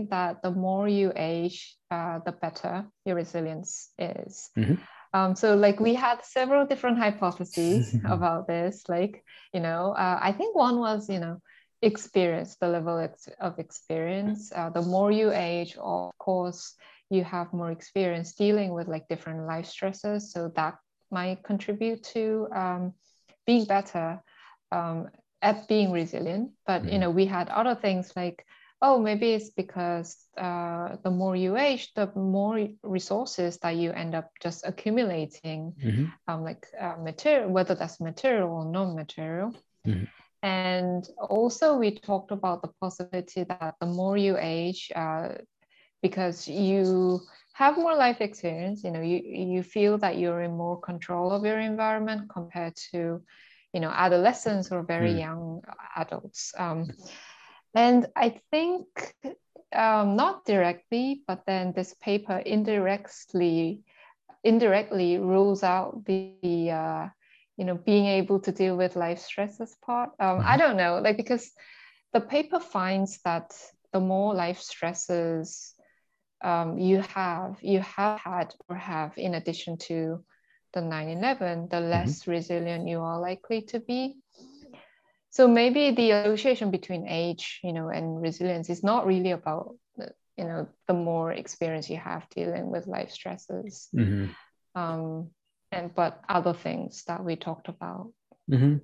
that 0.10 0.42
the 0.42 0.52
more 0.52 0.88
you 0.88 1.12
age, 1.16 1.76
uh, 1.92 2.20
the 2.26 2.32
better 2.32 2.86
your 3.06 3.16
resilience 3.16 3.90
is. 4.00 4.50
Mm-hmm. 4.58 4.76
Um, 5.14 5.36
so 5.36 5.56
like 5.56 5.82
we 5.82 5.94
had 5.94 6.24
several 6.24 6.66
different 6.66 6.98
hypotheses 6.98 7.94
about 8.06 8.48
this. 8.48 8.88
Like 8.88 9.24
you 9.54 9.60
know, 9.60 9.92
uh, 9.92 10.20
I 10.22 10.32
think 10.32 10.56
one 10.56 10.80
was 10.80 11.10
you 11.10 11.20
know 11.20 11.42
experience, 11.82 12.56
the 12.62 12.70
level 12.70 12.98
of 13.40 13.60
experience. 13.60 14.52
Uh, 14.56 14.70
the 14.70 14.82
more 14.82 15.12
you 15.12 15.32
age, 15.32 15.76
of 15.78 16.18
course, 16.18 16.76
you 17.12 17.24
have 17.24 17.54
more 17.54 17.72
experience 17.72 18.34
dealing 18.34 18.74
with 18.74 18.88
like 18.88 19.08
different 19.08 19.46
life 19.46 19.66
stresses. 19.66 20.32
So 20.32 20.52
that 20.56 20.78
might 21.12 21.44
contribute 21.44 22.04
to 22.16 22.48
um, 22.56 22.94
being 23.46 23.66
better 23.66 24.24
um, 24.72 25.10
at 25.42 25.68
being 25.68 25.92
resilient. 25.92 26.52
But 26.66 26.86
you 26.86 26.92
mm-hmm. 26.92 27.00
know, 27.02 27.10
we 27.12 27.26
had 27.26 27.50
other 27.50 27.76
things 27.76 28.14
like, 28.16 28.46
oh, 28.82 28.98
maybe 28.98 29.32
it's 29.34 29.50
because 29.50 30.16
uh, 30.38 30.96
the 31.04 31.12
more 31.12 31.36
you 31.36 31.58
age, 31.58 31.94
the 31.94 32.10
more 32.16 32.68
resources 32.82 33.58
that 33.58 33.76
you 33.76 33.92
end 33.92 34.16
up 34.16 34.32
just 34.42 34.66
accumulating, 34.66 35.74
mm-hmm. 35.84 36.06
um, 36.28 36.44
like 36.44 36.66
uh, 36.80 36.96
material, 37.04 37.50
whether 37.50 37.76
that's 37.76 38.00
material 38.00 38.50
or 38.50 38.66
non-material. 38.66 39.54
Mm-hmm. 39.86 40.06
And 40.44 41.08
also, 41.20 41.78
we 41.78 42.00
talked 42.00 42.32
about 42.32 42.64
the 42.64 42.72
possibility 42.82 43.44
that 43.44 43.76
the 43.80 43.86
more 43.86 44.18
you 44.18 44.38
age, 44.40 44.92
uh, 44.96 45.34
because 46.02 46.48
you 46.48 47.22
have 47.54 47.78
more 47.78 47.96
life 47.96 48.22
experience, 48.22 48.84
you 48.84 48.92
know, 48.92 49.02
you, 49.02 49.22
you 49.24 49.64
feel 49.64 49.98
that 50.00 50.18
you're 50.18 50.42
in 50.42 50.58
more 50.58 50.80
control 50.80 51.32
of 51.32 51.46
your 51.46 51.60
environment 51.60 52.30
compared 52.30 52.76
to, 52.92 53.22
you 53.74 53.80
know, 53.80 53.90
adolescents 53.90 54.72
or 54.72 54.84
very 54.84 55.14
mm. 55.14 55.20
young 55.20 55.62
adults. 55.96 56.54
Um, 56.58 56.90
and 57.76 58.08
I 58.16 58.40
think 58.52 58.86
um, 59.76 60.16
not 60.16 60.46
directly, 60.46 61.24
but 61.28 61.44
then 61.46 61.74
this 61.74 61.94
paper 62.02 62.38
indirectly 62.38 63.84
indirectly 64.44 65.20
rules 65.20 65.62
out 65.62 66.04
the 66.06 66.72
uh, 66.72 67.08
you 67.58 67.66
know 67.66 67.76
being 67.76 68.08
able 68.08 68.40
to 68.40 68.52
deal 68.52 68.76
with 68.76 68.96
life 68.96 69.20
stresses 69.20 69.76
part 69.86 70.10
um, 70.20 70.40
mm-hmm. 70.40 70.48
i 70.48 70.58
don't 70.58 70.78
know 70.78 71.00
like 71.00 71.16
because 71.16 71.52
the 72.14 72.20
paper 72.20 72.60
finds 72.60 73.20
that 73.24 73.54
the 73.94 74.00
more 74.00 74.34
life 74.34 74.60
stresses 74.60 75.76
um, 76.44 76.78
you 76.78 77.02
have 77.02 77.58
you 77.62 77.80
have 77.80 78.20
had 78.20 78.54
or 78.70 78.76
have 78.76 79.18
in 79.18 79.36
addition 79.36 79.78
to 79.78 80.24
the 80.74 80.80
9-11 80.80 81.70
the 81.70 81.78
mm-hmm. 81.78 81.90
less 81.90 82.22
mm-hmm. 82.22 82.32
resilient 82.32 82.88
you 82.88 83.00
are 83.00 83.20
likely 83.20 83.62
to 83.62 83.80
be 83.80 84.16
so 85.30 85.48
maybe 85.48 85.92
the 85.92 86.12
association 86.12 86.72
between 86.72 87.08
age 87.08 87.60
you 87.64 87.74
know 87.74 87.90
and 87.90 88.22
resilience 88.22 88.70
is 88.70 88.84
not 88.84 89.06
really 89.06 89.32
about 89.32 89.76
you 90.38 90.46
know 90.46 90.68
the 90.88 90.94
more 90.94 91.32
experience 91.32 91.90
you 91.90 91.98
have 91.98 92.28
dealing 92.30 92.72
with 92.72 92.88
life 92.88 93.12
stresses 93.12 93.90
mm-hmm. 93.96 94.28
um, 94.80 95.30
and 95.72 95.94
but 95.94 96.22
other 96.28 96.54
things 96.54 97.04
that 97.08 97.24
we 97.24 97.36
talked 97.36 97.68
about 97.68 98.12
mm-hmm. 98.50 98.78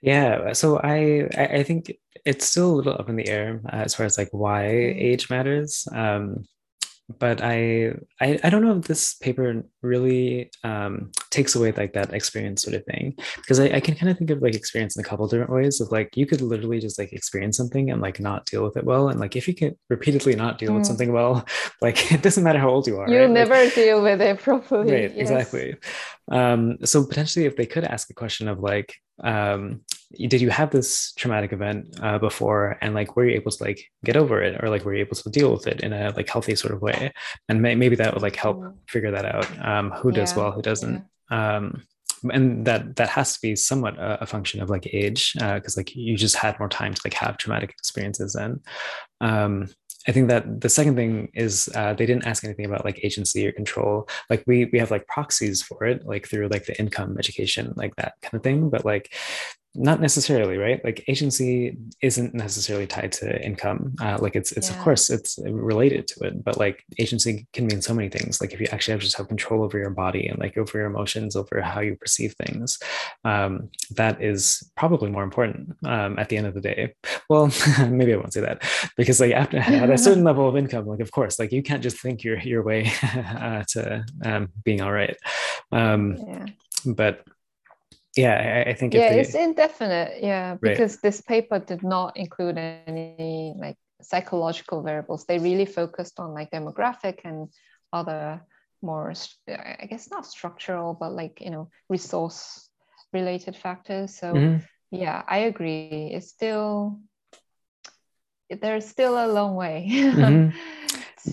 yeah 0.00 0.52
so 0.52 0.78
I, 0.78 1.28
I 1.36 1.62
think 1.64 1.92
it's 2.24 2.46
still 2.46 2.70
a 2.72 2.76
little 2.76 2.94
up 2.94 3.08
in 3.08 3.16
the 3.16 3.28
air 3.28 3.60
as 3.68 3.94
far 3.94 4.06
as 4.06 4.16
like 4.16 4.30
why 4.30 4.62
mm-hmm. 4.62 4.98
age 4.98 5.28
matters 5.28 5.86
um 5.92 6.44
but 7.18 7.40
I, 7.40 7.94
I 8.20 8.38
I 8.42 8.50
don't 8.50 8.64
know 8.64 8.76
if 8.76 8.84
this 8.84 9.14
paper 9.14 9.64
really 9.82 10.50
um, 10.64 11.12
takes 11.30 11.54
away 11.54 11.72
like 11.72 11.92
that 11.92 12.12
experience 12.12 12.62
sort 12.62 12.74
of 12.74 12.84
thing 12.84 13.14
because 13.36 13.60
I, 13.60 13.66
I 13.66 13.80
can 13.80 13.94
kind 13.94 14.10
of 14.10 14.18
think 14.18 14.30
of 14.30 14.42
like 14.42 14.54
experience 14.54 14.96
in 14.96 15.04
a 15.04 15.08
couple 15.08 15.26
different 15.28 15.52
ways 15.52 15.80
of 15.80 15.92
like 15.92 16.16
you 16.16 16.26
could 16.26 16.40
literally 16.40 16.80
just 16.80 16.98
like 16.98 17.12
experience 17.12 17.56
something 17.56 17.90
and 17.90 18.02
like 18.02 18.18
not 18.18 18.46
deal 18.46 18.64
with 18.64 18.76
it 18.76 18.84
well 18.84 19.08
and 19.08 19.20
like 19.20 19.36
if 19.36 19.46
you 19.46 19.54
can 19.54 19.76
repeatedly 19.88 20.34
not 20.34 20.58
deal 20.58 20.72
mm. 20.72 20.78
with 20.78 20.86
something 20.86 21.12
well 21.12 21.46
like 21.80 22.10
it 22.10 22.22
doesn't 22.22 22.42
matter 22.42 22.58
how 22.58 22.70
old 22.70 22.86
you 22.86 22.98
are 22.98 23.08
you 23.08 23.20
right? 23.20 23.30
never 23.30 23.54
like, 23.54 23.74
deal 23.74 24.02
with 24.02 24.20
it 24.20 24.38
properly 24.42 24.92
right 24.92 25.14
yes. 25.14 25.30
exactly 25.30 25.76
um, 26.32 26.76
so 26.84 27.06
potentially 27.06 27.44
if 27.44 27.56
they 27.56 27.66
could 27.66 27.84
ask 27.84 28.10
a 28.10 28.14
question 28.14 28.48
of 28.48 28.58
like 28.58 28.96
um, 29.22 29.80
did 30.12 30.40
you 30.40 30.50
have 30.50 30.70
this 30.70 31.12
traumatic 31.14 31.52
event 31.52 31.98
uh, 32.02 32.18
before 32.18 32.78
and 32.80 32.94
like 32.94 33.16
were 33.16 33.26
you 33.26 33.34
able 33.34 33.50
to 33.50 33.64
like 33.64 33.80
get 34.04 34.16
over 34.16 34.42
it 34.42 34.62
or 34.62 34.68
like 34.68 34.84
were 34.84 34.94
you 34.94 35.00
able 35.00 35.16
to 35.16 35.30
deal 35.30 35.52
with 35.52 35.66
it 35.66 35.80
in 35.80 35.92
a 35.92 36.12
like 36.16 36.28
healthy 36.28 36.54
sort 36.54 36.74
of 36.74 36.82
way 36.82 37.12
and 37.48 37.60
may- 37.62 37.74
maybe 37.74 37.96
that 37.96 38.12
would 38.12 38.22
like 38.22 38.36
help 38.36 38.58
mm. 38.58 38.74
figure 38.88 39.10
that 39.10 39.24
out 39.24 39.66
um, 39.66 39.90
who 39.90 40.12
does 40.12 40.32
yeah. 40.32 40.38
well 40.38 40.52
who 40.52 40.62
doesn't 40.62 41.04
yeah. 41.30 41.56
um, 41.56 41.82
and 42.32 42.66
that 42.66 42.96
that 42.96 43.08
has 43.08 43.34
to 43.34 43.40
be 43.40 43.56
somewhat 43.56 43.98
a, 43.98 44.22
a 44.22 44.26
function 44.26 44.60
of 44.60 44.70
like 44.70 44.86
age 44.92 45.32
because 45.34 45.76
uh, 45.76 45.80
like 45.80 45.94
you 45.94 46.16
just 46.16 46.36
had 46.36 46.58
more 46.58 46.68
time 46.68 46.94
to 46.94 47.00
like 47.04 47.14
have 47.14 47.36
traumatic 47.36 47.70
experiences 47.70 48.34
and 48.34 48.60
um, 49.20 49.68
I 50.08 50.12
think 50.12 50.28
that 50.28 50.60
the 50.60 50.68
second 50.68 50.96
thing 50.96 51.30
is 51.34 51.68
uh, 51.74 51.94
they 51.94 52.06
didn't 52.06 52.26
ask 52.26 52.44
anything 52.44 52.66
about 52.66 52.84
like 52.84 53.04
agency 53.04 53.46
or 53.46 53.52
control. 53.52 54.08
Like 54.30 54.44
we 54.46 54.66
we 54.72 54.78
have 54.78 54.90
like 54.90 55.06
proxies 55.06 55.62
for 55.62 55.84
it, 55.84 56.06
like 56.06 56.28
through 56.28 56.48
like 56.48 56.66
the 56.66 56.78
income 56.78 57.16
education, 57.18 57.74
like 57.76 57.96
that 57.96 58.14
kind 58.22 58.34
of 58.34 58.42
thing. 58.42 58.70
But 58.70 58.84
like 58.84 59.12
not 59.76 60.00
necessarily 60.00 60.56
right? 60.56 60.84
Like 60.84 61.04
agency 61.08 61.76
isn't 62.02 62.34
necessarily 62.34 62.86
tied 62.86 63.12
to 63.12 63.44
income. 63.44 63.94
Uh, 64.00 64.18
like 64.20 64.36
it's 64.36 64.52
it's 64.52 64.70
yeah. 64.70 64.76
of 64.76 64.82
course 64.82 65.10
it's 65.10 65.38
related 65.42 66.08
to 66.08 66.24
it 66.24 66.44
but 66.44 66.58
like 66.58 66.84
agency 66.98 67.46
can 67.52 67.66
mean 67.66 67.82
so 67.82 67.94
many 67.94 68.08
things. 68.08 68.40
Like 68.40 68.52
if 68.52 68.60
you 68.60 68.66
actually 68.70 68.92
have 68.92 69.00
just 69.00 69.16
have 69.16 69.28
control 69.28 69.62
over 69.62 69.78
your 69.78 69.90
body 69.90 70.26
and 70.26 70.38
like 70.38 70.56
over 70.56 70.78
your 70.78 70.86
emotions 70.86 71.36
over 71.36 71.60
how 71.60 71.80
you 71.80 71.96
perceive 71.96 72.34
things 72.34 72.78
um, 73.24 73.70
that 73.90 74.22
is 74.22 74.70
probably 74.76 75.10
more 75.10 75.22
important 75.22 75.76
um, 75.84 76.18
at 76.18 76.28
the 76.28 76.36
end 76.36 76.46
of 76.46 76.54
the 76.54 76.60
day. 76.60 76.94
Well 77.28 77.50
maybe 77.88 78.12
i 78.12 78.16
won't 78.16 78.32
say 78.32 78.40
that 78.40 78.62
because 78.96 79.20
like 79.20 79.32
after 79.32 79.58
at 79.58 79.90
a 79.90 79.98
certain 79.98 80.24
level 80.30 80.48
of 80.48 80.56
income 80.56 80.86
like 80.86 81.00
of 81.00 81.10
course 81.10 81.38
like 81.38 81.52
you 81.52 81.62
can't 81.62 81.82
just 81.82 82.00
think 82.00 82.24
your 82.24 82.38
your 82.38 82.62
way 82.62 82.90
uh, 83.02 83.62
to 83.68 84.04
um, 84.24 84.48
being 84.64 84.80
all 84.80 84.92
right. 84.92 85.16
Um, 85.72 86.16
yeah. 86.16 86.46
but 86.84 87.24
yeah 88.16 88.64
i, 88.66 88.70
I 88.70 88.74
think 88.74 88.94
yeah 88.94 89.12
it's 89.12 89.34
indefinite 89.34 90.22
yeah 90.22 90.56
because 90.60 90.94
right. 90.94 91.02
this 91.02 91.20
paper 91.20 91.58
did 91.58 91.82
not 91.82 92.16
include 92.16 92.58
any 92.58 93.54
like 93.58 93.76
psychological 94.02 94.82
variables 94.82 95.24
they 95.24 95.38
really 95.38 95.66
focused 95.66 96.18
on 96.18 96.32
like 96.32 96.50
demographic 96.50 97.20
and 97.24 97.48
other 97.92 98.40
more 98.82 99.12
i 99.48 99.86
guess 99.88 100.10
not 100.10 100.26
structural 100.26 100.94
but 100.94 101.12
like 101.12 101.40
you 101.40 101.50
know 101.50 101.68
resource 101.88 102.68
related 103.12 103.56
factors 103.56 104.14
so 104.14 104.32
mm-hmm. 104.32 104.64
yeah 104.90 105.22
i 105.28 105.38
agree 105.38 106.10
it's 106.12 106.28
still 106.28 107.00
there's 108.60 108.86
still 108.86 109.14
a 109.14 109.26
long 109.26 109.56
way 109.56 109.86
mm-hmm. 109.90 110.56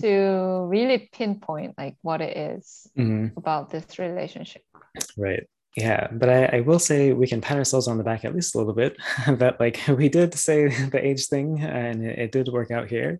to 0.00 0.66
really 0.68 1.08
pinpoint 1.12 1.74
like 1.78 1.96
what 2.02 2.20
it 2.20 2.36
is 2.36 2.88
mm-hmm. 2.98 3.36
about 3.36 3.70
this 3.70 3.98
relationship 3.98 4.62
right 5.16 5.46
yeah, 5.76 6.06
but 6.12 6.28
I, 6.28 6.44
I, 6.58 6.60
will 6.60 6.78
say 6.78 7.12
we 7.12 7.26
can 7.26 7.40
pat 7.40 7.58
ourselves 7.58 7.88
on 7.88 7.98
the 7.98 8.04
back 8.04 8.24
at 8.24 8.32
least 8.32 8.54
a 8.54 8.58
little 8.58 8.74
bit 8.74 8.96
that 9.26 9.58
like 9.58 9.80
we 9.88 10.08
did 10.08 10.34
say 10.34 10.68
the 10.90 11.04
age 11.04 11.26
thing 11.26 11.60
and 11.60 12.04
it, 12.04 12.18
it 12.18 12.32
did 12.32 12.48
work 12.48 12.70
out 12.70 12.88
here, 12.88 13.18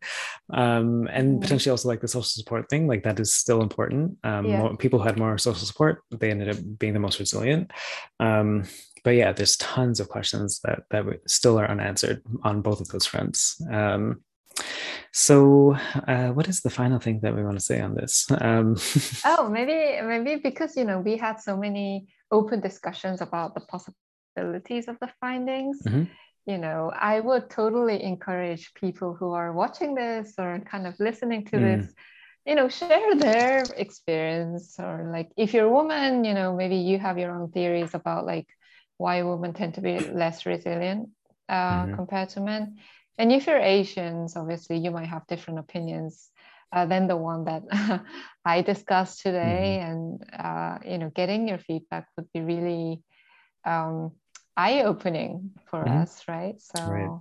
um, 0.52 1.08
and 1.10 1.32
mm-hmm. 1.32 1.40
potentially 1.40 1.70
also 1.70 1.88
like 1.88 2.00
the 2.00 2.08
social 2.08 2.22
support 2.22 2.68
thing 2.70 2.86
like 2.86 3.02
that 3.02 3.18
is 3.18 3.32
still 3.32 3.60
important. 3.60 4.18
Um, 4.22 4.46
yeah. 4.46 4.68
people 4.78 5.00
who 5.00 5.06
had 5.06 5.18
more 5.18 5.36
social 5.38 5.66
support 5.66 6.02
they 6.10 6.30
ended 6.30 6.50
up 6.50 6.78
being 6.78 6.92
the 6.92 7.00
most 7.00 7.18
resilient. 7.18 7.72
Um, 8.20 8.64
but 9.02 9.16
yeah, 9.16 9.32
there's 9.32 9.56
tons 9.56 10.00
of 10.00 10.08
questions 10.08 10.60
that 10.60 10.84
that 10.90 11.04
still 11.26 11.58
are 11.58 11.70
unanswered 11.70 12.22
on 12.42 12.62
both 12.62 12.80
of 12.80 12.88
those 12.88 13.04
fronts. 13.04 13.60
Um, 13.70 14.22
so, 15.12 15.76
uh, 16.08 16.28
what 16.28 16.48
is 16.48 16.60
the 16.60 16.70
final 16.70 16.98
thing 16.98 17.20
that 17.20 17.34
we 17.34 17.44
want 17.44 17.56
to 17.56 17.64
say 17.64 17.80
on 17.80 17.94
this? 17.94 18.26
Um, 18.40 18.76
oh, 19.24 19.48
maybe 19.48 20.00
maybe 20.02 20.40
because 20.42 20.76
you 20.76 20.84
know 20.84 20.98
we 20.98 21.16
had 21.16 21.40
so 21.40 21.56
many 21.56 22.08
open 22.34 22.60
discussions 22.60 23.20
about 23.20 23.54
the 23.54 23.64
possibilities 23.74 24.88
of 24.88 24.96
the 25.00 25.10
findings. 25.20 25.80
Mm-hmm. 25.82 26.04
You 26.46 26.58
know, 26.58 26.92
I 26.94 27.20
would 27.20 27.48
totally 27.48 28.02
encourage 28.02 28.74
people 28.74 29.14
who 29.14 29.30
are 29.32 29.52
watching 29.52 29.94
this 29.94 30.34
or 30.36 30.60
kind 30.72 30.86
of 30.86 30.94
listening 30.98 31.46
to 31.46 31.56
mm. 31.56 31.64
this, 31.64 31.94
you 32.44 32.54
know, 32.54 32.68
share 32.68 33.14
their 33.14 33.64
experience 33.76 34.76
or 34.78 35.08
like 35.10 35.30
if 35.38 35.54
you're 35.54 35.70
a 35.72 35.76
woman, 35.80 36.24
you 36.24 36.34
know, 36.34 36.54
maybe 36.54 36.76
you 36.76 36.98
have 36.98 37.16
your 37.16 37.32
own 37.36 37.50
theories 37.50 37.94
about 37.94 38.26
like 38.26 38.48
why 38.98 39.22
women 39.22 39.54
tend 39.54 39.74
to 39.74 39.80
be 39.80 39.98
less 39.98 40.44
resilient 40.44 41.08
uh, 41.48 41.54
mm-hmm. 41.54 41.94
compared 41.94 42.28
to 42.30 42.40
men. 42.40 42.76
And 43.16 43.32
if 43.32 43.46
you're 43.46 43.70
Asians, 43.78 44.36
obviously 44.36 44.76
you 44.84 44.90
might 44.90 45.08
have 45.08 45.26
different 45.26 45.60
opinions 45.60 46.30
uh, 46.74 46.86
than 46.86 47.06
the 47.06 47.16
one 47.16 47.44
that 47.44 47.62
I 48.44 48.62
discussed 48.62 49.22
today. 49.22 49.80
Mm-hmm. 49.80 49.90
And 49.90 50.24
uh, 50.38 50.78
you 50.84 50.98
know, 50.98 51.10
getting 51.14 51.48
your 51.48 51.58
feedback 51.58 52.08
would 52.16 52.30
be 52.34 52.40
really 52.40 53.02
um, 53.64 54.12
eye-opening 54.56 55.52
for 55.70 55.84
mm-hmm. 55.84 56.02
us, 56.02 56.22
right? 56.28 56.60
So. 56.60 56.84
Right. 56.84 57.20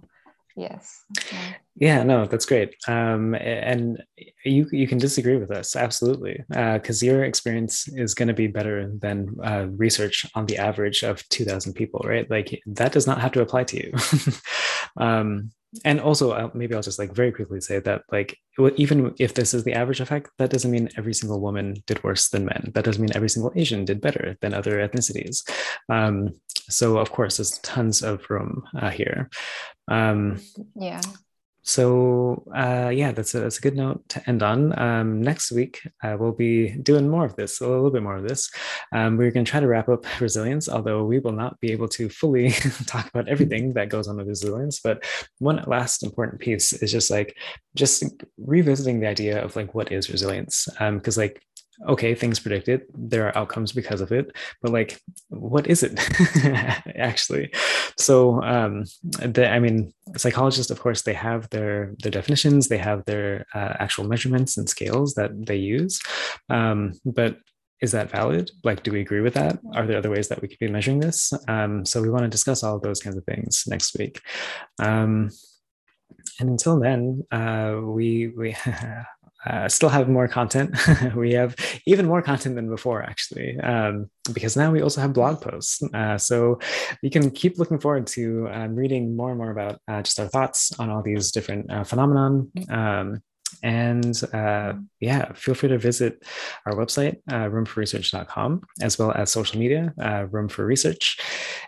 Yes. 0.56 1.04
Yeah. 1.32 1.54
yeah. 1.76 2.04
no, 2.04 2.26
that's 2.28 2.46
great. 2.46 2.76
Um, 2.88 3.34
and 3.34 4.04
you 4.46 4.70
you 4.72 4.88
can 4.88 5.00
disagree 5.00 5.38
with 5.38 5.50
us 5.50 5.76
absolutely 5.76 6.44
Uh, 6.56 6.74
because 6.74 7.02
uh, 7.02 7.08
your 7.08 7.24
experience 7.24 7.88
is 7.88 8.14
going 8.14 8.28
to 8.28 8.36
be 8.36 8.46
better 8.46 8.92
than 9.02 9.36
uh, 9.44 9.66
research 9.72 10.28
on 10.36 10.46
the 10.46 10.60
average 10.60 11.02
of 11.02 11.28
two 11.30 11.44
thousand 11.44 11.74
people, 11.74 12.02
right? 12.06 12.30
Like 12.30 12.62
that 12.68 12.92
does 12.92 13.08
not 13.08 13.20
have 13.20 13.32
to 13.32 13.42
apply 13.42 13.64
to 13.64 13.78
you. 13.78 13.94
um, 15.04 15.50
and 15.86 16.00
also 16.00 16.52
maybe 16.54 16.76
i'll 16.76 16.82
just 16.82 17.00
like 17.00 17.14
very 17.14 17.32
quickly 17.32 17.60
say 17.60 17.80
that 17.80 18.04
like 18.12 18.38
even 18.78 19.14
if 19.20 19.34
this 19.34 19.54
is 19.54 19.64
the 19.64 19.74
average 19.74 20.00
effect 20.00 20.30
that 20.38 20.50
doesn't 20.50 20.72
mean 20.72 20.90
every 20.98 21.14
single 21.14 21.42
woman 21.42 21.76
did 21.88 22.04
worse 22.04 22.30
than 22.30 22.46
men. 22.46 22.72
That 22.74 22.86
doesn't 22.86 23.02
mean 23.02 23.16
every 23.16 23.30
single 23.30 23.52
asian 23.56 23.86
did 23.86 24.02
better 24.02 24.38
than 24.42 24.54
other 24.54 24.78
ethnicities. 24.88 25.50
Um, 25.90 26.36
so 26.70 26.98
of 26.98 27.12
course 27.12 27.38
there's 27.38 27.58
tons 27.60 28.04
of 28.04 28.30
room 28.30 28.64
uh, 28.80 28.90
here. 28.90 29.30
Um, 29.88 30.40
yeah 30.76 31.02
so 31.64 32.44
uh, 32.54 32.90
yeah, 32.90 33.14
that's 33.14 33.34
a, 33.34 33.40
that's 33.40 33.58
a 33.58 33.62
good 33.62 33.76
note 33.76 34.08
to 34.10 34.30
end 34.30 34.44
on. 34.44 34.78
Um, 34.78 35.22
next 35.22 35.52
week, 35.52 35.80
uh, 36.04 36.18
we'll 36.20 36.34
be 36.34 36.72
doing 36.72 37.10
more 37.10 37.26
of 37.26 37.36
this, 37.38 37.62
a 37.62 37.68
little 37.68 37.90
bit 37.90 38.04
more 38.04 38.18
of 38.18 38.28
this. 38.28 38.52
Um, 38.92 39.16
we're 39.16 39.32
going 39.32 39.46
to 39.46 39.50
try 39.50 39.62
to 39.62 39.68
wrap 39.68 39.88
up 39.88 40.06
resilience, 40.20 40.68
although 40.68 41.06
we 41.06 41.20
will 41.20 41.32
not 41.32 41.60
be 41.62 41.72
able 41.72 41.88
to 41.90 42.10
fully 42.10 42.50
talk 42.86 43.08
about 43.08 43.30
everything 43.30 43.74
that 43.74 43.90
goes 43.90 44.10
on 44.10 44.18
with 44.18 44.28
resilience. 44.28 44.82
But 44.82 45.06
one 45.40 45.64
last 45.66 46.04
important 46.04 46.42
piece 46.42 46.74
is 46.74 46.92
just 46.92 47.10
like 47.10 47.38
just 47.76 48.04
revisiting 48.38 49.00
the 49.00 49.08
idea 49.08 49.42
of 49.42 49.56
like 49.56 49.74
what 49.74 49.92
is 49.92 50.10
resilience, 50.10 50.68
because 50.80 51.18
um, 51.18 51.22
like 51.22 51.42
okay, 51.88 52.16
things 52.16 52.40
predicted, 52.40 52.84
there 52.94 53.28
are 53.28 53.38
outcomes 53.38 53.72
because 53.72 54.02
of 54.02 54.12
it, 54.12 54.36
but 54.62 54.72
like, 54.72 55.00
what 55.30 55.68
is 55.68 55.84
it 55.84 56.00
actually? 56.96 57.52
So, 57.98 58.42
um, 58.44 58.86
the, 59.04 59.50
I 59.50 59.60
mean, 59.60 59.94
psychologists, 60.16 60.72
of 60.72 60.80
course, 60.80 61.02
they 61.02 61.14
have 61.14 61.50
their 61.50 61.94
their 62.02 62.12
definitions, 62.12 62.68
they 62.68 62.78
have 62.78 63.06
their 63.06 63.46
uh, 63.54 63.74
actual 63.80 64.06
measurements 64.06 64.58
and 64.58 64.70
scales 64.70 65.14
that 65.16 65.32
they 65.46 65.58
use, 65.58 66.02
um, 66.50 66.94
but 67.06 67.38
is 67.82 67.92
that 67.92 68.10
valid? 68.10 68.50
Like, 68.64 68.82
do 68.84 68.94
we 68.94 69.02
agree 69.02 69.20
with 69.20 69.34
that? 69.34 69.60
Are 69.74 69.86
there 69.86 69.98
other 69.98 70.10
ways 70.10 70.30
that 70.30 70.42
we 70.42 70.48
could 70.48 70.60
be 70.60 70.70
measuring 70.70 71.02
this? 71.02 71.34
Um, 71.50 71.86
so 71.86 72.02
we 72.02 72.10
want 72.10 72.24
to 72.24 72.30
discuss 72.30 72.64
all 72.64 72.80
those 72.80 73.02
kinds 73.02 73.18
of 73.18 73.26
things 73.26 73.66
next 73.68 73.98
week. 74.00 74.22
Um, 74.80 75.30
and 76.40 76.50
until 76.50 76.80
then, 76.80 77.24
uh, 77.30 77.82
we 77.84 78.30
we 78.30 78.56
uh, 79.46 79.68
still 79.68 79.90
have 79.90 80.10
more 80.10 80.28
content. 80.28 80.76
we 81.16 81.34
have 81.34 81.56
even 81.86 82.08
more 82.08 82.22
content 82.22 82.56
than 82.56 82.70
before, 82.70 83.04
actually, 83.04 83.60
um, 83.60 84.10
because 84.34 84.56
now 84.56 84.72
we 84.72 84.82
also 84.82 85.02
have 85.02 85.14
blog 85.14 85.42
posts. 85.42 85.82
Uh, 85.94 86.18
so 86.18 86.60
you 87.02 87.10
can 87.10 87.30
keep 87.32 87.58
looking 87.58 87.80
forward 87.80 88.08
to 88.08 88.48
um, 88.52 88.76
reading 88.76 89.16
more 89.16 89.30
and 89.30 89.38
more 89.38 89.52
about 89.52 89.80
uh, 89.88 90.02
just 90.02 90.20
our 90.20 90.28
thoughts 90.28 90.72
on 90.80 90.90
all 90.90 91.02
these 91.02 91.32
different 91.32 91.72
uh, 91.72 91.84
phenomenon. 91.84 92.52
Um, 92.70 93.22
and 93.64 94.22
uh, 94.34 94.74
yeah, 95.00 95.32
feel 95.34 95.56
free 95.56 95.70
to 95.70 95.78
visit 95.78 96.24
our 96.66 96.74
website, 96.74 97.18
uh, 97.32 97.50
roomforresearch.com, 97.50 98.62
as 98.82 99.00
well 99.00 99.12
as 99.14 99.32
social 99.32 99.60
media, 99.60 99.94
uh, 100.02 100.26
Room 100.30 100.50
for 100.50 100.66
Research. 100.66 101.20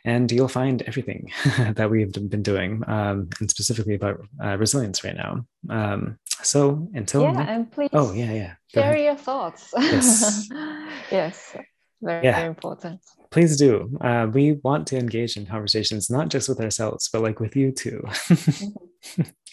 And 0.04 0.32
you'll 0.32 0.48
find 0.48 0.82
everything 0.84 1.32
that 1.58 1.90
we've 1.90 2.12
been 2.12 2.44
doing, 2.44 2.84
um, 2.88 3.30
and 3.40 3.50
specifically 3.50 3.96
about 3.96 4.26
uh, 4.44 4.58
resilience 4.58 5.04
right 5.04 5.16
now. 5.16 5.46
Um, 5.70 6.20
so 6.44 6.88
until. 6.94 7.24
Yeah, 7.24 7.50
and 7.50 7.72
please 7.72 7.90
oh, 7.94 8.14
yeah, 8.14 8.34
yeah. 8.34 8.54
share 8.68 8.98
your 8.98 9.16
thoughts. 9.16 9.74
Yes. 9.78 10.50
yes, 11.12 11.56
very, 12.02 12.26
yeah. 12.26 12.36
very 12.36 12.48
important 12.50 13.00
please 13.36 13.58
do. 13.58 13.98
Uh, 14.00 14.28
we 14.32 14.54
want 14.64 14.88
to 14.88 14.98
engage 14.98 15.36
in 15.36 15.46
conversations, 15.46 16.10
not 16.10 16.30
just 16.30 16.48
with 16.48 16.62
ourselves, 16.62 17.10
but 17.12 17.22
like 17.22 17.42
with 17.42 17.54
you 17.54 17.70
too. 17.70 18.02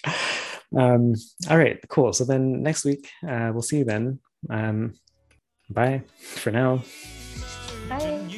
Um, 0.76 1.14
all 1.50 1.58
right, 1.58 1.78
cool. 1.88 2.12
So 2.12 2.24
then 2.24 2.62
next 2.62 2.84
week, 2.84 3.08
uh, 3.26 3.50
we'll 3.52 3.62
see 3.62 3.78
you 3.78 3.84
then. 3.84 4.20
Um, 4.50 4.94
bye 5.70 6.02
for 6.18 6.50
now. 6.50 6.82
Bye. 7.88 8.28